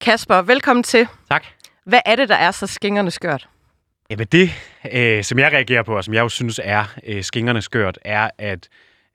Kasper, 0.00 0.42
velkommen 0.42 0.82
til. 0.82 1.08
Tak. 1.30 1.44
Hvad 1.84 2.00
er 2.06 2.16
det, 2.16 2.28
der 2.28 2.34
er 2.34 2.50
så 2.50 2.66
skingerne 2.66 3.10
skørt? 3.10 3.48
Jamen 4.10 4.26
det, 4.32 4.50
øh, 4.92 5.24
som 5.24 5.38
jeg 5.38 5.52
reagerer 5.52 5.82
på, 5.82 5.96
og 5.96 6.04
som 6.04 6.14
jeg 6.14 6.20
jo 6.20 6.28
synes 6.28 6.60
er 6.64 6.84
øh, 7.06 7.22
skingerne 7.22 7.62
skørt, 7.62 7.98
er, 8.04 8.30
at 8.38 8.68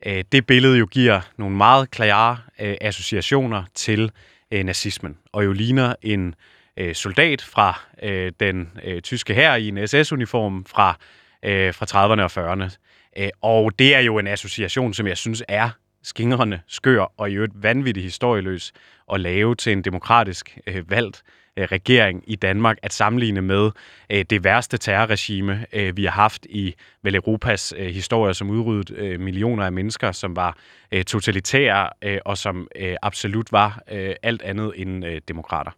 øh, 0.05 0.23
det 0.31 0.45
billede 0.45 0.77
jo 0.77 0.85
giver 0.85 1.21
nogle 1.37 1.55
meget 1.55 1.91
klare 1.91 2.37
øh, 2.59 2.75
associationer 2.81 3.63
til 3.73 4.11
øh, 4.51 4.63
nazismen, 4.63 5.17
og 5.31 5.45
jo 5.45 5.51
ligner 5.51 5.95
en 6.01 6.35
øh, 6.77 6.95
soldat 6.95 7.41
fra 7.41 7.81
øh, 8.03 8.31
den 8.39 8.69
øh, 8.83 9.01
tyske 9.01 9.33
hær 9.33 9.55
i 9.55 9.67
en 9.67 9.87
SS-uniform 9.87 10.65
fra, 10.65 10.97
øh, 11.45 11.73
fra 11.73 11.85
30'erne 11.85 12.21
og 12.21 12.53
40'erne. 12.53 12.75
Øh, 13.17 13.29
og 13.41 13.79
det 13.79 13.95
er 13.95 13.99
jo 13.99 14.17
en 14.17 14.27
association, 14.27 14.93
som 14.93 15.07
jeg 15.07 15.17
synes 15.17 15.43
er 15.47 15.69
skingrende 16.03 16.59
skør, 16.67 17.13
og 17.17 17.31
i 17.31 17.33
øvrigt 17.33 17.53
vanvittigt 17.63 18.03
historieløs 18.03 18.71
at 19.13 19.19
lave 19.19 19.55
til 19.55 19.71
en 19.71 19.81
demokratisk 19.81 20.57
øh, 20.67 20.91
valgt 20.91 21.23
Øh, 21.57 21.63
regering 21.71 22.23
i 22.27 22.35
Danmark 22.35 22.77
at 22.83 22.93
sammenligne 22.93 23.41
med 23.41 23.71
øh, 24.09 24.25
det 24.29 24.43
værste 24.43 24.77
terrorregime, 24.77 25.65
øh, 25.73 25.97
vi 25.97 26.03
har 26.03 26.11
haft 26.11 26.45
i 26.45 26.75
vel 27.03 27.15
Europas 27.15 27.73
øh, 27.77 27.87
historie, 27.87 28.33
som 28.33 28.49
udryddede 28.49 28.99
øh, 28.99 29.19
millioner 29.19 29.65
af 29.65 29.71
mennesker, 29.71 30.11
som 30.11 30.35
var 30.35 30.57
øh, 30.91 31.03
totalitære 31.03 31.89
øh, 32.01 32.19
og 32.25 32.37
som 32.37 32.67
øh, 32.75 32.95
absolut 33.01 33.51
var 33.51 33.81
øh, 33.91 34.15
alt 34.23 34.41
andet 34.41 34.73
end 34.75 35.05
øh, 35.05 35.21
demokrater. 35.27 35.71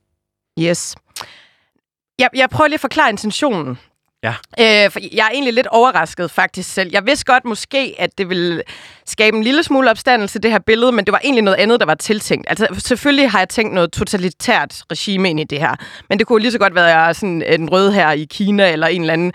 Yes. 0.59 0.95
Jeg, 2.19 2.29
jeg 2.35 2.49
prøver 2.49 2.67
lige 2.67 2.75
at 2.75 2.81
forklare 2.81 3.09
intentionen. 3.09 3.77
Ja. 4.23 4.33
Øh, 4.59 4.91
for 4.91 4.99
jeg 5.11 5.25
er 5.25 5.29
egentlig 5.33 5.53
lidt 5.53 5.67
overrasket 5.67 6.31
faktisk 6.31 6.73
selv. 6.73 6.89
Jeg 6.93 7.05
vidste 7.05 7.25
godt 7.25 7.45
måske, 7.45 7.95
at 7.99 8.17
det 8.17 8.29
ville 8.29 8.63
skabe 9.05 9.37
en 9.37 9.43
lille 9.43 9.63
smule 9.63 9.89
opstandelse, 9.91 10.39
det 10.39 10.51
her 10.51 10.59
billede, 10.59 10.91
men 10.91 11.05
det 11.05 11.11
var 11.11 11.21
egentlig 11.23 11.43
noget 11.43 11.57
andet, 11.57 11.79
der 11.79 11.85
var 11.85 11.95
tiltænkt. 11.95 12.45
Altså 12.49 12.67
selvfølgelig 12.77 13.31
har 13.31 13.39
jeg 13.39 13.49
tænkt 13.49 13.73
noget 13.73 13.91
totalitært 13.91 14.83
regime 14.91 15.29
ind 15.29 15.39
i 15.39 15.43
det 15.43 15.59
her, 15.59 15.75
men 16.09 16.19
det 16.19 16.27
kunne 16.27 16.41
lige 16.41 16.51
så 16.51 16.59
godt 16.59 16.75
være 16.75 17.13
sådan 17.13 17.43
en 17.47 17.69
rød 17.69 17.91
her 17.91 18.11
i 18.11 18.27
Kina, 18.29 18.71
eller 18.71 18.87
en 18.87 19.01
eller 19.01 19.13
anden 19.13 19.31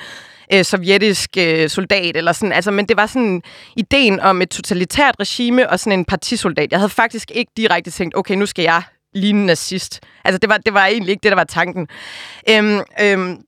øh, 0.52 0.64
sovjetisk 0.64 1.30
øh, 1.38 1.68
soldat, 1.68 2.16
eller 2.16 2.32
sådan. 2.32 2.52
Altså, 2.52 2.70
men 2.70 2.86
det 2.86 2.96
var 2.96 3.06
sådan 3.06 3.42
ideen 3.76 4.20
om 4.20 4.42
et 4.42 4.50
totalitært 4.50 5.14
regime 5.20 5.70
og 5.70 5.80
sådan 5.80 5.98
en 5.98 6.04
partisoldat. 6.04 6.72
Jeg 6.72 6.78
havde 6.78 6.90
faktisk 6.90 7.30
ikke 7.34 7.52
direkte 7.56 7.90
tænkt, 7.90 8.16
okay, 8.16 8.34
nu 8.34 8.46
skal 8.46 8.62
jeg 8.62 8.82
ligne 9.14 9.46
nazist. 9.46 10.00
Altså, 10.24 10.38
det 10.38 10.48
var, 10.48 10.56
det 10.56 10.74
var 10.74 10.86
egentlig 10.86 11.10
ikke 11.10 11.22
det, 11.22 11.30
der 11.30 11.36
var 11.36 11.44
tanken. 11.44 11.88
Øhm, 12.50 12.80
øhm, 13.00 13.38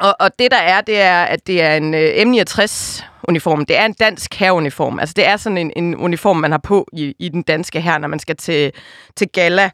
og, 0.00 0.16
og 0.20 0.38
det 0.38 0.50
der 0.50 0.56
er, 0.56 0.80
det 0.80 1.00
er, 1.00 1.22
at 1.22 1.46
det 1.46 1.62
er 1.62 1.76
en 1.76 1.94
øh, 1.94 2.08
M69-uniform. 2.08 3.64
Det 3.64 3.78
er 3.78 3.84
en 3.84 3.92
dansk 3.92 4.34
herreuniform. 4.34 4.98
Altså, 4.98 5.14
det 5.16 5.26
er 5.26 5.36
sådan 5.36 5.58
en, 5.58 5.72
en 5.76 5.96
uniform, 5.96 6.36
man 6.36 6.50
har 6.50 6.58
på 6.58 6.88
i, 6.92 7.14
i 7.18 7.28
den 7.28 7.42
danske 7.42 7.80
her, 7.80 7.98
når 7.98 8.08
man 8.08 8.18
skal 8.18 8.36
til, 8.36 8.72
til 9.16 9.28
gala. 9.28 9.70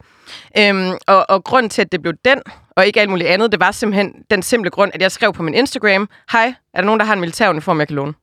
Øhm, 0.58 0.92
og, 1.06 1.26
og 1.28 1.44
grund 1.44 1.70
til, 1.70 1.82
at 1.82 1.92
det 1.92 2.02
blev 2.02 2.14
den, 2.24 2.38
og 2.76 2.86
ikke 2.86 3.00
alt 3.00 3.10
muligt 3.10 3.28
andet, 3.28 3.52
det 3.52 3.60
var 3.60 3.70
simpelthen 3.70 4.14
den 4.30 4.42
simple 4.42 4.70
grund, 4.70 4.90
at 4.94 5.02
jeg 5.02 5.12
skrev 5.12 5.32
på 5.32 5.42
min 5.42 5.54
Instagram, 5.54 6.08
hej, 6.32 6.54
er 6.74 6.80
der 6.80 6.86
nogen, 6.86 7.00
der 7.00 7.06
har 7.06 7.12
en 7.12 7.20
militæruniform, 7.20 7.78
jeg 7.78 7.88
kan 7.88 7.96
låne? 7.96 8.14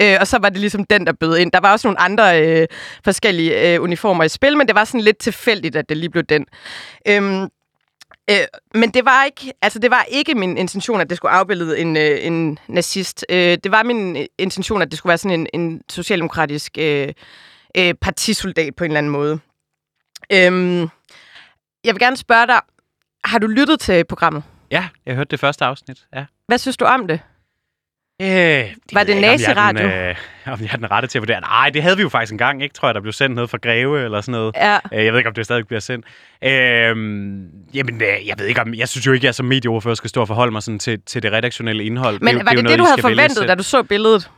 Øh, 0.00 0.16
og 0.20 0.26
så 0.26 0.38
var 0.38 0.48
det 0.48 0.58
ligesom 0.60 0.84
den, 0.84 1.06
der 1.06 1.12
bød 1.12 1.36
ind. 1.36 1.52
Der 1.52 1.60
var 1.60 1.72
også 1.72 1.88
nogle 1.88 2.00
andre 2.00 2.42
øh, 2.46 2.66
forskellige 3.04 3.74
øh, 3.74 3.82
uniformer 3.82 4.24
i 4.24 4.28
spil, 4.28 4.56
men 4.56 4.66
det 4.66 4.74
var 4.74 4.84
sådan 4.84 5.00
lidt 5.00 5.18
tilfældigt, 5.18 5.76
at 5.76 5.88
det 5.88 5.96
lige 5.96 6.10
blev 6.10 6.24
den. 6.24 6.46
Øhm, 7.08 7.48
øh, 8.30 8.36
men 8.74 8.90
det 8.90 9.04
var 9.04 9.24
ikke, 9.24 9.52
altså 9.62 9.78
det 9.78 9.90
var 9.90 10.06
ikke 10.08 10.34
min 10.34 10.56
intention, 10.56 11.00
at 11.00 11.10
det 11.10 11.16
skulle 11.16 11.32
afbillede 11.32 11.78
en, 11.78 11.96
øh, 11.96 12.26
en 12.26 12.58
nazist. 12.68 13.26
Øh, 13.28 13.58
det 13.64 13.70
var 13.70 13.82
min 13.82 14.16
øh, 14.16 14.24
intention, 14.38 14.82
at 14.82 14.90
det 14.90 14.98
skulle 14.98 15.10
være 15.10 15.18
sådan 15.18 15.40
en, 15.40 15.60
en 15.60 15.82
socialdemokratisk 15.88 16.78
øh, 16.78 17.12
øh, 17.76 17.94
partisoldat 17.94 18.76
på 18.76 18.84
en 18.84 18.90
eller 18.90 18.98
anden 18.98 19.12
måde. 19.12 19.38
Øhm, 20.32 20.80
jeg 21.84 21.94
vil 21.94 21.98
gerne 21.98 22.16
spørge 22.16 22.46
dig, 22.46 22.60
har 23.24 23.38
du 23.38 23.46
lyttet 23.46 23.80
til 23.80 24.04
programmet? 24.04 24.42
Ja, 24.70 24.88
jeg 25.06 25.14
hørte 25.14 25.30
det 25.30 25.40
første 25.40 25.64
afsnit. 25.64 26.06
Ja. 26.14 26.24
Hvad 26.46 26.58
synes 26.58 26.76
du 26.76 26.84
om 26.84 27.08
det? 27.08 27.20
Var 28.92 29.04
det 29.04 29.14
om 29.14 29.20
jeg 29.22 29.26
er 29.28 29.30
nazi-radio? 29.30 29.82
den, 29.88 29.92
øh, 29.92 30.14
om 30.52 30.60
jeg 30.60 30.68
er 30.72 30.76
den 30.76 30.90
rette 30.90 31.08
til 31.08 31.18
at 31.18 31.22
vurdere. 31.22 31.40
Nej, 31.40 31.70
det 31.70 31.82
havde 31.82 31.96
vi 31.96 32.02
jo 32.02 32.08
faktisk 32.08 32.32
engang, 32.32 32.62
ikke? 32.62 32.74
Tror 32.74 32.88
jeg, 32.88 32.94
der 32.94 33.00
blev 33.00 33.12
sendt 33.12 33.34
noget 33.34 33.50
fra 33.50 33.58
Greve 33.62 34.04
eller 34.04 34.20
sådan 34.20 34.32
noget. 34.32 34.54
Ja. 34.56 34.78
Øh, 34.92 35.04
Jeg 35.04 35.12
ved 35.12 35.20
ikke, 35.20 35.28
om 35.28 35.34
det 35.34 35.44
stadig 35.44 35.66
bliver 35.66 35.80
sendt. 35.80 36.06
Øhm, 36.44 37.46
jamen, 37.74 38.02
øh, 38.02 38.26
jeg 38.26 38.34
ved 38.38 38.46
ikke 38.46 38.60
om... 38.60 38.74
Jeg 38.74 38.88
synes 38.88 39.06
jo 39.06 39.12
ikke, 39.12 39.26
jeg 39.26 39.34
som 39.34 39.46
medieordfører 39.46 39.94
skal 39.94 40.10
stå 40.10 40.20
og 40.20 40.26
forholde 40.28 40.52
mig 40.52 40.62
sådan 40.62 40.78
til, 40.78 41.00
til 41.06 41.22
det 41.22 41.32
redaktionelle 41.32 41.84
indhold. 41.84 42.20
Men 42.20 42.36
jo- 42.36 42.42
var 42.44 42.52
jo 42.52 42.56
det 42.56 42.64
noget, 42.64 42.78
det, 42.78 42.78
du 42.78 42.84
de 42.84 42.88
havde 42.90 43.02
vælge 43.04 43.16
forventet, 43.16 43.36
selv. 43.38 43.48
da 43.48 43.54
du 43.54 43.62
så 43.62 43.82
billedet? 43.82 44.30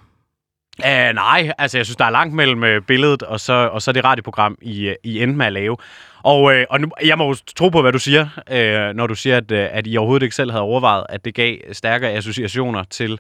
Uh, 0.79 1.15
nej, 1.15 1.53
altså 1.59 1.79
jeg 1.79 1.87
synes, 1.87 1.97
der 1.97 2.05
er 2.05 2.11
langt 2.11 2.35
mellem 2.35 2.63
uh, 2.63 2.83
billedet 2.87 3.23
og 3.23 3.41
så, 3.41 3.53
og 3.53 3.83
så 3.83 3.93
det 3.93 4.05
radioprogram, 4.05 4.59
I, 4.63 4.89
uh, 4.89 4.95
I 5.05 5.23
endte 5.23 5.37
med 5.39 5.47
at 5.47 5.53
lave. 5.53 5.77
Og, 6.23 6.43
uh, 6.43 6.53
og 6.71 6.81
nu, 6.81 6.89
jeg 7.05 7.19
må 7.19 7.29
jo 7.29 7.37
tro 7.57 7.69
på, 7.69 7.83
hvad 7.83 7.93
du 7.93 7.99
siger, 7.99 8.23
uh, 8.51 8.97
når 8.97 9.07
du 9.07 9.15
siger, 9.15 9.37
at, 9.37 9.53
at 9.53 9.87
I 9.87 9.97
overhovedet 9.97 10.25
ikke 10.25 10.37
selv 10.37 10.51
havde 10.51 10.63
overvejet, 10.63 11.07
at 11.09 11.25
det 11.25 11.35
gav 11.35 11.57
stærkere 11.73 12.11
associationer 12.11 12.85
til 12.91 13.19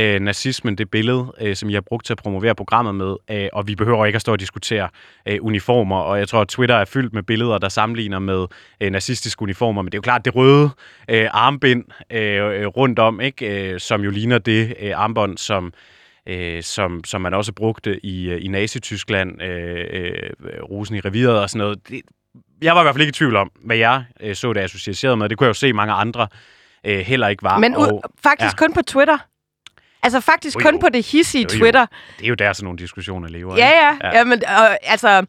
uh, 0.00 0.24
nazismen, 0.24 0.78
det 0.78 0.90
billede, 0.90 1.32
uh, 1.42 1.54
som 1.54 1.68
I 1.68 1.74
har 1.74 1.80
brugt 1.80 2.06
til 2.06 2.12
at 2.12 2.18
promovere 2.18 2.54
programmet 2.54 2.94
med. 2.94 3.16
Uh, 3.32 3.48
og 3.52 3.68
vi 3.68 3.74
behøver 3.74 4.06
ikke 4.06 4.16
at 4.16 4.22
stå 4.22 4.32
og 4.32 4.40
diskutere 4.40 4.88
uh, 5.30 5.36
uniformer, 5.40 5.96
og 5.96 6.18
jeg 6.18 6.28
tror, 6.28 6.40
at 6.40 6.48
Twitter 6.48 6.76
er 6.76 6.84
fyldt 6.84 7.12
med 7.12 7.22
billeder, 7.22 7.58
der 7.58 7.68
sammenligner 7.68 8.18
med 8.18 8.46
uh, 8.84 8.88
nazistiske 8.90 9.42
uniformer. 9.42 9.82
Men 9.82 9.86
det 9.92 9.94
er 9.94 9.98
jo 9.98 10.02
klart, 10.02 10.24
det 10.24 10.34
røde 10.34 10.64
uh, 10.64 11.26
armbind 11.30 11.84
uh, 12.00 12.66
rundt 12.66 12.98
om, 12.98 13.20
ikke, 13.20 13.72
uh, 13.72 13.78
som 13.78 14.00
jo 14.00 14.10
ligner 14.10 14.38
det 14.38 14.74
uh, 14.82 15.02
armbånd, 15.02 15.38
som 15.38 15.72
øh, 16.28 16.62
som, 16.62 17.04
som 17.04 17.20
man 17.20 17.34
også 17.34 17.52
brugte 17.52 18.06
i, 18.06 18.30
øh, 18.30 18.44
i 18.44 18.48
Nazi-Tyskland, 18.48 19.42
øh, 19.42 19.86
øh, 19.92 20.30
Rosen 20.70 20.96
i 20.96 21.00
reviret 21.00 21.40
og 21.40 21.50
sådan 21.50 21.58
noget. 21.58 21.88
Det, 21.88 22.00
jeg 22.62 22.74
var 22.74 22.80
i 22.80 22.84
hvert 22.84 22.94
fald 22.94 23.02
ikke 23.02 23.10
i 23.10 23.12
tvivl 23.12 23.36
om, 23.36 23.50
hvad 23.64 23.76
jeg 23.76 24.04
øh, 24.20 24.34
så 24.34 24.52
det 24.52 24.60
associeret 24.60 25.18
med. 25.18 25.28
Det 25.28 25.38
kunne 25.38 25.44
jeg 25.44 25.48
jo 25.48 25.54
se, 25.54 25.72
mange 25.72 25.92
andre 25.92 26.28
øh, 26.86 26.98
heller 26.98 27.28
ikke 27.28 27.42
var. 27.42 27.58
Men 27.58 27.76
ud, 27.76 27.86
og 27.86 28.02
faktisk 28.22 28.60
ja. 28.60 28.66
kun 28.66 28.74
på 28.74 28.82
Twitter. 28.82 29.18
Altså 30.02 30.20
faktisk 30.20 30.56
Jo, 30.56 30.60
kun 30.64 30.74
jo. 30.74 30.80
på 30.80 30.88
det 30.88 31.06
hissige 31.06 31.42
Jo, 31.42 31.48
jo. 31.54 31.58
Twitter. 31.58 31.86
det 32.18 32.24
er 32.24 32.28
jo 32.28 32.34
der, 32.34 32.52
sådan 32.52 32.64
nogle 32.64 32.78
diskussioner 32.78 33.28
lever. 33.28 33.56
Ja, 33.56 33.66
ikke? 33.68 34.06
ja. 34.06 34.10
ja. 34.12 34.18
Jamen, 34.18 34.42
øh, 34.48 34.76
altså, 34.82 35.26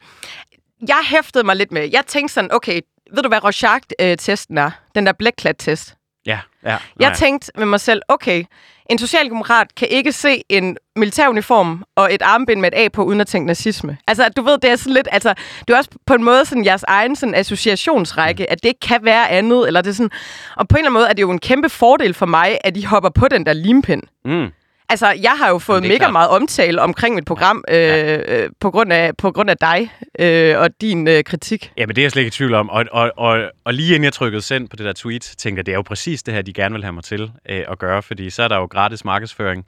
jeg 0.87 0.99
hæftede 1.09 1.43
mig 1.43 1.55
lidt 1.55 1.71
med. 1.71 1.89
Jeg 1.91 2.05
tænkte 2.07 2.33
sådan, 2.33 2.53
okay, 2.53 2.81
ved 3.13 3.23
du 3.23 3.29
hvad 3.29 3.43
Rorschach-testen 3.43 4.57
er? 4.57 4.71
Den 4.95 5.05
der 5.05 5.11
blækklat-test. 5.11 5.95
Ja, 6.25 6.39
ja. 6.63 6.69
Jeg 6.69 6.79
nej. 7.09 7.13
tænkte 7.15 7.51
med 7.57 7.65
mig 7.65 7.79
selv, 7.79 8.01
okay, 8.07 8.43
en 8.89 8.97
socialdemokrat 8.97 9.75
kan 9.75 9.87
ikke 9.87 10.11
se 10.11 10.43
en 10.49 10.77
militæruniform 10.95 11.83
og 11.95 12.13
et 12.13 12.21
armbind 12.21 12.61
med 12.61 12.71
et 12.73 12.77
A 12.85 12.87
på, 12.87 13.03
uden 13.03 13.21
at 13.21 13.27
tænke 13.27 13.47
nazisme. 13.47 13.97
Altså, 14.07 14.29
du 14.29 14.41
ved, 14.41 14.57
det 14.57 14.69
er 14.69 14.75
sådan 14.75 14.93
lidt, 14.93 15.07
altså, 15.11 15.33
det 15.67 15.73
er 15.73 15.77
også 15.77 15.89
på 16.05 16.13
en 16.13 16.23
måde 16.23 16.45
sådan 16.45 16.65
jeres 16.65 16.83
egen 16.87 17.15
sådan 17.15 17.35
associationsrække, 17.35 18.51
at 18.51 18.63
det 18.63 18.69
ikke 18.69 18.79
kan 18.79 19.05
være 19.05 19.29
andet, 19.29 19.67
eller 19.67 19.81
det 19.81 19.89
er 19.89 19.93
sådan, 19.93 20.11
og 20.57 20.67
på 20.67 20.75
en 20.75 20.79
eller 20.79 20.89
anden 20.89 20.99
måde 20.99 21.09
er 21.09 21.13
det 21.13 21.21
jo 21.21 21.31
en 21.31 21.39
kæmpe 21.39 21.69
fordel 21.69 22.13
for 22.13 22.25
mig, 22.25 22.57
at 22.63 22.77
I 22.77 22.83
hopper 22.83 23.09
på 23.09 23.27
den 23.27 23.45
der 23.45 23.53
limpind. 23.53 24.03
Mm. 24.25 24.51
Altså, 24.93 25.07
jeg 25.21 25.31
har 25.37 25.49
jo 25.49 25.59
fået 25.59 25.81
mega 25.83 25.97
klart. 25.97 26.11
meget 26.11 26.29
omtale 26.29 26.81
omkring 26.81 27.15
mit 27.15 27.25
program 27.25 27.63
øh, 27.69 27.75
Ja. 27.75 28.43
øh, 28.43 28.49
på, 28.59 28.71
grund 28.71 28.93
af, 28.93 29.17
på 29.17 29.31
grund 29.31 29.49
af 29.49 29.57
dig 29.57 29.91
øh, 30.19 30.59
og 30.59 30.69
din 30.81 31.07
øh, 31.07 31.23
kritik. 31.23 31.71
Ja, 31.77 31.85
men 31.85 31.95
det 31.95 32.01
er 32.01 32.03
jeg 32.05 32.11
slet 32.11 32.21
ikke 32.21 32.27
i 32.27 32.31
tvivl 32.31 32.53
om. 32.53 32.69
Og, 32.69 32.85
og, 32.91 33.11
og, 33.17 33.51
og 33.63 33.73
lige 33.73 33.89
inden 33.95 34.03
jeg 34.03 34.13
trykkede 34.13 34.41
send 34.41 34.69
på 34.69 34.75
det 34.75 34.85
der 34.85 34.93
tweet, 34.93 35.21
tænkte 35.37 35.59
jeg, 35.59 35.65
det 35.65 35.71
er 35.71 35.75
jo 35.75 35.81
præcis 35.81 36.23
det 36.23 36.33
her, 36.33 36.41
de 36.41 36.53
gerne 36.53 36.73
vil 36.75 36.83
have 36.83 36.93
mig 36.93 37.03
til 37.03 37.31
øh, 37.49 37.63
at 37.71 37.79
gøre, 37.79 38.03
fordi 38.03 38.29
så 38.29 38.43
er 38.43 38.47
der 38.47 38.57
jo 38.57 38.65
gratis 38.65 39.05
markedsføring. 39.05 39.65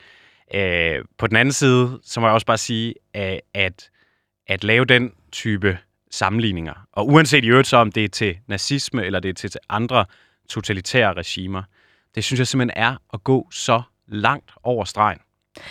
Øh, 0.55 0.95
på 1.17 1.27
den 1.27 1.35
anden 1.35 1.51
side, 1.53 1.99
så 2.03 2.19
må 2.19 2.27
jeg 2.27 2.33
også 2.33 2.45
bare 2.45 2.57
sige, 2.57 2.93
øh, 3.15 3.37
at 3.53 3.89
at 4.47 4.63
lave 4.63 4.85
den 4.85 5.11
type 5.31 5.77
sammenligninger, 6.11 6.73
og 6.93 7.07
uanset 7.07 7.43
i 7.45 7.47
øvrigt 7.47 7.67
så, 7.67 7.77
om 7.77 7.91
det 7.91 8.03
er 8.03 8.09
til 8.09 8.37
nazisme, 8.47 9.05
eller 9.05 9.19
det 9.19 9.29
er 9.29 9.33
til, 9.33 9.49
til 9.51 9.59
andre 9.69 10.05
totalitære 10.49 11.13
regimer, 11.13 11.63
det 12.15 12.23
synes 12.23 12.39
jeg 12.39 12.47
simpelthen 12.47 12.83
er 12.83 12.95
at 13.13 13.23
gå 13.23 13.47
så 13.51 13.81
langt 14.07 14.51
over 14.63 14.85
stregen. 14.85 15.19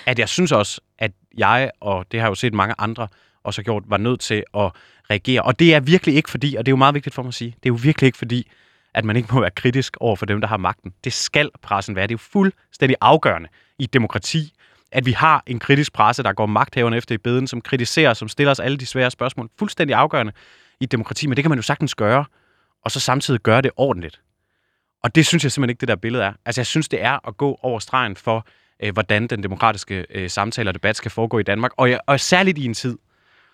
At 0.06 0.18
jeg 0.18 0.28
synes 0.28 0.52
også, 0.52 0.80
at 0.98 1.12
jeg, 1.36 1.70
og 1.80 2.06
det 2.12 2.20
har 2.20 2.26
jeg 2.26 2.30
jo 2.30 2.34
set 2.34 2.54
mange 2.54 2.74
andre 2.78 3.08
også 3.44 3.60
har 3.60 3.64
gjort, 3.64 3.82
var 3.86 3.96
nødt 3.96 4.20
til 4.20 4.44
at 4.54 4.70
reagere. 5.10 5.42
Og 5.42 5.58
det 5.58 5.74
er 5.74 5.80
virkelig 5.80 6.14
ikke 6.14 6.30
fordi, 6.30 6.54
og 6.54 6.66
det 6.66 6.70
er 6.70 6.72
jo 6.72 6.76
meget 6.76 6.94
vigtigt 6.94 7.14
for 7.14 7.22
mig 7.22 7.28
at 7.28 7.34
sige, 7.34 7.50
det 7.50 7.68
er 7.68 7.70
jo 7.70 7.78
virkelig 7.82 8.06
ikke 8.06 8.18
fordi, 8.18 8.50
at 8.94 9.04
man 9.04 9.16
ikke 9.16 9.34
må 9.34 9.40
være 9.40 9.50
kritisk 9.50 9.96
over 10.00 10.16
for 10.16 10.26
dem, 10.26 10.40
der 10.40 10.48
har 10.48 10.56
magten. 10.56 10.92
Det 11.04 11.12
skal 11.12 11.50
pressen 11.62 11.96
være. 11.96 12.06
Det 12.06 12.10
er 12.10 12.14
jo 12.14 12.18
fuldstændig 12.32 12.96
afgørende 13.00 13.48
i 13.78 13.84
et 13.84 13.92
demokrati, 13.92 14.52
at 14.92 15.06
vi 15.06 15.12
har 15.12 15.42
en 15.46 15.58
kritisk 15.58 15.92
presse, 15.92 16.22
der 16.22 16.32
går 16.32 16.46
magthaverne 16.46 16.96
efter 16.96 17.14
i 17.14 17.18
beden, 17.18 17.46
som 17.46 17.60
kritiserer, 17.60 18.14
som 18.14 18.28
stiller 18.28 18.50
os 18.50 18.60
alle 18.60 18.78
de 18.78 18.86
svære 18.86 19.10
spørgsmål. 19.10 19.50
Fuldstændig 19.58 19.96
afgørende 19.96 20.32
i 20.80 20.84
et 20.84 20.92
demokrati, 20.92 21.26
men 21.26 21.36
det 21.36 21.44
kan 21.44 21.48
man 21.48 21.58
jo 21.58 21.62
sagtens 21.62 21.94
gøre, 21.94 22.24
og 22.84 22.90
så 22.90 23.00
samtidig 23.00 23.40
gøre 23.40 23.62
det 23.62 23.70
ordentligt. 23.76 24.20
Og 25.04 25.14
det 25.14 25.26
synes 25.26 25.44
jeg 25.44 25.52
simpelthen 25.52 25.70
ikke, 25.70 25.80
det 25.80 25.88
der 25.88 25.96
billede 25.96 26.24
er. 26.24 26.32
Altså, 26.46 26.60
jeg 26.60 26.66
synes, 26.66 26.88
det 26.88 27.02
er 27.02 27.28
at 27.28 27.36
gå 27.36 27.58
over 27.62 27.78
stregen 27.78 28.16
for, 28.16 28.46
øh, 28.82 28.92
hvordan 28.92 29.26
den 29.26 29.42
demokratiske 29.42 30.06
øh, 30.10 30.30
samtale 30.30 30.70
og 30.70 30.74
debat 30.74 30.96
skal 30.96 31.10
foregå 31.10 31.38
i 31.38 31.42
Danmark. 31.42 31.70
Og, 31.76 31.90
jeg, 31.90 32.00
og 32.06 32.20
særligt 32.20 32.58
i 32.58 32.64
en 32.64 32.74
tid, 32.74 32.98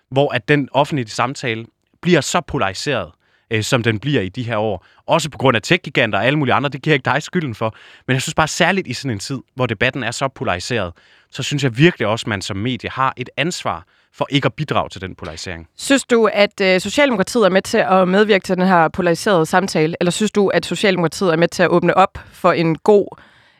hvor 0.09 0.33
at 0.33 0.47
den 0.47 0.69
offentlige 0.71 1.09
samtale 1.09 1.65
bliver 2.01 2.21
så 2.21 2.41
polariseret, 2.41 3.11
øh, 3.51 3.63
som 3.63 3.83
den 3.83 3.99
bliver 3.99 4.21
i 4.21 4.29
de 4.29 4.43
her 4.43 4.57
år. 4.57 4.85
Også 5.05 5.29
på 5.29 5.37
grund 5.37 5.55
af 5.55 5.61
tech-giganter 5.61 6.19
og 6.19 6.25
alle 6.25 6.39
mulige 6.39 6.53
andre. 6.53 6.69
Det 6.69 6.81
giver 6.81 6.91
jeg 6.91 6.95
ikke 6.95 7.11
dig 7.11 7.23
skylden 7.23 7.55
for. 7.55 7.75
Men 8.07 8.13
jeg 8.13 8.21
synes 8.21 8.35
bare 8.35 8.47
særligt 8.47 8.87
i 8.87 8.93
sådan 8.93 9.11
en 9.11 9.19
tid, 9.19 9.39
hvor 9.55 9.65
debatten 9.65 10.03
er 10.03 10.11
så 10.11 10.27
polariseret, 10.27 10.93
så 11.31 11.43
synes 11.43 11.63
jeg 11.63 11.77
virkelig 11.77 12.07
også, 12.07 12.23
at 12.23 12.27
man 12.27 12.41
som 12.41 12.57
medie 12.57 12.89
har 12.89 13.13
et 13.17 13.29
ansvar 13.37 13.85
for 14.13 14.27
ikke 14.29 14.45
at 14.45 14.53
bidrage 14.53 14.89
til 14.89 15.01
den 15.01 15.15
polarisering. 15.15 15.67
Synes 15.77 16.03
du, 16.03 16.29
at 16.33 16.61
øh, 16.61 16.81
Socialdemokratiet 16.81 17.45
er 17.45 17.49
med 17.49 17.61
til 17.61 17.77
at 17.77 18.07
medvirke 18.07 18.43
til 18.43 18.55
den 18.57 18.67
her 18.67 18.87
polariserede 18.87 19.45
samtale, 19.45 19.95
eller 19.99 20.11
synes 20.11 20.31
du, 20.31 20.47
at 20.47 20.65
Socialdemokratiet 20.65 21.31
er 21.31 21.35
med 21.37 21.47
til 21.47 21.63
at 21.63 21.69
åbne 21.69 21.97
op 21.97 22.17
for 22.33 22.51
en 22.51 22.75
god, 22.77 23.17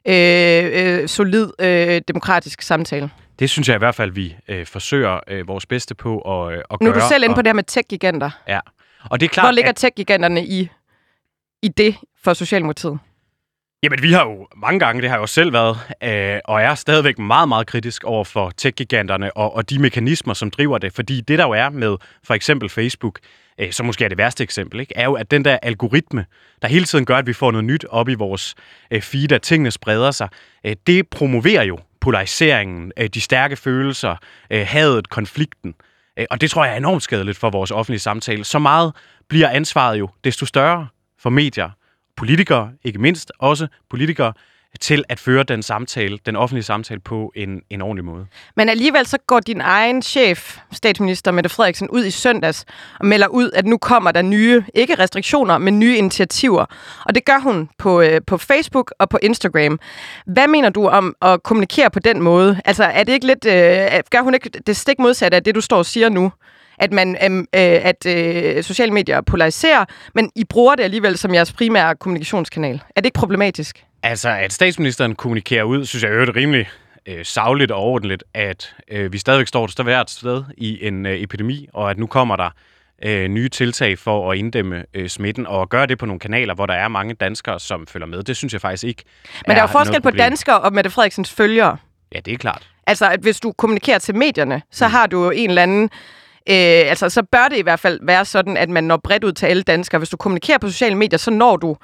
øh, 0.08 1.02
øh, 1.02 1.08
solid, 1.08 1.50
øh, 1.60 2.02
demokratisk 2.08 2.62
samtale? 2.62 3.10
Det 3.40 3.50
synes 3.50 3.68
jeg 3.68 3.76
i 3.76 3.78
hvert 3.78 3.96
fald, 3.96 4.12
vi 4.12 4.36
øh, 4.48 4.66
forsøger 4.66 5.20
øh, 5.28 5.48
vores 5.48 5.66
bedste 5.66 5.96
på 5.96 6.20
at, 6.20 6.54
øh, 6.54 6.64
at 6.72 6.82
Nu 6.82 6.86
gøre. 6.86 6.96
er 6.96 7.00
du 7.02 7.08
selv 7.08 7.24
inde 7.24 7.34
og, 7.34 7.36
på 7.36 7.42
det 7.42 7.48
her 7.48 7.54
med 7.54 7.64
tech-giganter. 7.64 8.30
Ja. 8.48 8.60
Og 9.10 9.20
det 9.20 9.26
er 9.26 9.30
klart, 9.30 9.46
Hvor 9.46 9.52
ligger 9.52 9.70
at, 9.70 9.76
tech-giganterne 9.76 10.46
i, 10.46 10.70
i 11.62 11.68
det 11.68 11.96
for 12.24 12.34
Socialdemokratiet? 12.34 13.00
Jamen, 13.84 14.02
vi 14.02 14.12
har 14.12 14.26
jo 14.26 14.48
mange 14.56 14.80
gange, 14.80 15.02
det 15.02 15.10
har 15.10 15.18
jeg 15.18 15.22
jo 15.22 15.28
selv 15.28 15.54
været, 15.54 15.78
øh, 16.04 16.40
og 16.46 16.62
er 16.62 16.76
stadigvæk 16.76 17.20
meget, 17.20 17.50
meget 17.50 17.68
kritisk 17.68 18.04
over 18.04 18.24
for 18.24 18.52
tech-giganterne 18.58 19.38
og, 19.38 19.56
og 19.56 19.70
de 19.70 19.80
mekanismer, 19.80 20.34
som 20.34 20.52
driver 20.52 20.78
det. 20.78 20.94
Fordi 20.94 21.22
det, 21.22 21.40
der 21.40 21.46
jo 21.46 21.52
er 21.52 21.70
med 21.70 21.98
for 22.24 22.34
eksempel 22.34 22.70
Facebook, 22.70 23.20
øh, 23.60 23.72
som 23.72 23.86
måske 23.86 24.06
er 24.06 24.10
det 24.10 24.18
værste 24.18 24.44
eksempel, 24.44 24.80
ikke, 24.80 24.94
er 24.96 25.06
jo, 25.06 25.14
at 25.14 25.32
den 25.32 25.46
der 25.46 25.58
algoritme, 25.62 26.26
der 26.62 26.68
hele 26.68 26.86
tiden 26.86 27.06
gør, 27.06 27.18
at 27.18 27.28
vi 27.28 27.34
får 27.34 27.52
noget 27.52 27.66
nyt 27.66 27.86
op 27.90 28.10
i 28.10 28.14
vores 28.14 28.56
øh, 28.92 29.02
feed, 29.02 29.32
at 29.32 29.42
tingene 29.42 29.72
spreder 29.72 30.12
sig, 30.12 30.30
øh, 30.66 30.76
det 30.88 31.08
promoverer 31.08 31.64
jo 31.64 31.80
polariseringen, 32.02 32.92
øh, 32.98 33.08
de 33.08 33.22
stærke 33.22 33.56
følelser, 33.56 34.16
øh, 34.52 34.66
hadet, 34.68 35.10
konflikten. 35.10 35.74
Øh, 36.20 36.26
og 36.32 36.42
det 36.42 36.52
tror 36.52 36.66
jeg 36.66 36.74
er 36.74 36.78
enormt 36.78 37.04
skadeligt 37.04 37.38
for 37.38 37.50
vores 37.50 37.72
offentlige 37.72 38.00
samtale. 38.00 38.44
Så 38.44 38.60
meget 38.60 38.94
bliver 39.30 39.50
ansvaret 39.50 40.00
jo 40.00 40.10
desto 40.24 40.46
større 40.46 40.88
for 41.20 41.30
medier, 41.30 41.70
politikere, 42.18 42.72
ikke 42.84 43.00
mindst 43.00 43.32
også 43.40 43.68
politikere, 43.90 44.34
til 44.80 45.04
at 45.10 45.20
føre 45.20 45.44
den 45.44 45.64
samtale, 45.64 46.20
den 46.26 46.36
offentlige 46.36 46.64
samtale 46.64 47.00
på 47.00 47.32
en, 47.36 47.62
en 47.70 47.82
ordentlig 47.82 48.06
måde. 48.06 48.26
Men 48.56 48.70
alligevel 48.70 49.06
så 49.06 49.18
går 49.28 49.40
din 49.40 49.62
egen 49.62 50.02
chef, 50.02 50.58
statsminister 50.72 51.32
Mette 51.32 51.50
Frederiksen, 51.50 51.90
ud 51.90 52.06
i 52.06 52.12
søndags 52.12 52.66
og 53.00 53.06
melder 53.06 53.28
ud, 53.28 53.52
at 53.54 53.66
nu 53.66 53.78
kommer 53.78 54.12
der 54.12 54.22
nye, 54.22 54.64
ikke 54.74 54.96
restriktioner, 55.00 55.58
men 55.58 55.80
nye 55.80 55.98
initiativer. 55.98 56.66
Og 57.06 57.16
det 57.16 57.26
gør 57.26 57.40
hun 57.40 57.70
på, 57.78 58.02
øh, 58.02 58.22
på 58.28 58.38
Facebook 58.38 58.94
og 59.00 59.10
på 59.10 59.20
Instagram. 59.22 59.80
Hvad 60.26 60.48
mener 60.48 60.70
du 60.70 60.88
om 60.88 61.16
at 61.22 61.44
kommunikere 61.44 61.90
på 61.90 62.00
den 62.00 62.22
måde? 62.22 62.62
Altså 62.66 62.84
er 62.84 63.04
det 63.04 63.14
ikke 63.14 63.28
lidt, 63.28 63.46
øh, 63.46 64.04
gør 64.10 64.22
hun 64.22 64.34
ikke 64.34 64.50
det 64.50 64.78
stik 64.78 65.00
modsatte 65.00 65.36
af 65.36 65.44
det, 65.44 65.56
du 65.56 65.62
står 65.62 65.78
og 65.78 65.86
siger 65.86 66.10
nu? 66.10 66.32
At, 66.78 66.92
man, 66.92 67.18
øh, 67.24 67.38
øh, 67.38 67.46
at 67.86 68.06
øh, 68.06 68.64
sociale 68.64 68.94
medier 68.94 69.22
polariserer, 69.22 69.86
men 70.16 70.32
I 70.36 70.44
bruger 70.44 70.76
det 70.76 70.84
alligevel 70.84 71.18
som 71.18 71.34
jeres 71.34 71.54
primære 71.54 71.96
kommunikationskanal. 71.96 72.82
Er 72.96 73.02
det 73.02 73.06
ikke 73.06 73.20
problematisk? 73.20 73.84
Altså, 74.04 74.30
at 74.30 74.54
statsministeren 74.54 75.16
kommunikerer 75.16 75.64
ud, 75.64 75.86
synes 75.86 76.04
jeg 76.04 76.12
er 76.12 76.16
jo 76.16 76.32
rimelig 76.36 76.70
øh, 77.06 77.26
savligt 77.26 77.72
og 77.72 77.80
ordentligt, 77.84 78.24
at 78.34 78.76
øh, 78.92 79.14
vi 79.14 79.18
stadigvæk 79.18 79.48
står 79.48 79.66
et 79.66 79.80
hvert 79.84 80.10
sted 80.10 80.44
i 80.58 80.88
en 80.88 81.06
øh, 81.06 81.20
epidemi, 81.20 81.68
og 81.74 81.92
at 81.92 81.98
nu 81.98 82.08
kommer 82.08 82.36
der 82.36 82.50
øh, 83.04 83.28
nye 83.28 83.50
tiltag 83.50 84.00
for 84.00 84.32
at 84.32 84.38
inddæmme 84.38 84.86
øh, 84.94 85.10
smitten, 85.10 85.48
og 85.48 85.70
gøre 85.70 85.86
det 85.86 85.98
på 85.98 86.06
nogle 86.06 86.20
kanaler, 86.20 86.54
hvor 86.54 86.66
der 86.66 86.74
er 86.74 86.88
mange 86.88 87.14
danskere, 87.14 87.60
som 87.60 87.88
følger 87.88 88.08
med. 88.08 88.24
Det 88.24 88.38
synes 88.38 88.54
jeg 88.54 88.62
faktisk 88.62 88.84
ikke 88.84 89.04
Men 89.48 89.56
der 89.56 89.62
er 89.62 89.64
jo 89.64 89.68
forskel 89.68 90.02
på 90.02 90.12
danskere 90.12 90.60
og 90.60 90.74
Mette 90.74 90.90
Frederiksens 90.90 91.32
følgere. 91.32 91.78
Ja, 92.16 92.20
det 92.20 92.34
er 92.34 92.38
klart. 92.38 92.68
Altså, 92.88 93.10
at 93.10 93.20
hvis 93.20 93.40
du 93.40 93.52
kommunikerer 93.52 94.00
til 94.00 94.16
medierne, 94.16 94.62
så 94.72 94.88
Mm. 94.88 94.92
har 94.92 95.08
du 95.08 95.24
jo 95.24 95.32
en 95.32 95.50
eller 95.50 95.64
anden... 95.64 95.90
Øh, 96.50 96.90
altså, 96.90 97.10
så 97.10 97.24
bør 97.24 97.48
det 97.50 97.58
i 97.58 97.62
hvert 97.62 97.80
fald 97.80 98.00
være 98.04 98.26
sådan, 98.26 98.58
at 98.58 98.70
man 98.70 98.84
når 98.84 98.98
bredt 98.98 99.24
ud 99.24 99.32
til 99.32 99.46
alle 99.46 99.64
danskere. 99.64 100.00
Hvis 100.00 100.10
du 100.10 100.18
kommunikerer 100.18 100.58
på 100.58 100.68
sociale 100.68 100.96
medier, 100.96 101.18
så 101.18 101.32
når 101.32 101.58
du 101.58 101.78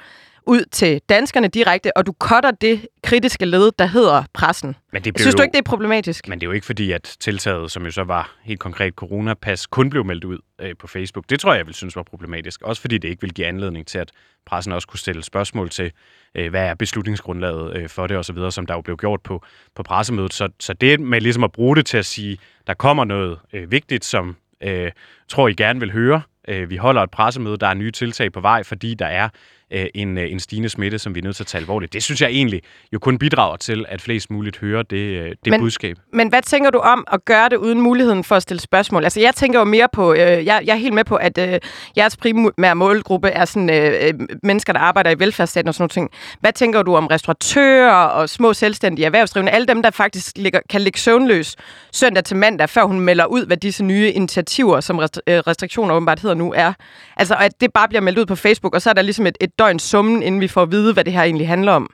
ud 0.47 0.65
til 0.71 1.01
danskerne 1.09 1.47
direkte, 1.47 1.97
og 1.97 2.05
du 2.05 2.13
cutter 2.19 2.51
det 2.51 2.87
kritiske 3.03 3.45
led, 3.45 3.71
der 3.79 3.85
hedder 3.85 4.23
pressen. 4.33 4.75
Men 4.93 5.03
det 5.03 5.19
Synes 5.19 5.35
du 5.35 5.41
jo, 5.41 5.43
ikke, 5.43 5.53
det 5.53 5.59
er 5.59 5.69
problematisk? 5.69 6.27
Men 6.27 6.39
det 6.39 6.45
er 6.45 6.49
jo 6.49 6.53
ikke 6.53 6.65
fordi, 6.65 6.91
at 6.91 7.15
tiltaget, 7.19 7.71
som 7.71 7.85
jo 7.85 7.91
så 7.91 8.03
var 8.03 8.35
helt 8.43 8.59
konkret 8.59 8.93
coronapas, 8.93 9.65
kun 9.65 9.89
blev 9.89 10.05
meldt 10.05 10.23
ud 10.23 10.39
øh, 10.61 10.75
på 10.79 10.87
Facebook. 10.87 11.25
Det 11.29 11.39
tror 11.39 11.51
jeg, 11.51 11.57
jeg 11.57 11.65
vil 11.65 11.75
synes 11.75 11.95
var 11.95 12.03
problematisk. 12.03 12.61
Også 12.61 12.81
fordi 12.81 12.97
det 12.97 13.07
ikke 13.07 13.21
vil 13.21 13.33
give 13.33 13.47
anledning 13.47 13.87
til, 13.87 13.99
at 13.99 14.11
pressen 14.45 14.73
også 14.73 14.87
kunne 14.87 14.99
stille 14.99 15.23
spørgsmål 15.23 15.69
til, 15.69 15.91
øh, 16.35 16.49
hvad 16.49 16.63
er 16.63 16.75
beslutningsgrundlaget 16.75 17.77
øh, 17.77 17.89
for 17.89 18.07
det 18.07 18.17
osv., 18.17 18.37
som 18.49 18.65
der 18.65 18.73
jo 18.73 18.81
blev 18.81 18.97
gjort 18.97 19.21
på, 19.21 19.43
på 19.75 19.83
pressemødet. 19.83 20.33
Så, 20.33 20.49
så 20.59 20.73
det 20.73 20.99
med 20.99 21.21
ligesom 21.21 21.43
at 21.43 21.51
bruge 21.51 21.75
det 21.75 21.85
til 21.85 21.97
at 21.97 22.05
sige, 22.05 22.37
der 22.67 22.73
kommer 22.73 23.05
noget 23.05 23.39
øh, 23.53 23.71
vigtigt, 23.71 24.05
som 24.05 24.35
øh, 24.63 24.91
tror 25.27 25.47
I 25.47 25.53
gerne 25.53 25.79
vil 25.79 25.91
høre. 25.91 26.21
Øh, 26.47 26.69
vi 26.69 26.77
holder 26.77 27.03
et 27.03 27.11
pressemøde, 27.11 27.57
der 27.57 27.67
er 27.67 27.73
nye 27.73 27.91
tiltag 27.91 28.31
på 28.31 28.41
vej, 28.41 28.63
fordi 28.63 28.93
der 28.93 29.05
er 29.05 29.29
øh, 29.71 29.85
en, 29.95 30.17
øh, 30.17 30.31
en 30.31 30.39
stigende 30.39 30.69
smitte, 30.69 30.99
som 30.99 31.15
vi 31.15 31.19
er 31.19 31.23
nødt 31.23 31.35
til 31.35 31.43
at 31.43 31.47
tage 31.47 31.59
alvorligt. 31.61 31.93
Det 31.93 32.03
synes 32.03 32.21
jeg 32.21 32.29
egentlig 32.29 32.61
jo 32.93 32.99
kun 32.99 33.17
bidrager 33.17 33.57
til, 33.57 33.85
at 33.89 34.01
flest 34.01 34.31
muligt 34.31 34.57
hører 34.57 34.83
det, 34.83 34.97
øh, 34.97 35.29
det 35.29 35.51
Men- 35.51 35.59
budskab. 35.61 35.97
Men 36.13 36.29
hvad 36.29 36.41
tænker 36.41 36.69
du 36.69 36.77
om 36.77 37.05
at 37.11 37.25
gøre 37.25 37.49
det 37.49 37.55
uden 37.57 37.81
muligheden 37.81 38.23
for 38.23 38.35
at 38.35 38.41
stille 38.41 38.61
spørgsmål? 38.61 39.03
Altså, 39.03 39.19
jeg 39.19 39.35
tænker 39.35 39.59
jo 39.59 39.65
mere 39.65 39.87
på, 39.93 40.13
øh, 40.13 40.19
jeg, 40.19 40.45
jeg 40.45 40.73
er 40.73 40.75
helt 40.75 40.93
med 40.93 41.03
på, 41.03 41.15
at 41.15 41.37
øh, 41.37 41.59
jeres 41.97 42.17
primære 42.17 42.75
målgruppe 42.75 43.29
er 43.29 43.45
sådan 43.45 43.69
øh, 43.69 44.07
øh, 44.07 44.13
mennesker, 44.43 44.73
der 44.73 44.79
arbejder 44.79 45.09
i 45.11 45.19
velfærdsstaten 45.19 45.67
og 45.67 45.73
sådan 45.73 45.81
noget 45.83 45.91
ting. 45.91 46.09
Hvad 46.39 46.53
tænker 46.53 46.81
du 46.83 46.95
om 46.95 47.07
restauratører 47.07 47.91
og 48.05 48.29
små 48.29 48.53
selvstændige 48.53 49.05
erhvervsdrivende? 49.05 49.51
Alle 49.51 49.67
dem, 49.67 49.81
der 49.81 49.91
faktisk 49.91 50.37
ligger, 50.37 50.59
kan 50.69 50.81
ligge 50.81 50.99
søvnløs 50.99 51.55
søndag 51.93 52.23
til 52.23 52.37
mandag, 52.37 52.69
før 52.69 52.83
hun 52.83 52.99
melder 52.99 53.25
ud, 53.25 53.45
hvad 53.45 53.57
disse 53.57 53.83
nye 53.83 54.11
initiativer, 54.11 54.79
som 54.79 54.99
øh, 54.99 55.37
restriktioner 55.39 55.95
åbenbart 55.95 56.19
hedder 56.19 56.35
nu, 56.35 56.53
er. 56.53 56.73
Altså, 57.17 57.35
at 57.35 57.61
det 57.61 57.73
bare 57.73 57.87
bliver 57.87 58.01
meldt 58.01 58.19
ud 58.19 58.25
på 58.25 58.35
Facebook, 58.35 58.75
og 58.75 58.81
så 58.81 58.89
er 58.89 58.93
der 58.93 59.01
ligesom 59.01 59.25
et, 59.25 59.37
et 59.41 59.56
døgns 59.59 59.83
summen, 59.83 60.23
inden 60.23 60.41
vi 60.41 60.47
får 60.47 60.61
at 60.61 60.71
vide, 60.71 60.93
hvad 60.93 61.03
det 61.03 61.13
her 61.13 61.23
egentlig 61.23 61.47
handler 61.47 61.71
om. 61.71 61.89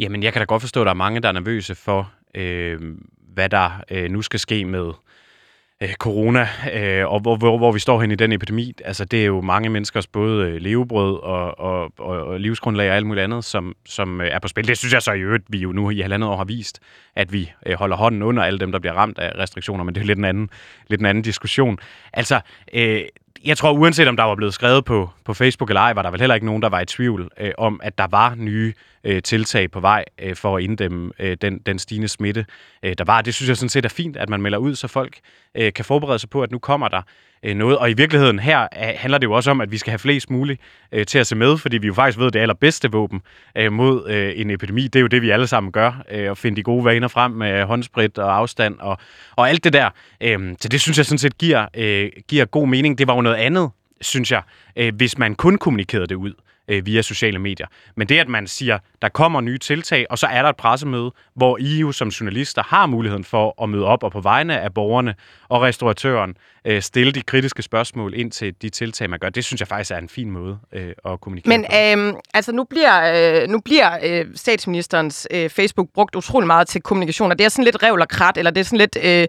Jamen, 0.00 0.22
jeg 0.22 0.32
kan 0.32 0.40
da 0.40 0.44
godt 0.44 0.62
forstå, 0.62 0.80
at 0.80 0.84
der 0.84 0.90
er 0.90 0.94
mange, 0.94 1.20
der 1.20 1.28
er 1.28 1.32
nervøse 1.32 1.74
for, 1.74 2.12
øh, 2.34 2.80
hvad 3.34 3.48
der 3.48 3.70
øh, 3.90 4.10
nu 4.10 4.22
skal 4.22 4.40
ske 4.40 4.64
med 4.64 4.92
øh, 5.82 5.94
corona, 5.94 6.48
øh, 6.74 7.12
og 7.12 7.20
hvor, 7.20 7.36
hvor, 7.36 7.58
hvor 7.58 7.72
vi 7.72 7.78
står 7.78 8.00
hen 8.00 8.10
i 8.10 8.14
den 8.14 8.32
epidemi. 8.32 8.72
Altså, 8.84 9.04
det 9.04 9.20
er 9.20 9.26
jo 9.26 9.40
mange 9.40 9.68
menneskers 9.68 10.06
både 10.06 10.46
øh, 10.46 10.56
levebrød 10.56 11.18
og, 11.22 11.58
og, 11.58 11.92
og, 11.98 12.26
og 12.26 12.40
livsgrundlag 12.40 12.90
og 12.90 12.96
alt 12.96 13.06
muligt 13.06 13.24
andet, 13.24 13.44
som, 13.44 13.74
som 13.86 14.20
øh, 14.20 14.28
er 14.28 14.38
på 14.38 14.48
spil. 14.48 14.68
Det 14.68 14.78
synes 14.78 14.94
jeg 14.94 15.02
så 15.02 15.12
i 15.12 15.20
øvrigt, 15.20 15.44
vi 15.48 15.58
jo 15.58 15.72
nu 15.72 15.90
i 15.90 16.00
halvandet 16.00 16.28
år 16.28 16.36
har 16.36 16.44
vist, 16.44 16.80
at 17.16 17.32
vi 17.32 17.52
øh, 17.66 17.74
holder 17.74 17.96
hånden 17.96 18.22
under 18.22 18.42
alle 18.42 18.58
dem, 18.58 18.72
der 18.72 18.78
bliver 18.78 18.94
ramt 18.94 19.18
af 19.18 19.32
restriktioner, 19.38 19.84
men 19.84 19.94
det 19.94 20.00
er 20.00 20.04
jo 20.04 20.06
lidt 20.06 20.18
en 20.18 20.24
anden, 20.24 20.50
lidt 20.88 21.00
en 21.00 21.06
anden 21.06 21.22
diskussion. 21.22 21.78
Altså, 22.12 22.40
øh, 22.74 23.02
jeg 23.44 23.56
tror, 23.56 23.72
uanset 23.72 24.08
om 24.08 24.16
der 24.16 24.24
var 24.24 24.34
blevet 24.34 24.54
skrevet 24.54 24.84
på, 24.84 25.10
på 25.24 25.34
Facebook 25.34 25.70
eller 25.70 25.80
ej, 25.80 25.92
var 25.92 26.02
der 26.02 26.10
vel 26.10 26.20
heller 26.20 26.34
ikke 26.34 26.46
nogen, 26.46 26.62
der 26.62 26.68
var 26.68 26.80
i 26.80 26.84
tvivl 26.84 27.28
øh, 27.40 27.52
om, 27.58 27.80
at 27.82 27.98
der 27.98 28.06
var 28.10 28.34
nye 28.34 28.74
øh, 29.04 29.22
tiltag 29.22 29.70
på 29.70 29.80
vej 29.80 30.04
øh, 30.18 30.36
for 30.36 30.56
at 30.56 30.62
inddæmme 30.62 31.12
øh, 31.18 31.36
den, 31.40 31.58
den 31.58 31.78
stigende 31.78 32.08
smitte, 32.08 32.46
øh, 32.82 32.94
der 32.98 33.04
var. 33.04 33.22
Det 33.22 33.34
synes 33.34 33.48
jeg 33.48 33.56
sådan 33.56 33.68
set 33.68 33.84
er 33.84 33.88
fint, 33.88 34.16
at 34.16 34.28
man 34.28 34.42
melder 34.42 34.58
ud, 34.58 34.74
så 34.74 34.88
folk 34.88 35.18
øh, 35.54 35.72
kan 35.72 35.84
forberede 35.84 36.18
sig 36.18 36.30
på, 36.30 36.42
at 36.42 36.50
nu 36.50 36.58
kommer 36.58 36.88
der 36.88 37.02
øh, 37.42 37.56
noget. 37.56 37.78
Og 37.78 37.90
i 37.90 37.92
virkeligheden 37.92 38.38
her 38.38 38.62
øh, 38.62 38.68
handler 38.96 39.18
det 39.18 39.26
jo 39.26 39.32
også 39.32 39.50
om, 39.50 39.60
at 39.60 39.72
vi 39.72 39.78
skal 39.78 39.90
have 39.90 39.98
flest 39.98 40.30
muligt 40.30 40.60
øh, 40.92 41.06
til 41.06 41.18
at 41.18 41.26
se 41.26 41.36
med, 41.36 41.58
fordi 41.58 41.78
vi 41.78 41.86
jo 41.86 41.94
faktisk 41.94 42.18
ved, 42.18 42.26
at 42.26 42.32
det 42.32 42.40
allerbedste 42.40 42.92
våben 42.92 43.22
øh, 43.56 43.72
mod 43.72 44.08
øh, 44.08 44.32
en 44.36 44.50
epidemi, 44.50 44.82
det 44.82 44.96
er 44.96 45.00
jo 45.00 45.06
det, 45.06 45.22
vi 45.22 45.30
alle 45.30 45.46
sammen 45.46 45.72
gør, 45.72 46.02
øh, 46.10 46.30
at 46.30 46.38
finde 46.38 46.56
de 46.56 46.62
gode 46.62 46.84
vaner 46.84 47.08
frem 47.08 47.30
med 47.30 47.64
håndsprit 47.64 48.18
og 48.18 48.36
afstand 48.36 48.76
og, 48.80 48.98
og 49.36 49.48
alt 49.48 49.64
det 49.64 49.72
der. 49.72 49.90
Øh, 50.20 50.54
så 50.60 50.68
det 50.68 50.80
synes 50.80 50.98
jeg 50.98 51.06
sådan 51.06 51.18
set 51.18 51.38
giver, 51.38 51.66
øh, 51.76 52.10
giver 52.28 52.44
god 52.44 52.68
mening. 52.68 52.98
Det 52.98 53.06
var 53.06 53.14
jo 53.14 53.20
noget 53.20 53.36
andet, 53.36 53.70
synes 54.00 54.32
jeg, 54.32 54.42
øh, 54.76 54.94
hvis 54.94 55.18
man 55.18 55.34
kun 55.34 55.58
kommunikerede 55.58 56.06
det 56.06 56.14
ud 56.14 56.32
øh, 56.68 56.86
via 56.86 57.02
sociale 57.02 57.38
medier. 57.38 57.66
Men 57.96 58.08
det, 58.08 58.18
at 58.18 58.28
man 58.28 58.46
siger, 58.46 58.78
der 59.02 59.08
kommer 59.08 59.40
nye 59.40 59.58
tiltag, 59.58 60.06
og 60.10 60.18
så 60.18 60.26
er 60.26 60.42
der 60.42 60.48
et 60.48 60.56
pressemøde, 60.56 61.10
hvor 61.34 61.58
I 61.60 61.78
jo 61.78 61.92
som 61.92 62.08
journalister 62.08 62.62
har 62.62 62.86
muligheden 62.86 63.24
for 63.24 63.62
at 63.62 63.68
møde 63.68 63.84
op 63.84 64.02
og 64.02 64.12
på 64.12 64.20
vegne 64.20 64.60
af 64.60 64.74
borgerne 64.74 65.14
og 65.48 65.62
restauratøren 65.62 66.36
øh, 66.64 66.82
stille 66.82 67.12
de 67.12 67.22
kritiske 67.22 67.62
spørgsmål 67.62 68.14
ind 68.14 68.30
til 68.30 68.54
de 68.62 68.68
tiltag, 68.68 69.10
man 69.10 69.18
gør. 69.18 69.28
Det 69.28 69.44
synes 69.44 69.60
jeg 69.60 69.68
faktisk 69.68 69.90
er 69.90 69.98
en 69.98 70.08
fin 70.08 70.30
måde 70.30 70.58
øh, 70.72 70.92
at 71.04 71.20
kommunikere 71.20 71.58
Men 71.58 71.66
på. 71.70 71.76
øhm, 71.76 72.16
altså 72.34 72.52
nu 72.52 72.64
bliver, 72.64 73.42
øh, 73.42 73.48
nu 73.48 73.60
bliver 73.60 73.98
øh, 74.02 74.26
statsministerens 74.34 75.28
øh, 75.30 75.50
Facebook 75.50 75.88
brugt 75.94 76.16
utrolig 76.16 76.46
meget 76.46 76.68
til 76.68 76.80
kommunikation, 76.80 77.30
og 77.30 77.38
det 77.38 77.44
er 77.44 77.48
sådan 77.48 77.64
lidt 77.64 77.82
revl 77.82 78.00
og 78.00 78.08
krat, 78.08 78.38
eller 78.38 78.50
det 78.50 78.60
er 78.60 78.64
sådan 78.64 78.78
lidt, 78.78 78.98
øh, 79.02 79.26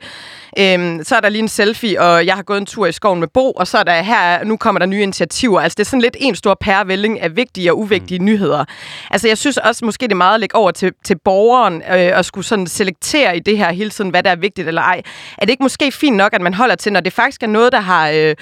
øh, 0.59 1.05
så 1.05 1.15
er 1.15 1.19
der 1.19 1.29
lige 1.29 1.41
en 1.41 1.47
selfie, 1.47 2.01
og 2.01 2.25
jeg 2.25 2.35
har 2.35 2.43
gået 2.43 2.57
en 2.57 2.65
tur 2.65 2.87
i 2.87 2.91
skoven 2.91 3.19
med 3.19 3.27
Bo, 3.27 3.51
og 3.51 3.67
så 3.67 3.77
er 3.77 3.83
der 3.83 4.01
her, 4.01 4.43
nu 4.43 4.57
kommer 4.57 4.79
der 4.79 4.85
nye 4.85 5.03
initiativer. 5.03 5.61
Altså 5.61 5.75
det 5.75 5.83
er 5.83 5.89
sådan 5.89 6.01
lidt 6.01 6.17
en 6.19 6.35
stor 6.35 6.57
pærevælling 6.61 7.19
af 7.19 7.28
vigtige 7.35 7.71
og 7.71 7.79
uvigtige 7.79 8.19
mm. 8.19 8.25
nyheder. 8.25 8.65
Altså 9.11 9.27
jeg 9.27 9.37
synes 9.37 9.57
også 9.57 9.85
måske 9.85 10.03
det 10.03 10.11
er 10.11 10.15
meget 10.15 10.33
at 10.33 10.39
lægge 10.39 10.55
over 10.55 10.71
til, 10.71 10.91
til 11.03 11.17
borgeren, 11.25 11.83
øh, 11.95 12.11
og 12.17 12.25
skulle 12.25 12.45
sådan 12.45 12.67
selektere 12.67 13.37
i 13.37 13.39
det 13.39 13.57
her 13.57 13.71
hele 13.71 13.89
tiden, 13.89 14.09
hvad 14.09 14.23
der 14.23 14.29
er 14.29 14.35
vigtigt 14.35 14.67
eller 14.67 14.81
ej. 14.81 15.01
Er 15.37 15.45
det 15.45 15.49
ikke 15.49 15.63
måske 15.63 15.91
fint 15.91 16.17
nok, 16.17 16.33
at 16.33 16.41
man 16.41 16.53
holder 16.53 16.75
til, 16.75 16.93
når 16.93 16.99
det 16.99 17.13
faktisk 17.13 17.43
er 17.43 17.47
noget, 17.47 17.71
der 17.71 17.79
har 17.79 18.09
øh, 18.09 18.35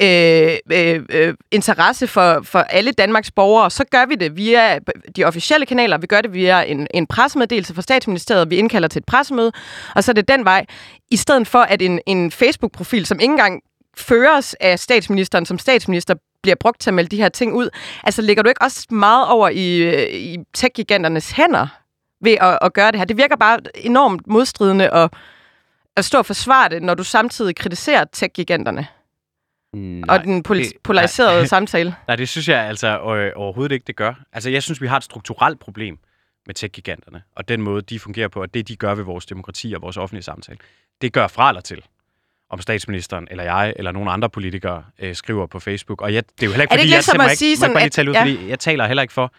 øh, 0.00 0.56
øh, 0.72 1.02
øh, 1.10 1.34
interesse 1.50 2.06
for, 2.06 2.40
for 2.44 2.58
alle 2.58 2.92
Danmarks 2.92 3.30
borgere, 3.30 3.70
så 3.70 3.84
gør 3.90 4.06
vi 4.06 4.14
det 4.14 4.36
via 4.36 4.78
de 5.16 5.24
officielle 5.24 5.66
kanaler, 5.66 5.98
vi 5.98 6.06
gør 6.06 6.20
det 6.20 6.34
via 6.34 6.62
en, 6.62 6.86
en 6.94 7.06
pressemeddelelse 7.06 7.74
fra 7.74 7.82
statsministeriet, 7.82 8.50
vi 8.50 8.56
indkalder 8.56 8.88
til 8.88 8.98
et 9.00 9.06
pressemøde, 9.06 9.52
og 9.94 10.04
så 10.04 10.12
er 10.12 10.14
det 10.14 10.28
den 10.28 10.44
vej, 10.44 10.66
i 11.10 11.16
stedet 11.16 11.48
for 11.48 11.58
at 11.58 11.82
en, 11.82 12.00
en 12.06 12.30
Facebook-profil, 12.30 13.06
som 13.06 13.20
ikke 13.20 13.32
engang 13.32 13.62
føres 13.96 14.54
af 14.60 14.78
statsministeren 14.78 15.46
som 15.46 15.58
statsminister, 15.58 16.14
bliver 16.42 16.54
brugt 16.56 16.80
til 16.80 16.90
at 16.90 16.94
melde 16.94 17.16
de 17.16 17.22
her 17.22 17.28
ting 17.28 17.54
ud. 17.54 17.68
Altså 18.04 18.22
ligger 18.22 18.42
du 18.42 18.48
ikke 18.48 18.62
også 18.62 18.86
meget 18.90 19.26
over 19.28 19.48
i, 19.48 19.76
øh, 19.78 20.14
i 20.14 20.36
tech-giganternes 20.54 21.32
hænder 21.32 21.66
ved 22.20 22.36
at, 22.40 22.58
at 22.62 22.72
gøre 22.72 22.90
det 22.92 23.00
her? 23.00 23.04
Det 23.04 23.16
virker 23.16 23.36
bare 23.36 23.58
enormt 23.76 24.26
modstridende 24.26 24.90
at, 24.90 25.12
at 25.96 26.04
stå 26.04 26.18
og 26.18 26.26
forsvare 26.26 26.68
det, 26.68 26.82
når 26.82 26.94
du 26.94 27.04
samtidig 27.04 27.56
kritiserer 27.56 28.04
tech-giganterne 28.12 28.86
Nej, 29.74 30.16
og 30.18 30.24
den 30.24 30.42
pol- 30.48 30.54
det- 30.58 30.72
polariserede 30.84 31.36
nej. 31.36 31.46
samtale. 31.56 31.94
Nej, 32.08 32.16
det 32.16 32.28
synes 32.28 32.48
jeg 32.48 32.60
altså 32.64 32.98
overhovedet 33.36 33.72
ikke, 33.74 33.84
det 33.86 33.96
gør. 33.96 34.14
Altså, 34.32 34.50
jeg 34.50 34.62
synes, 34.62 34.80
vi 34.80 34.86
har 34.86 34.96
et 34.96 35.04
strukturelt 35.04 35.60
problem 35.60 35.98
med 36.46 36.54
tech-giganterne, 36.54 37.22
og 37.36 37.48
den 37.48 37.62
måde, 37.62 37.82
de 37.82 37.98
fungerer 38.00 38.28
på, 38.28 38.42
og 38.42 38.54
det, 38.54 38.68
de 38.68 38.76
gør 38.76 38.94
ved 38.94 39.04
vores 39.04 39.26
demokrati 39.26 39.72
og 39.72 39.82
vores 39.82 39.96
offentlige 39.96 40.22
samtale. 40.22 40.58
Det 41.02 41.12
gør 41.12 41.26
fra 41.26 41.48
eller 41.48 41.60
til, 41.60 41.84
om 42.52 42.60
statsministeren, 42.60 43.28
eller 43.30 43.44
jeg, 43.44 43.72
eller 43.76 43.92
nogle 43.92 44.10
andre 44.10 44.30
politikere 44.30 44.84
øh, 44.98 45.14
skriver 45.14 45.46
på 45.46 45.60
Facebook. 45.60 46.02
Og 46.02 46.14
jeg, 46.14 46.24
det 46.24 46.42
er 46.42 46.46
jo 46.46 46.50
heller 46.52 46.62
ikke, 46.62 46.72
Er 46.72 46.76
det 46.76 46.80
fordi 46.80 46.86
ikke 46.88 46.94
jeg, 46.94 47.04
som 47.04 47.20
at 47.20 47.24
ikke- 47.30 47.36
sige 47.38 47.50
jeg 47.50 47.58
sådan, 47.58 47.76
at- 47.76 48.08
ud, 48.08 48.14
ja. 48.14 48.20
fordi 48.20 48.48
jeg 48.48 48.58
taler 48.58 48.86
heller 48.86 49.02
ikke 49.02 49.14
for, 49.14 49.32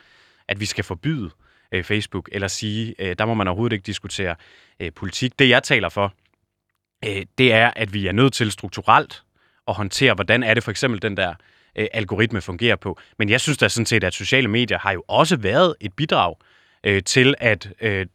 at 0.47 0.59
vi 0.59 0.65
skal 0.65 0.83
forbyde 0.83 1.29
øh, 1.71 1.83
Facebook, 1.83 2.29
eller 2.31 2.47
sige, 2.47 2.95
øh, 2.99 3.15
der 3.19 3.25
må 3.25 3.33
man 3.33 3.47
overhovedet 3.47 3.73
ikke 3.73 3.85
diskutere 3.85 4.35
øh, 4.79 4.91
politik. 4.95 5.39
Det, 5.39 5.49
jeg 5.49 5.63
taler 5.63 5.89
for, 5.89 6.13
øh, 7.05 7.25
det 7.37 7.53
er, 7.53 7.71
at 7.75 7.93
vi 7.93 8.07
er 8.07 8.11
nødt 8.11 8.33
til 8.33 8.51
strukturelt 8.51 9.23
at 9.67 9.73
håndtere, 9.73 10.13
hvordan 10.13 10.43
er 10.43 10.53
det 10.53 10.63
for 10.63 10.71
eksempel 10.71 11.01
den 11.01 11.17
der 11.17 11.33
øh, 11.75 11.87
algoritme 11.93 12.41
fungerer 12.41 12.75
på. 12.75 12.99
Men 13.19 13.29
jeg 13.29 13.41
synes 13.41 13.57
da 13.57 13.67
sådan 13.69 13.85
set, 13.85 14.03
at 14.03 14.13
sociale 14.13 14.47
medier 14.47 14.77
har 14.79 14.91
jo 14.91 15.03
også 15.07 15.35
været 15.37 15.75
et 15.81 15.93
bidrag 15.93 16.35
øh, 16.83 17.03
til, 17.03 17.35
at 17.39 17.69
øh, 17.81 18.05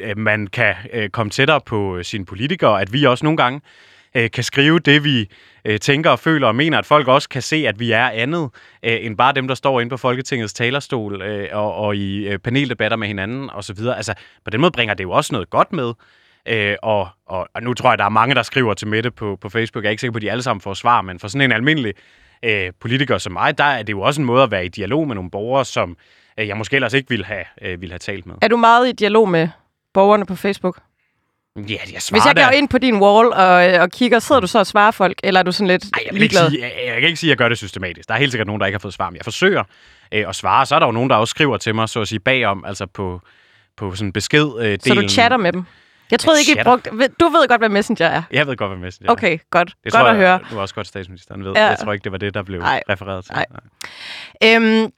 øh, 0.00 0.18
man 0.18 0.46
kan 0.46 0.74
øh, 0.92 1.10
komme 1.10 1.30
tættere 1.30 1.60
på 1.60 1.96
øh, 1.96 2.04
sine 2.04 2.26
politikere, 2.26 2.80
at 2.80 2.92
vi 2.92 3.04
også 3.04 3.24
nogle 3.24 3.36
gange 3.36 3.60
øh, 4.16 4.30
kan 4.30 4.44
skrive 4.44 4.78
det, 4.78 5.04
vi 5.04 5.28
øh, 5.64 5.80
tænker 5.80 6.10
og 6.10 6.18
føler 6.18 6.46
og 6.46 6.56
mener, 6.56 6.78
at 6.78 6.86
folk 6.86 7.08
også 7.08 7.28
kan 7.28 7.42
se, 7.42 7.56
at 7.68 7.80
vi 7.80 7.92
er 7.92 8.08
andet 8.08 8.50
øh, 8.82 8.98
end 9.00 9.16
bare 9.16 9.32
dem, 9.32 9.48
der 9.48 9.54
står 9.54 9.80
inde 9.80 9.90
på 9.90 9.96
Folketingets 9.96 10.52
talerstol 10.52 11.22
øh, 11.22 11.48
og, 11.52 11.74
og 11.74 11.96
i 11.96 12.28
øh, 12.28 12.38
paneldebatter 12.38 12.96
med 12.96 13.08
hinanden 13.08 13.50
osv. 13.50 13.78
Altså, 13.96 14.14
på 14.44 14.50
den 14.50 14.60
måde 14.60 14.70
bringer 14.70 14.94
det 14.94 15.04
jo 15.04 15.10
også 15.10 15.32
noget 15.32 15.50
godt 15.50 15.72
med. 15.72 15.92
Øh, 16.48 16.76
og, 16.82 17.08
og, 17.26 17.48
og 17.54 17.62
nu 17.62 17.74
tror 17.74 17.90
jeg, 17.90 17.98
der 17.98 18.04
er 18.04 18.08
mange, 18.08 18.34
der 18.34 18.42
skriver 18.42 18.74
til 18.74 18.88
Mette 18.88 19.10
på, 19.10 19.38
på 19.40 19.48
Facebook. 19.48 19.84
Jeg 19.84 19.88
er 19.88 19.90
ikke 19.90 20.00
sikker 20.00 20.12
på, 20.12 20.16
at 20.16 20.22
de 20.22 20.30
alle 20.30 20.42
sammen 20.42 20.60
får 20.60 20.74
svar, 20.74 21.02
men 21.02 21.18
for 21.18 21.28
sådan 21.28 21.50
en 21.50 21.52
almindelig 21.52 21.94
øh, 22.42 22.72
politiker 22.80 23.18
som 23.18 23.32
mig, 23.32 23.58
der 23.58 23.64
er 23.64 23.82
det 23.82 23.92
jo 23.92 24.00
også 24.00 24.20
en 24.20 24.26
måde 24.26 24.42
at 24.42 24.50
være 24.50 24.64
i 24.64 24.68
dialog 24.68 25.06
med 25.06 25.14
nogle 25.14 25.30
borgere, 25.30 25.64
som 25.64 25.96
øh, 26.38 26.48
jeg 26.48 26.56
måske 26.56 26.76
ellers 26.76 26.94
ikke 26.94 27.08
ville 27.08 27.24
have, 27.24 27.44
øh, 27.62 27.80
ville 27.80 27.92
have 27.92 27.98
talt 27.98 28.26
med. 28.26 28.34
Er 28.42 28.48
du 28.48 28.56
meget 28.56 28.88
i 28.88 28.92
dialog 28.92 29.28
med 29.28 29.48
borgerne 29.94 30.26
på 30.26 30.34
Facebook? 30.34 30.80
Ja, 31.56 31.62
jeg 31.92 32.02
svarer 32.02 32.20
Hvis 32.20 32.26
jeg 32.26 32.36
da- 32.36 32.44
går 32.44 32.50
ind 32.50 32.68
på 32.68 32.78
din 32.78 32.94
wall 32.96 33.32
og, 33.32 33.68
øh, 33.74 33.82
og 33.82 33.90
kigger, 33.90 34.18
sidder 34.18 34.40
du 34.40 34.46
så 34.46 34.58
og 34.58 34.66
svarer 34.66 34.90
folk, 34.90 35.18
eller 35.24 35.40
er 35.40 35.44
du 35.44 35.52
sådan 35.52 35.66
lidt 35.68 35.84
Ej, 35.84 35.90
jeg, 36.06 36.14
vil 36.14 36.22
ikke 36.22 36.34
ligeglad? 36.34 36.50
sige, 36.50 36.62
jeg, 36.62 36.72
jeg 36.86 37.00
kan 37.00 37.04
ikke 37.08 37.16
sige, 37.20 37.28
at 37.28 37.30
jeg 37.30 37.36
gør 37.38 37.48
det 37.48 37.58
systematisk. 37.58 38.08
Der 38.08 38.14
er 38.14 38.18
helt 38.18 38.32
sikkert 38.32 38.46
nogen, 38.46 38.60
der 38.60 38.66
ikke 38.66 38.74
har 38.74 38.80
fået 38.80 38.94
svar, 38.94 39.10
men 39.10 39.16
jeg 39.16 39.24
forsøger 39.24 39.64
øh, 40.12 40.28
at 40.28 40.36
svare. 40.36 40.66
Så 40.66 40.74
er 40.74 40.78
der 40.78 40.86
jo 40.86 40.92
nogen, 40.92 41.10
der 41.10 41.16
også 41.16 41.30
skriver 41.30 41.56
til 41.56 41.74
mig, 41.74 41.88
så 41.88 42.00
at 42.00 42.08
sige 42.08 42.18
bagom, 42.20 42.64
altså 42.66 42.86
på, 42.86 43.20
på 43.76 43.94
sådan 43.94 44.12
besked 44.12 44.46
øh, 44.60 44.78
Så 44.86 44.94
du 44.94 45.08
chatter 45.08 45.36
med 45.36 45.52
dem? 45.52 45.64
Jeg 46.10 46.20
troede 46.20 46.36
Jeg 46.38 46.40
ikke, 46.48 46.52
I 46.60 46.64
chatter. 46.64 46.90
brugte... 46.90 47.14
Du 47.20 47.28
ved 47.28 47.48
godt, 47.48 47.60
hvad 47.60 47.68
Messenger 47.68 48.06
er. 48.06 48.22
Jeg 48.32 48.46
ved 48.46 48.56
godt, 48.56 48.70
hvad 48.70 48.78
Messenger 48.78 49.08
er. 49.10 49.12
Okay, 49.12 49.38
godt. 49.50 49.68
Det 49.84 49.92
godt 49.92 50.00
tror 50.00 50.08
at 50.10 50.16
høre. 50.16 50.30
jeg, 50.30 50.40
nu 50.50 50.56
er 50.56 50.60
også 50.62 50.74
godt, 50.74 50.86
statsministeren 50.86 51.44
ved. 51.44 51.52
Ja. 51.52 51.66
Jeg 51.66 51.78
tror 51.78 51.92
ikke, 51.92 52.04
det 52.04 52.12
var 52.12 52.18
det, 52.18 52.34
der 52.34 52.42
blev 52.42 52.60
Nej. 52.60 52.82
refereret 52.90 53.24
til. 53.24 53.34
Nej. 53.34 53.46
Øhm, 54.44 54.92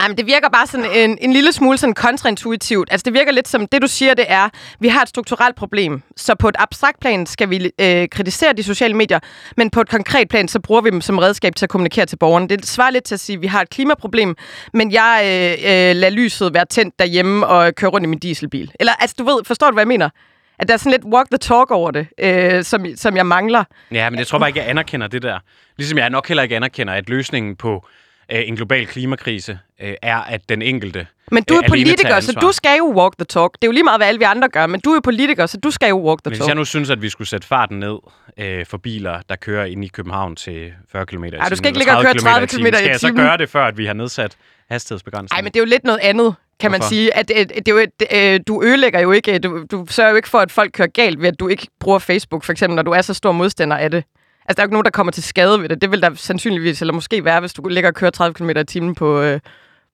Jamen, 0.00 0.16
det 0.16 0.26
virker 0.26 0.48
bare 0.48 0.66
sådan 0.66 0.86
en, 0.94 1.18
en 1.20 1.32
lille 1.32 1.52
smule 1.52 1.78
sådan 1.78 1.94
kontraintuitivt. 1.94 2.88
Altså, 2.90 3.02
det 3.04 3.14
virker 3.14 3.32
lidt 3.32 3.48
som, 3.48 3.66
det 3.66 3.82
du 3.82 3.86
siger, 3.86 4.14
det 4.14 4.24
er, 4.28 4.48
vi 4.80 4.88
har 4.88 5.02
et 5.02 5.08
strukturelt 5.08 5.56
problem. 5.56 6.02
Så 6.16 6.34
på 6.34 6.48
et 6.48 6.56
abstrakt 6.58 7.00
plan 7.00 7.26
skal 7.26 7.50
vi 7.50 7.70
øh, 7.80 8.08
kritisere 8.08 8.52
de 8.52 8.62
sociale 8.62 8.94
medier, 8.94 9.20
men 9.56 9.70
på 9.70 9.80
et 9.80 9.88
konkret 9.88 10.28
plan, 10.28 10.48
så 10.48 10.60
bruger 10.60 10.80
vi 10.80 10.90
dem 10.90 11.00
som 11.00 11.18
redskab 11.18 11.54
til 11.54 11.66
at 11.66 11.70
kommunikere 11.70 12.06
til 12.06 12.16
borgerne. 12.16 12.48
Det 12.48 12.66
svarer 12.66 12.90
lidt 12.90 13.04
til 13.04 13.14
at 13.14 13.20
sige, 13.20 13.36
at 13.36 13.42
vi 13.42 13.46
har 13.46 13.62
et 13.62 13.70
klimaproblem, 13.70 14.36
men 14.72 14.92
jeg 14.92 15.20
øh, 15.24 15.50
øh, 15.52 15.96
lader 15.96 16.10
lyset 16.10 16.54
være 16.54 16.64
tændt 16.64 16.98
derhjemme 16.98 17.46
og 17.46 17.74
kører 17.74 17.90
rundt 17.90 18.04
i 18.04 18.08
min 18.08 18.18
dieselbil. 18.18 18.72
Eller, 18.80 18.92
altså, 18.92 19.16
du 19.18 19.24
ved, 19.24 19.44
forstår 19.44 19.66
du, 19.66 19.74
hvad 19.74 19.82
jeg 19.82 19.88
mener? 19.88 20.10
At 20.58 20.68
der 20.68 20.74
er 20.74 20.78
sådan 20.78 20.92
lidt 20.92 21.04
walk 21.04 21.28
the 21.30 21.38
talk 21.38 21.70
over 21.70 21.90
det, 21.90 22.06
øh, 22.18 22.64
som, 22.64 22.86
som 22.96 23.16
jeg 23.16 23.26
mangler. 23.26 23.64
Ja, 23.92 24.10
men 24.10 24.18
jeg 24.18 24.26
tror 24.26 24.38
bare 24.38 24.48
ikke, 24.48 24.60
jeg 24.60 24.68
anerkender 24.68 25.06
det 25.06 25.22
der. 25.22 25.38
Ligesom 25.76 25.98
jeg 25.98 26.10
nok 26.10 26.28
heller 26.28 26.42
ikke 26.42 26.56
anerkender, 26.56 26.94
at 26.94 27.08
løsningen 27.08 27.56
på 27.56 27.86
øh, 28.32 28.48
en 28.48 28.56
global 28.56 28.86
klimakrise 28.86 29.58
øh, 29.80 29.94
er, 30.02 30.18
at 30.18 30.48
den 30.48 30.62
enkelte 30.62 31.06
Men 31.30 31.42
du 31.42 31.54
øh, 31.54 31.58
er 31.58 31.62
alene 31.62 31.84
politiker, 31.84 32.20
så 32.20 32.32
du 32.32 32.52
skal 32.52 32.78
jo 32.78 32.92
walk 32.96 33.14
the 33.18 33.24
talk. 33.24 33.52
Det 33.52 33.64
er 33.64 33.68
jo 33.68 33.72
lige 33.72 33.82
meget, 33.84 33.98
hvad 33.98 34.06
alle 34.08 34.18
vi 34.18 34.24
andre 34.24 34.48
gør, 34.48 34.66
men 34.66 34.80
du 34.80 34.90
er 34.90 34.94
jo 34.94 35.00
politiker, 35.00 35.46
så 35.46 35.56
du 35.56 35.70
skal 35.70 35.88
jo 35.88 36.00
walk 36.00 36.18
the 36.18 36.22
Men 36.24 36.30
hvis 36.30 36.38
talk. 36.38 36.48
jeg 36.48 36.54
nu 36.54 36.64
synes, 36.64 36.90
at 36.90 37.02
vi 37.02 37.08
skulle 37.08 37.28
sætte 37.28 37.46
farten 37.46 37.78
ned 37.80 37.98
øh, 38.36 38.66
for 38.66 38.78
biler, 38.78 39.20
der 39.28 39.36
kører 39.36 39.64
ind 39.64 39.84
i 39.84 39.88
København 39.88 40.36
til 40.36 40.72
40 40.92 41.06
km 41.06 41.24
i 41.24 41.30
timen, 41.30 41.50
du 41.50 41.56
skal 41.56 41.66
ikke 41.68 41.78
ligge 41.78 41.96
og 41.96 42.02
køre 42.02 42.14
30 42.14 42.46
kilometer 42.46 42.46
kilometer 42.46 42.78
i 42.78 42.82
Skal 42.82 42.90
jeg 42.90 43.00
så 43.00 43.06
timen? 43.06 43.24
gøre 43.24 43.36
det, 43.36 43.48
før 43.50 43.64
at 43.64 43.78
vi 43.78 43.86
har 43.86 43.92
nedsat 43.94 44.36
hastighedsbegrænsningen? 44.70 45.36
Nej, 45.36 45.42
men 45.42 45.52
det 45.52 45.58
er 45.58 45.64
jo 45.64 45.68
lidt 45.68 45.84
noget 45.84 46.00
andet, 46.02 46.34
kan 46.60 46.70
man 46.70 46.80
Hvorfor? 46.80 46.88
sige. 46.88 47.16
At, 47.16 47.30
at, 47.30 47.48
det 47.50 47.68
er 47.68 47.72
jo, 47.72 47.78
et, 47.78 48.34
øh, 48.34 48.40
du 48.46 48.62
ødelægger 48.64 49.00
jo 49.00 49.12
ikke, 49.12 49.38
du, 49.38 49.64
du 49.70 49.86
sørger 49.90 50.10
jo 50.10 50.16
ikke 50.16 50.28
for, 50.28 50.38
at 50.38 50.52
folk 50.52 50.72
kører 50.72 50.88
galt 50.88 51.22
ved, 51.22 51.28
at 51.28 51.40
du 51.40 51.48
ikke 51.48 51.66
bruger 51.80 51.98
Facebook, 51.98 52.44
for 52.44 52.52
eksempel, 52.52 52.76
når 52.76 52.82
du 52.82 52.90
er 52.90 53.02
så 53.02 53.14
stor 53.14 53.32
modstander 53.32 53.76
af 53.76 53.90
det. 53.90 54.04
Altså, 54.48 54.56
der 54.56 54.62
er 54.62 54.64
jo 54.64 54.66
ikke 54.66 54.74
nogen, 54.74 54.84
der 54.84 54.90
kommer 54.90 55.12
til 55.12 55.22
skade 55.22 55.60
ved 55.60 55.68
det. 55.68 55.82
Det 55.82 55.90
vil 55.90 56.02
der 56.02 56.14
sandsynligvis, 56.14 56.80
eller 56.80 56.94
måske 56.94 57.24
være, 57.24 57.40
hvis 57.40 57.52
du 57.52 57.68
ligger 57.68 57.90
og 57.90 57.94
kører 57.94 58.10
30 58.10 58.34
km 58.34 58.50
i 58.50 58.64
timen 58.64 58.94
på, 58.94 59.20
øh, 59.20 59.40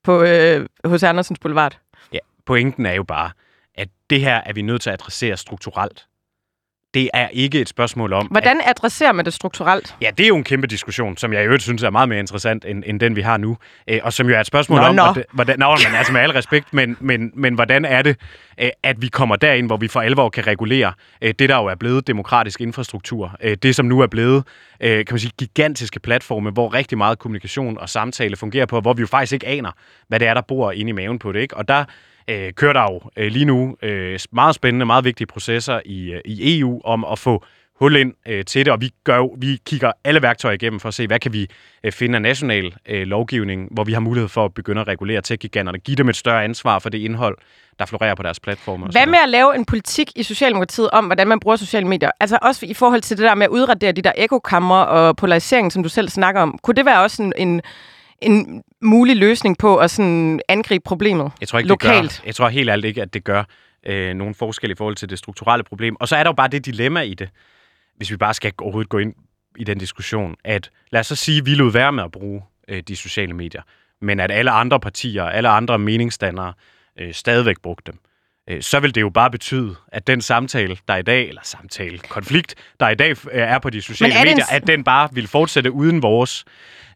på 0.05 0.23
øh, 0.23 0.67
hos 0.85 1.03
Andersens 1.03 1.39
Boulevard. 1.39 1.79
Ja, 2.13 2.19
pointen 2.47 2.87
er 2.87 2.93
jo 2.93 3.03
bare, 3.03 3.31
at 3.75 3.89
det 4.11 4.21
her 4.21 4.41
er 4.47 4.53
vi 4.53 4.63
nødt 4.63 4.83
til 4.83 4.91
at 4.91 4.95
adressere 4.95 5.37
strukturelt. 5.37 6.07
Det 6.95 7.11
er 7.15 7.29
ikke 7.29 7.61
et 7.61 7.69
spørgsmål 7.69 8.13
om... 8.13 8.27
At, 8.27 8.31
Hvordan 8.31 8.61
adresserer 8.65 9.13
man 9.13 9.25
det 9.25 9.35
strukturelt? 9.35 9.97
ja, 10.03 10.11
det 10.19 10.25
er 10.25 10.29
jo 10.29 10.37
en 10.37 10.45
kæmpe 10.45 10.67
diskussion, 10.67 11.17
som 11.17 11.33
jeg 11.33 11.43
i 11.43 11.45
øvrigt 11.45 11.63
synes 11.63 11.83
er 11.83 11.91
meget 11.91 12.09
mere 12.09 12.19
interessant, 12.19 12.65
end, 12.65 12.83
end 12.87 13.01
den, 13.01 13.17
vi 13.17 13.21
har 13.21 13.37
nu. 13.37 13.57
Øh, 13.89 14.01
og 14.03 14.13
som 14.13 14.29
jo 14.29 14.35
er 14.35 14.41
et 14.41 14.47
spørgsmål 14.47 14.81
Nå, 14.81 14.87
om, 14.87 14.95
nå. 14.95 15.03
hvordan... 15.33 15.59
nå, 15.59 15.77
men 15.87 15.95
altså 15.95 16.13
med 16.13 16.21
al 16.21 16.31
respekt, 16.31 16.75
men, 16.75 16.97
men, 17.01 17.33
men 17.35 17.55
hvordan 17.55 17.85
er 17.85 18.03
det, 18.03 18.17
øh, 18.61 18.71
at 18.83 19.03
vi 19.03 19.09
kommer 19.09 19.37
derind, 19.37 19.67
hvor 19.67 19.77
vi 19.77 19.89
for 19.89 20.01
alvor 20.01 20.29
kan 20.29 20.47
regulere 20.47 20.93
øh, 21.23 21.35
det, 21.39 21.49
der 21.49 21.57
jo 21.57 21.67
er 21.67 21.75
blevet 21.75 22.07
demokratisk 22.07 22.61
infrastruktur. 22.61 23.37
Øh, 23.43 23.57
det, 23.63 23.77
som 23.77 23.87
nu 23.87 24.01
er 24.01 24.07
blevet, 24.07 24.45
kan 24.81 25.07
man 25.11 25.19
sige, 25.19 25.33
gigantiske 25.39 26.01
platforme, 26.01 26.51
hvor 26.51 26.75
rigtig 26.75 26.99
meget 26.99 27.19
kommunikation 27.19 27.79
og 27.79 27.89
samtale 27.89 28.37
fungerer 28.37 28.67
på, 28.67 28.81
hvor 28.81 28.93
vi 28.93 29.01
jo 29.01 29.07
faktisk 29.07 29.33
ikke 29.33 29.47
aner, 29.47 29.71
hvad 30.09 30.21
det 30.21 30.29
er, 30.29 30.35
der 30.35 30.41
bor 30.41 30.73
inde 30.73 30.91
i 30.91 30.93
maven 30.93 31.19
på 31.19 31.33
det. 31.33 31.41
Ikke? 31.41 31.57
Og 31.57 31.69
der 31.69 31.85
øh, 32.29 32.53
kører 32.53 32.73
der 32.73 32.83
jo 32.83 33.01
øh, 33.17 33.33
lige 33.33 33.45
nu 33.45 33.77
øh, 33.83 34.19
meget 34.33 34.55
spændende, 34.55 34.87
meget 34.87 35.05
vigtige 35.05 35.27
processer 35.27 35.81
i, 35.85 36.13
øh, 36.13 36.21
i 36.25 36.61
EU 36.61 36.81
om 36.85 37.05
at 37.05 37.19
få 37.19 37.45
hul 37.79 37.97
ind 37.97 38.15
øh, 38.27 38.45
til 38.45 38.65
det, 38.65 38.73
og 38.73 38.81
vi, 38.81 38.91
gør 39.05 39.37
vi 39.39 39.59
kigger 39.67 39.93
alle 40.05 40.23
værktøjer 40.23 40.55
igennem 40.55 40.81
for 40.81 40.89
at 40.89 40.95
se, 40.95 41.07
hvad 41.07 41.19
kan 41.19 41.33
vi 41.33 41.47
øh, 41.85 41.93
finde 41.93 42.15
af 42.17 42.23
national 42.23 42.75
øh, 42.89 43.07
lovgivning, 43.07 43.69
hvor 43.71 43.85
vi 43.85 43.93
har 43.93 44.01
mulighed 44.01 44.29
for 44.29 44.45
at 44.45 44.55
begynde 44.55 44.81
at 44.81 44.89
regulere 44.89 45.23
tech-giganterne, 45.23 45.79
give 45.79 45.97
dem 45.97 46.09
et 46.09 46.17
større 46.17 46.45
ansvar 46.45 46.79
for 46.79 46.89
det 46.89 46.99
indhold, 46.99 47.39
der 47.79 47.87
florerer 47.87 48.15
på 48.15 48.23
deres 48.23 48.41
platforme. 48.41 48.87
Hvad 48.87 49.07
med 49.07 49.19
at 49.23 49.29
lave 49.29 49.55
en 49.55 49.65
politik 49.65 50.11
i 50.17 50.23
Socialdemokratiet 50.23 50.91
om, 50.91 51.05
hvordan 51.05 51.29
man 51.29 51.41
bruger 51.41 51.57
sociale 51.57 51.87
medier? 51.89 52.11
Altså 52.21 52.39
også 52.43 52.67
i 52.67 52.75
forhold 52.75 53.01
til 53.01 53.17
det 53.17 53.25
der 53.25 53.35
med 53.35 53.45
at 53.45 53.51
udradere 53.51 53.93
de 53.93 54.03
der 54.03 54.13
ekokammer 54.17 54.77
og 54.77 55.17
polarisering, 55.17 55.73
som 55.73 55.83
du 55.83 55.89
selv 55.89 56.09
snakker 56.09 56.41
om. 56.41 56.59
Kunne 56.63 56.75
det 56.75 56.85
være 56.87 57.03
også 57.03 57.23
en, 57.23 57.33
en, 57.37 57.63
en 58.23 58.63
mulig 58.83 59.17
løsning 59.17 59.59
på 59.59 59.77
at 59.77 59.91
sådan 59.91 60.41
angribe 60.49 60.83
problemet 60.85 61.33
Jeg 61.41 61.49
tror 61.49 61.59
ikke, 61.59 61.69
lokalt? 61.69 62.11
Det 62.11 62.21
gør, 62.23 62.27
jeg 62.27 62.35
tror 62.35 62.49
helt 62.49 62.71
ærligt 62.71 62.87
ikke, 62.87 63.03
at 63.03 63.15
det 63.15 63.25
gør 63.25 63.45
øh, 63.87 64.15
nogen 64.15 64.35
forskel 64.35 64.71
i 64.71 64.75
forhold 64.75 64.97
til 64.97 65.11
det 65.11 65.19
strukturelle 65.19 65.65
problem. 65.65 65.97
Og 66.01 66.09
så 66.09 66.17
er 66.17 66.23
der 66.23 66.31
jo 66.31 66.35
bare 66.35 66.49
det 66.49 66.67
dilemma 66.67 67.01
i 67.01 67.15
det, 67.15 67.29
hvis 67.97 68.11
vi 68.11 68.17
bare 68.17 68.35
skal 68.35 68.53
overhovedet 68.59 68.89
gå 68.89 68.99
ind 68.99 69.15
i 69.57 69.65
den 69.65 69.79
diskussion, 69.79 70.37
at 70.45 70.71
lad 70.91 71.01
os 71.01 71.07
så 71.07 71.17
sige, 71.17 71.39
at 71.39 71.47
vi 71.47 71.55
lod 71.55 71.73
være 71.73 71.93
med 71.93 72.05
at 72.05 72.13
bruge 72.13 72.43
øh, 72.69 72.83
de 72.89 72.97
sociale 72.97 73.35
medier, 73.35 73.63
men 74.01 74.21
at 74.21 74.31
alle 74.31 74.51
andre 74.51 74.81
partier, 74.81 75.25
alle 75.25 75.49
andre 75.49 75.79
meningsdannere 75.79 76.53
øh, 77.01 77.15
stadigvæk 77.15 77.61
brugte 77.63 77.93
dem. 77.93 78.01
Øh, 78.51 78.63
så 78.63 78.81
vil 78.81 78.95
det 78.95 79.01
jo 79.01 79.11
bare 79.11 79.31
betyde, 79.31 79.75
at 79.93 80.07
den 80.07 80.21
samtale, 80.21 80.77
der 80.89 80.97
i 80.97 81.03
dag, 81.03 81.29
eller 81.29 81.41
samtale, 81.45 81.99
konflikt, 81.99 82.55
der 82.81 82.89
i 82.89 82.95
dag 82.95 83.11
øh, 83.11 83.17
er 83.33 83.59
på 83.59 83.71
de 83.71 83.83
sociale 83.83 84.15
er 84.15 84.21
en 84.21 84.27
medier, 84.27 84.45
s- 84.45 84.53
at 84.53 84.67
den 84.67 84.85
bare 84.85 85.09
vil 85.13 85.29
fortsætte 85.29 85.73
uden 85.73 86.03
vores 86.03 86.45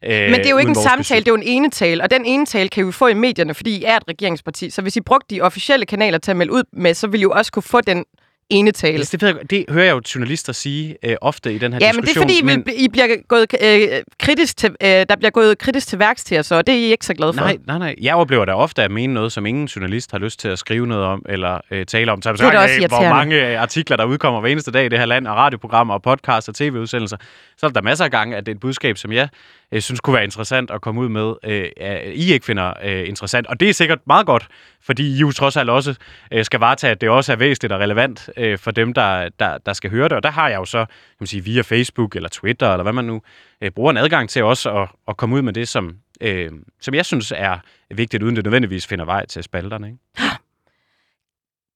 øh, 0.03 0.09
Men 0.11 0.33
det 0.33 0.45
er 0.45 0.49
jo 0.49 0.57
ikke 0.57 0.69
en 0.69 0.75
samtale, 0.75 1.19
det 1.19 1.27
er 1.27 1.31
jo 1.31 1.35
en 1.35 1.43
enetale, 1.43 2.03
og 2.03 2.11
den 2.11 2.25
enetale 2.25 2.69
kan 2.69 2.87
vi 2.87 2.91
få 2.91 3.07
i 3.07 3.13
medierne, 3.13 3.53
fordi 3.53 3.77
I 3.77 3.83
er 3.83 3.97
et 3.97 4.03
regeringsparti. 4.07 4.69
Så 4.69 4.81
hvis 4.81 4.95
I 4.95 5.01
brugte 5.01 5.35
de 5.35 5.41
officielle 5.41 5.85
kanaler 5.85 6.17
til 6.17 6.31
at 6.31 6.37
melde 6.37 6.53
ud 6.53 6.63
med, 6.73 6.93
så 6.93 7.07
ville 7.07 7.21
I 7.21 7.23
jo 7.23 7.31
også 7.31 7.51
kunne 7.51 7.63
få 7.63 7.81
den 7.81 8.05
enetale. 8.49 8.97
Altså, 8.97 9.17
det, 9.17 9.49
det 9.49 9.65
hører 9.69 9.85
jeg 9.85 9.93
jo 9.93 10.01
journalister 10.15 10.53
sige 10.53 10.97
øh, 11.03 11.15
ofte 11.21 11.53
i 11.53 11.57
den 11.57 11.73
her 11.73 11.79
Ja, 11.81 11.93
men 11.93 12.01
det 12.03 12.09
er 12.17 12.25
diskussion. 12.25 12.57
fordi, 12.57 12.71
vi, 12.77 12.83
I 12.85 12.87
bliver 12.89 13.07
gået 13.27 13.53
øh, 13.63 14.01
kritisk 14.19 14.57
til, 14.57 14.69
øh, 14.83 14.87
der 14.89 15.15
bliver 15.15 15.29
gået 15.31 15.57
kritisk 15.57 15.87
til 15.87 15.99
værks 15.99 16.23
til 16.23 16.35
jer, 16.35 16.41
så 16.41 16.61
det 16.61 16.75
er 16.75 16.79
I 16.79 16.91
ikke 16.91 17.05
så 17.05 17.13
glade 17.13 17.33
for. 17.33 17.41
Nej, 17.41 17.57
nej, 17.67 17.77
nej. 17.77 17.95
Jeg 18.01 18.15
oplever 18.15 18.45
da 18.45 18.53
ofte 18.53 18.83
at 18.83 18.91
mene 18.91 19.13
noget, 19.13 19.31
som 19.31 19.45
ingen 19.45 19.65
journalist 19.65 20.11
har 20.11 20.19
lyst 20.19 20.39
til 20.39 20.47
at 20.47 20.59
skrive 20.59 20.87
noget 20.87 21.03
om, 21.05 21.25
eller 21.29 21.59
øh, 21.71 21.85
tale 21.85 22.11
om. 22.11 22.21
Så 22.21 22.33
Det 22.33 22.41
er 22.41 22.51
da 22.51 22.59
også 22.59 22.75
af, 22.81 22.87
hvor 22.89 23.09
mange 23.09 23.47
øh, 23.47 23.61
artikler, 23.61 23.97
der 23.97 24.05
udkommer 24.05 24.41
hver 24.41 24.49
eneste 24.49 24.71
dag 24.71 24.85
i 24.85 24.89
det 24.89 24.99
her 24.99 25.05
land, 25.05 25.27
og 25.27 25.35
radioprogrammer, 25.35 25.93
og 25.93 26.01
podcasts 26.01 26.47
og 26.49 26.55
tv-udsendelser, 26.55 27.17
så 27.57 27.65
er 27.65 27.69
der 27.69 27.81
masser 27.81 28.05
af 28.05 28.11
gange, 28.11 28.37
at 28.37 28.45
det 28.45 28.51
er 28.51 28.55
et 28.55 28.59
budskab, 28.61 28.97
som 28.97 29.11
jeg 29.11 29.29
øh, 29.71 29.81
synes 29.81 29.99
kunne 29.99 30.13
være 30.13 30.23
interessant 30.23 30.71
at 30.71 30.81
komme 30.81 31.01
ud 31.01 31.09
med, 31.09 31.33
øh, 31.45 31.65
at 31.81 32.01
I 32.13 32.33
ikke 32.33 32.45
finder 32.45 32.73
øh, 32.83 33.07
interessant. 33.07 33.47
Og 33.47 33.59
det 33.59 33.69
er 33.69 33.73
sikkert 33.73 33.99
meget 34.07 34.25
godt, 34.25 34.47
fordi 34.85 35.15
I 35.15 35.17
jo 35.17 35.31
trods 35.31 35.57
alt 35.57 35.69
også 35.69 35.95
øh, 36.33 36.45
skal 36.45 36.59
varetage, 36.59 36.91
at 36.91 37.01
det 37.01 37.09
også 37.09 37.31
er 37.31 37.35
væsentligt 37.35 37.73
og 37.73 37.79
relevant 37.79 38.29
øh, 38.37 38.57
for 38.57 38.71
dem, 38.71 38.93
der, 38.93 39.29
der, 39.29 39.57
der 39.57 39.73
skal 39.73 39.89
høre 39.89 40.03
det. 40.09 40.11
Og 40.11 40.23
der 40.23 40.31
har 40.31 40.49
jeg 40.49 40.57
jo 40.57 40.65
så, 40.65 40.85
kan 40.85 41.17
man 41.19 41.27
sige, 41.27 41.43
via 41.43 41.61
Facebook 41.61 42.15
eller 42.15 42.29
Twitter, 42.29 42.71
eller 42.71 42.83
hvad 42.83 42.93
man 42.93 43.05
nu 43.05 43.21
øh, 43.61 43.71
bruger 43.71 43.91
en 43.91 43.97
adgang 43.97 44.29
til 44.29 44.43
også 44.43 44.77
at, 44.81 44.89
at 45.07 45.17
komme 45.17 45.35
ud 45.35 45.41
med 45.41 45.53
det, 45.53 45.67
som, 45.67 45.97
øh, 46.21 46.51
som 46.81 46.93
jeg 46.93 47.05
synes 47.05 47.33
er 47.35 47.57
vigtigt, 47.91 48.23
uden 48.23 48.35
det 48.35 48.43
nødvendigvis 48.45 48.87
finder 48.87 49.05
vej 49.05 49.25
til 49.25 49.43
spalterne. 49.43 49.87
Ikke? 49.87 49.99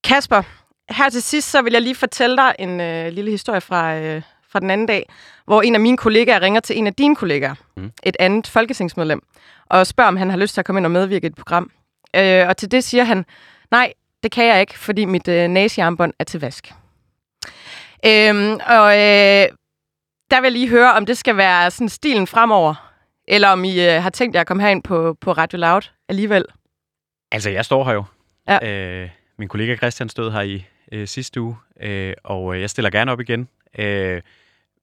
Kasper, 0.04 0.42
her 0.90 1.08
til 1.10 1.22
sidst, 1.22 1.50
så 1.50 1.62
vil 1.62 1.72
jeg 1.72 1.82
lige 1.82 1.94
fortælle 1.94 2.36
dig 2.36 2.54
en 2.58 2.80
øh, 2.80 3.12
lille 3.12 3.30
historie 3.30 3.60
fra, 3.60 3.98
øh, 3.98 4.22
fra 4.50 4.60
den 4.60 4.70
anden 4.70 4.86
dag, 4.86 5.08
hvor 5.44 5.62
en 5.62 5.74
af 5.74 5.80
mine 5.80 5.96
kollegaer 5.96 6.40
ringer 6.40 6.60
til 6.60 6.78
en 6.78 6.86
af 6.86 6.94
dine 6.94 7.16
kollegaer, 7.16 7.54
Mm. 7.76 7.90
et 8.02 8.16
andet 8.18 8.46
folketingsmedlem, 8.46 9.22
og 9.66 9.86
spørger, 9.86 10.08
om 10.08 10.16
han 10.16 10.30
har 10.30 10.36
lyst 10.36 10.54
til 10.54 10.60
at 10.60 10.64
komme 10.64 10.78
ind 10.78 10.86
og 10.86 10.90
medvirke 10.90 11.24
i 11.24 11.30
et 11.30 11.34
program. 11.34 11.70
Øh, 12.16 12.48
og 12.48 12.56
til 12.56 12.70
det 12.70 12.84
siger 12.84 13.04
han, 13.04 13.24
nej, 13.70 13.92
det 14.22 14.30
kan 14.30 14.46
jeg 14.46 14.60
ikke, 14.60 14.78
fordi 14.78 15.04
mit 15.04 15.28
øh, 15.28 15.48
nasearmbånd 15.48 16.12
er 16.18 16.24
til 16.24 16.40
vask. 16.40 16.72
Øhm, 18.06 18.52
og 18.66 18.92
øh, 18.92 19.48
der 20.30 20.40
vil 20.40 20.48
jeg 20.48 20.52
lige 20.52 20.68
høre, 20.68 20.92
om 20.92 21.06
det 21.06 21.18
skal 21.18 21.36
være 21.36 21.70
sådan 21.70 21.88
stilen 21.88 22.26
fremover, 22.26 22.92
eller 23.28 23.48
om 23.48 23.64
I 23.64 23.88
øh, 23.88 24.02
har 24.02 24.10
tænkt 24.10 24.34
jer 24.34 24.40
at 24.40 24.46
komme 24.46 24.62
herind 24.62 24.82
på, 24.82 25.16
på 25.20 25.32
Radio 25.32 25.58
Loud 25.58 25.82
alligevel. 26.08 26.44
Altså, 27.32 27.50
jeg 27.50 27.64
står 27.64 27.84
her 27.84 27.92
jo. 27.92 28.04
Ja. 28.48 28.68
Øh, 29.02 29.10
min 29.38 29.48
kollega 29.48 29.76
Christian 29.76 30.08
stod 30.08 30.32
her 30.32 30.40
i 30.40 30.64
øh, 30.92 31.08
sidste 31.08 31.40
uge, 31.40 31.56
øh, 31.80 32.14
og 32.24 32.54
øh, 32.54 32.60
jeg 32.60 32.70
stiller 32.70 32.90
gerne 32.90 33.12
op 33.12 33.20
igen. 33.20 33.48
Øh, 33.78 34.22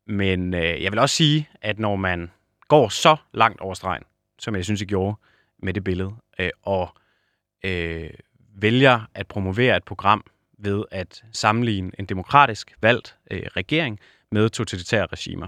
men 0.07 0.53
øh, 0.53 0.83
jeg 0.83 0.91
vil 0.91 0.99
også 0.99 1.15
sige, 1.15 1.49
at 1.61 1.79
når 1.79 1.95
man 1.95 2.31
går 2.67 2.89
så 2.89 3.15
langt 3.33 3.61
over 3.61 3.73
stregen, 3.73 4.03
som 4.39 4.55
jeg 4.55 4.63
synes, 4.65 4.79
jeg 4.81 4.87
gjorde 4.87 5.15
med 5.63 5.73
det 5.73 5.83
billede, 5.83 6.11
øh, 6.39 6.49
og 6.63 6.89
øh, 7.65 8.09
vælger 8.55 8.99
at 9.13 9.27
promovere 9.27 9.77
et 9.77 9.83
program 9.83 10.23
ved 10.57 10.83
at 10.91 11.23
sammenligne 11.31 11.91
en 11.99 12.05
demokratisk 12.05 12.73
valgt 12.81 13.15
øh, 13.31 13.41
regering 13.55 13.99
med 14.31 14.49
totalitære 14.49 15.05
regimer, 15.05 15.47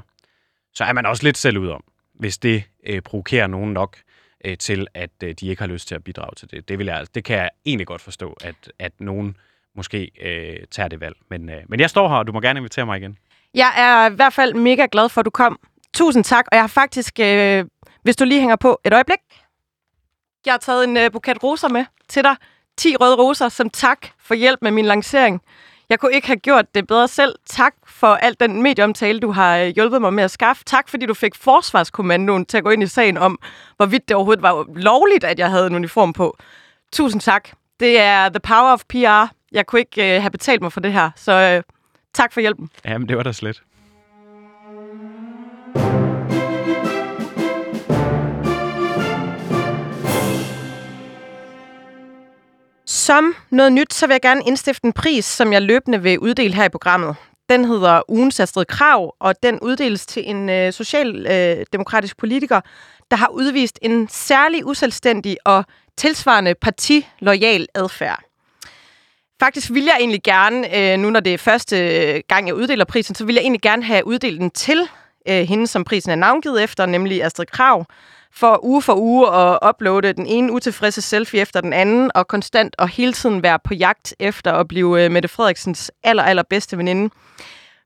så 0.73 0.83
er 0.83 0.93
man 0.93 1.05
også 1.05 1.23
lidt 1.23 1.37
selv 1.37 1.57
ud 1.57 1.67
om, 1.67 1.83
hvis 2.13 2.37
det 2.37 2.63
øh, 2.85 3.01
provokerer 3.01 3.47
nogen 3.47 3.73
nok 3.73 3.97
øh, 4.45 4.57
til, 4.57 4.87
at 4.93 5.09
øh, 5.23 5.33
de 5.39 5.47
ikke 5.47 5.61
har 5.61 5.67
lyst 5.67 5.87
til 5.87 5.95
at 5.95 6.03
bidrage 6.03 6.35
til 6.35 6.51
det. 6.51 6.69
Det, 6.69 6.79
vil 6.79 6.87
jeg, 6.87 7.07
det 7.15 7.23
kan 7.23 7.37
jeg 7.37 7.49
egentlig 7.65 7.87
godt 7.87 8.01
forstå, 8.01 8.37
at, 8.41 8.71
at 8.79 8.91
nogen 8.99 9.37
måske 9.75 10.11
øh, 10.21 10.67
tager 10.71 10.87
det 10.87 10.99
valg. 10.99 11.15
Men, 11.29 11.49
øh, 11.49 11.61
men 11.67 11.79
jeg 11.79 11.89
står 11.89 12.09
her, 12.09 12.15
og 12.15 12.27
du 12.27 12.31
må 12.31 12.39
gerne 12.41 12.57
invitere 12.59 12.85
mig 12.85 12.97
igen. 12.99 13.17
Jeg 13.53 13.73
er 13.77 14.11
i 14.11 14.15
hvert 14.15 14.33
fald 14.33 14.53
mega 14.53 14.87
glad 14.91 15.09
for, 15.09 15.21
at 15.21 15.25
du 15.25 15.29
kom. 15.29 15.59
Tusind 15.93 16.23
tak, 16.23 16.45
og 16.51 16.55
jeg 16.55 16.63
har 16.63 16.67
faktisk, 16.67 17.19
øh, 17.19 17.65
hvis 18.03 18.15
du 18.15 18.25
lige 18.25 18.39
hænger 18.39 18.55
på 18.55 18.79
et 18.85 18.93
øjeblik, 18.93 19.19
jeg 20.45 20.53
har 20.53 20.57
taget 20.57 20.83
en 20.83 20.97
øh, 20.97 21.11
buket 21.11 21.43
roser 21.43 21.69
med 21.69 21.85
til 22.07 22.23
dig. 22.23 22.35
10 22.77 22.95
røde 22.95 23.15
roser 23.15 23.49
som 23.49 23.69
tak 23.69 24.07
for 24.19 24.33
hjælp 24.33 24.59
med 24.61 24.71
min 24.71 24.85
lancering. 24.85 25.41
Jeg 25.89 25.99
kunne 25.99 26.13
ikke 26.13 26.27
have 26.27 26.37
gjort 26.37 26.75
det 26.75 26.87
bedre 26.87 27.07
selv. 27.07 27.35
Tak 27.45 27.73
for 27.85 28.07
al 28.07 28.35
den 28.39 28.61
medieomtale, 28.61 29.19
du 29.19 29.31
har 29.31 29.57
øh, 29.57 29.67
hjulpet 29.67 30.01
mig 30.01 30.13
med 30.13 30.23
at 30.23 30.31
skaffe. 30.31 30.63
Tak, 30.63 30.89
fordi 30.89 31.05
du 31.05 31.13
fik 31.13 31.35
Forsvarskommandoen 31.35 32.45
til 32.45 32.57
at 32.57 32.63
gå 32.63 32.69
ind 32.69 32.83
i 32.83 32.87
sagen 32.87 33.17
om, 33.17 33.39
hvorvidt 33.77 34.07
det 34.07 34.15
overhovedet 34.15 34.41
var 34.43 34.65
lovligt, 34.75 35.23
at 35.23 35.39
jeg 35.39 35.49
havde 35.49 35.67
en 35.67 35.75
uniform 35.75 36.13
på. 36.13 36.37
Tusind 36.93 37.21
tak. 37.21 37.49
Det 37.79 37.99
er 37.99 38.29
the 38.29 38.39
power 38.39 38.73
of 38.73 38.81
PR. 38.89 39.33
Jeg 39.51 39.65
kunne 39.65 39.79
ikke 39.79 40.15
øh, 40.15 40.21
have 40.21 40.31
betalt 40.31 40.61
mig 40.61 40.73
for 40.73 40.79
det 40.79 40.93
her, 40.93 41.09
så 41.15 41.31
øh, 41.31 41.63
tak 42.13 42.33
for 42.33 42.41
hjælpen. 42.41 42.69
Jamen, 42.85 43.09
det 43.09 43.17
var 43.17 43.23
da 43.23 43.31
slet. 43.31 43.63
Som 52.89 53.35
noget 53.49 53.71
nyt, 53.71 53.93
så 53.93 54.07
vil 54.07 54.13
jeg 54.13 54.21
gerne 54.21 54.41
indstifte 54.45 54.85
en 54.85 54.93
pris, 54.93 55.25
som 55.25 55.53
jeg 55.53 55.61
løbende 55.61 56.03
vil 56.03 56.19
uddele 56.19 56.55
her 56.55 56.63
i 56.63 56.69
programmet. 56.69 57.15
Den 57.49 57.65
hedder 57.65 58.01
Ugens 58.07 58.39
Astrid 58.39 58.65
Krav, 58.65 59.15
og 59.19 59.35
den 59.43 59.59
uddeles 59.59 60.05
til 60.05 60.29
en 60.29 60.49
øh, 60.49 60.73
socialdemokratisk 60.73 62.15
øh, 62.15 62.19
politiker, 62.19 62.61
der 63.11 63.17
har 63.17 63.27
udvist 63.27 63.79
en 63.81 64.07
særlig 64.09 64.65
uselvstændig 64.65 65.37
og 65.45 65.65
tilsvarende 65.97 66.55
partilojal 66.55 67.67
adfærd. 67.75 68.23
Faktisk 69.39 69.73
vil 69.73 69.83
jeg 69.83 69.95
egentlig 69.99 70.23
gerne, 70.23 70.77
øh, 70.77 70.99
nu 70.99 71.09
når 71.09 71.19
det 71.19 71.33
er 71.33 71.37
første 71.37 71.77
øh, 71.77 72.21
gang, 72.27 72.47
jeg 72.47 72.55
uddeler 72.55 72.85
prisen, 72.85 73.15
så 73.15 73.25
vil 73.25 73.35
jeg 73.35 73.41
egentlig 73.41 73.61
gerne 73.61 73.83
have 73.83 74.07
uddelt 74.07 74.39
den 74.39 74.51
til 74.51 74.87
øh, 75.29 75.41
hende, 75.41 75.67
som 75.67 75.83
prisen 75.83 76.11
er 76.11 76.15
navngivet 76.15 76.63
efter, 76.63 76.85
nemlig 76.85 77.23
Astrid 77.23 77.45
Krav, 77.45 77.85
for 78.33 78.65
uge 78.65 78.81
for 78.81 78.95
uge 78.95 79.27
at 79.27 79.59
uploade 79.69 80.13
den 80.13 80.25
ene 80.25 80.51
utilfredse 80.51 81.01
selfie 81.01 81.41
efter 81.41 81.61
den 81.61 81.73
anden, 81.73 82.11
og 82.15 82.27
konstant 82.27 82.75
og 82.77 82.87
hele 82.87 83.13
tiden 83.13 83.43
være 83.43 83.59
på 83.63 83.73
jagt 83.73 84.15
efter 84.19 84.53
at 84.53 84.67
blive 84.67 85.05
øh, 85.05 85.11
Mette 85.11 85.29
Frederiksens 85.29 85.91
aller, 86.03 86.23
allerbedste 86.23 86.77
veninde. 86.77 87.09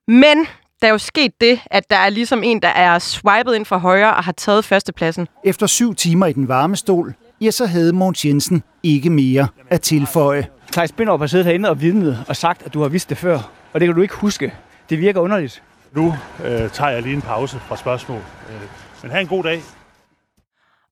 Men 0.07 0.47
der 0.81 0.87
er 0.87 0.91
jo 0.91 0.97
sket 0.97 1.41
det, 1.41 1.59
at 1.65 1.89
der 1.89 1.95
er 1.95 2.09
ligesom 2.09 2.43
en, 2.43 2.61
der 2.61 2.67
er 2.67 2.99
swipet 2.99 3.55
ind 3.55 3.65
fra 3.65 3.77
højre 3.77 4.15
og 4.15 4.23
har 4.23 4.31
taget 4.31 4.65
førstepladsen. 4.65 5.27
Efter 5.43 5.67
syv 5.67 5.95
timer 5.95 6.25
i 6.25 6.33
den 6.33 6.47
varme 6.47 6.75
stol, 6.75 7.13
ja, 7.41 7.51
så 7.51 7.65
havde 7.65 7.93
Mogens 7.93 8.25
Jensen 8.25 8.63
ikke 8.83 9.09
mere 9.09 9.47
at 9.69 9.81
tilføje. 9.81 10.47
Thijs 10.71 10.91
Binderup 10.91 11.19
har 11.19 11.27
siddet 11.27 11.45
herinde 11.45 11.69
og 11.69 11.81
vidnet 11.81 12.25
og 12.27 12.35
sagt, 12.35 12.63
at 12.65 12.73
du 12.73 12.81
har 12.81 12.87
vidst 12.87 13.09
det 13.09 13.17
før, 13.17 13.39
og 13.73 13.79
det 13.79 13.87
kan 13.87 13.95
du 13.95 14.01
ikke 14.01 14.15
huske. 14.15 14.53
Det 14.89 14.99
virker 14.99 15.19
underligt. 15.19 15.63
Nu 15.91 16.15
øh, 16.45 16.69
tager 16.69 16.89
jeg 16.89 17.01
lige 17.01 17.15
en 17.15 17.21
pause 17.21 17.59
fra 17.59 17.77
spørgsmål. 17.77 18.17
Øh, 18.49 18.61
men 19.01 19.11
have 19.11 19.21
en 19.21 19.27
god 19.27 19.43
dag. 19.43 19.61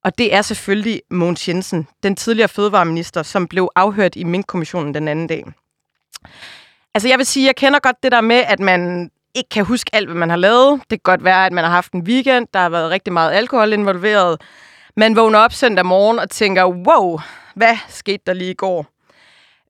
Og 0.04 0.18
det 0.18 0.34
er 0.34 0.42
selvfølgelig 0.42 1.02
Mogens 1.12 1.48
Jensen, 1.48 1.88
den 2.04 2.16
tidligere 2.16 2.50
fødevareminister, 2.50 3.24
som 3.24 3.48
blev 3.48 3.70
afhørt 3.76 4.16
i 4.16 4.24
Mink-kommissionen 4.24 4.94
den 4.94 5.08
anden 5.08 5.28
dag. 5.28 5.44
Altså 6.94 7.08
jeg 7.08 7.18
vil 7.18 7.26
sige, 7.26 7.46
jeg 7.46 7.56
kender 7.56 7.80
godt 7.80 8.04
det 8.04 8.12
der 8.12 8.22
med, 8.22 8.44
at 8.48 8.60
man 8.60 9.12
ikke 9.36 9.50
kan 9.50 9.66
huske 9.66 9.90
alt, 9.94 10.08
hvad 10.08 10.16
man 10.16 10.30
har 10.30 10.38
lavet. 10.38 10.82
Det 10.82 10.90
kan 10.90 11.00
godt 11.04 11.24
være, 11.24 11.46
at 11.46 11.52
man 11.52 11.64
har 11.64 11.72
haft 11.72 11.92
en 11.94 12.02
weekend, 12.02 12.48
der 12.54 12.60
har 12.60 12.70
været 12.70 12.90
rigtig 12.92 13.14
meget 13.14 13.32
alkohol 13.32 13.74
involveret. 13.74 14.42
Man 14.98 15.16
vågner 15.16 15.40
op 15.40 15.54
søndag 15.54 15.86
morgen 15.86 16.20
og 16.20 16.30
tænker, 16.30 16.66
wow, 16.66 17.20
hvad 17.56 17.78
skete 17.88 18.24
der 18.28 18.34
lige 18.34 18.52
i 18.52 18.54
går? 18.54 18.86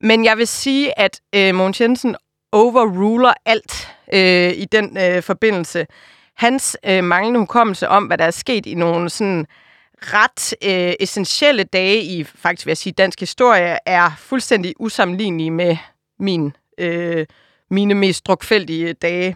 Men 0.02 0.26
jeg 0.26 0.38
vil 0.38 0.48
sige, 0.48 1.00
at 1.00 1.22
øh, 1.36 1.56
Mogens 1.56 1.82
Jensen 1.82 2.16
overruler 2.52 3.34
alt 3.46 3.96
øh, 4.14 4.52
i 4.52 4.66
den 4.72 4.98
øh, 4.98 5.24
forbindelse. 5.24 5.88
Hans 6.36 6.78
øh, 6.86 7.04
manglende 7.04 7.40
hukommelse 7.40 7.90
om, 7.90 8.04
hvad 8.04 8.18
der 8.18 8.26
er 8.26 8.32
sket 8.32 8.66
i 8.66 8.76
nogle 8.76 9.10
sådan 9.10 9.48
ret 10.02 10.56
øh, 10.64 10.94
essentielle 11.00 11.64
dage 11.64 12.04
i, 12.04 12.24
faktisk 12.24 12.66
vil 12.66 12.70
jeg 12.72 12.78
sige, 12.78 12.94
dansk 12.94 13.20
historie, 13.20 13.78
er 13.86 14.12
fuldstændig 14.18 14.74
usammenlignelige 14.80 15.52
med 15.52 15.78
min, 16.20 16.56
øh, 16.78 17.26
mine 17.72 17.94
mest 17.94 18.28
drukfældige 18.28 18.94
dage. 18.94 19.36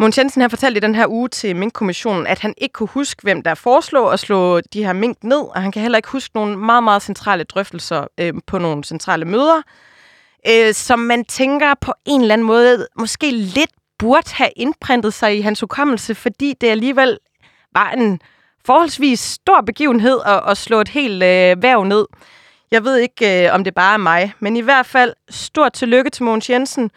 Mogens 0.00 0.18
Jensen 0.18 0.42
har 0.42 0.48
fortalt 0.48 0.76
i 0.76 0.80
den 0.80 0.94
her 0.94 1.06
uge 1.06 1.28
til 1.28 1.56
Mink-kommissionen, 1.56 2.26
at 2.26 2.38
han 2.38 2.54
ikke 2.58 2.72
kunne 2.72 2.88
huske, 2.88 3.22
hvem 3.22 3.42
der 3.42 3.54
foreslog 3.54 4.12
at 4.12 4.20
slå 4.20 4.60
de 4.60 4.84
her 4.84 4.92
mink 4.92 5.24
ned, 5.24 5.40
og 5.40 5.62
han 5.62 5.72
kan 5.72 5.82
heller 5.82 5.98
ikke 5.98 6.08
huske 6.08 6.30
nogle 6.34 6.56
meget, 6.56 6.84
meget 6.84 7.02
centrale 7.02 7.44
drøftelser 7.44 8.06
øh, 8.20 8.34
på 8.46 8.58
nogle 8.58 8.84
centrale 8.84 9.24
møder, 9.24 9.62
øh, 10.48 10.74
som 10.74 10.98
man 10.98 11.24
tænker 11.24 11.74
på 11.80 11.92
en 12.04 12.20
eller 12.20 12.32
anden 12.32 12.46
måde 12.46 12.86
måske 12.98 13.30
lidt 13.30 13.70
burde 13.98 14.34
have 14.34 14.50
indprintet 14.56 15.14
sig 15.14 15.38
i 15.38 15.40
hans 15.40 15.60
hukommelse, 15.60 16.14
fordi 16.14 16.54
det 16.60 16.68
alligevel 16.68 17.18
var 17.72 17.90
en 17.90 18.20
forholdsvis 18.68 19.20
stor 19.20 19.60
begivenhed 19.60 20.18
at, 20.26 20.42
at 20.50 20.56
slå 20.56 20.80
et 20.80 20.88
helt 20.88 21.22
øh, 21.22 21.62
værv 21.62 21.84
ned. 21.84 22.06
Jeg 22.70 22.84
ved 22.84 22.96
ikke, 22.96 23.46
øh, 23.46 23.54
om 23.54 23.64
det 23.64 23.74
bare 23.74 23.94
er 23.94 23.98
mig, 23.98 24.32
men 24.38 24.56
i 24.56 24.60
hvert 24.60 24.86
fald 24.86 25.14
stort 25.30 25.72
tillykke 25.72 26.10
til 26.10 26.24
Mogens 26.24 26.50
Jensen. 26.50 26.90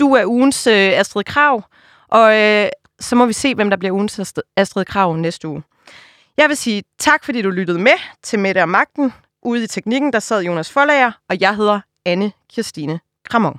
Du 0.00 0.14
er 0.14 0.24
ugens 0.26 0.66
øh, 0.66 1.00
Astrid 1.00 1.24
Krav, 1.24 1.64
og 2.08 2.36
øh, 2.36 2.68
så 3.00 3.16
må 3.16 3.26
vi 3.26 3.32
se, 3.32 3.54
hvem 3.54 3.70
der 3.70 3.76
bliver 3.76 3.92
ugens 3.92 4.34
Astrid 4.56 4.84
Krav 4.84 5.16
næste 5.16 5.48
uge. 5.48 5.62
Jeg 6.36 6.48
vil 6.48 6.56
sige 6.56 6.82
tak, 6.98 7.24
fordi 7.24 7.42
du 7.42 7.50
lyttede 7.50 7.78
med 7.78 7.98
til 8.22 8.38
Mette 8.38 8.62
og 8.62 8.68
Magten. 8.68 9.12
Ude 9.42 9.64
i 9.64 9.66
teknikken, 9.66 10.12
der 10.12 10.20
sad 10.20 10.42
Jonas 10.42 10.70
Forlager, 10.70 11.12
og 11.28 11.40
jeg 11.40 11.56
hedder 11.56 11.80
Anne 12.04 12.32
Kirstine 12.54 13.00
Kramon. 13.30 13.58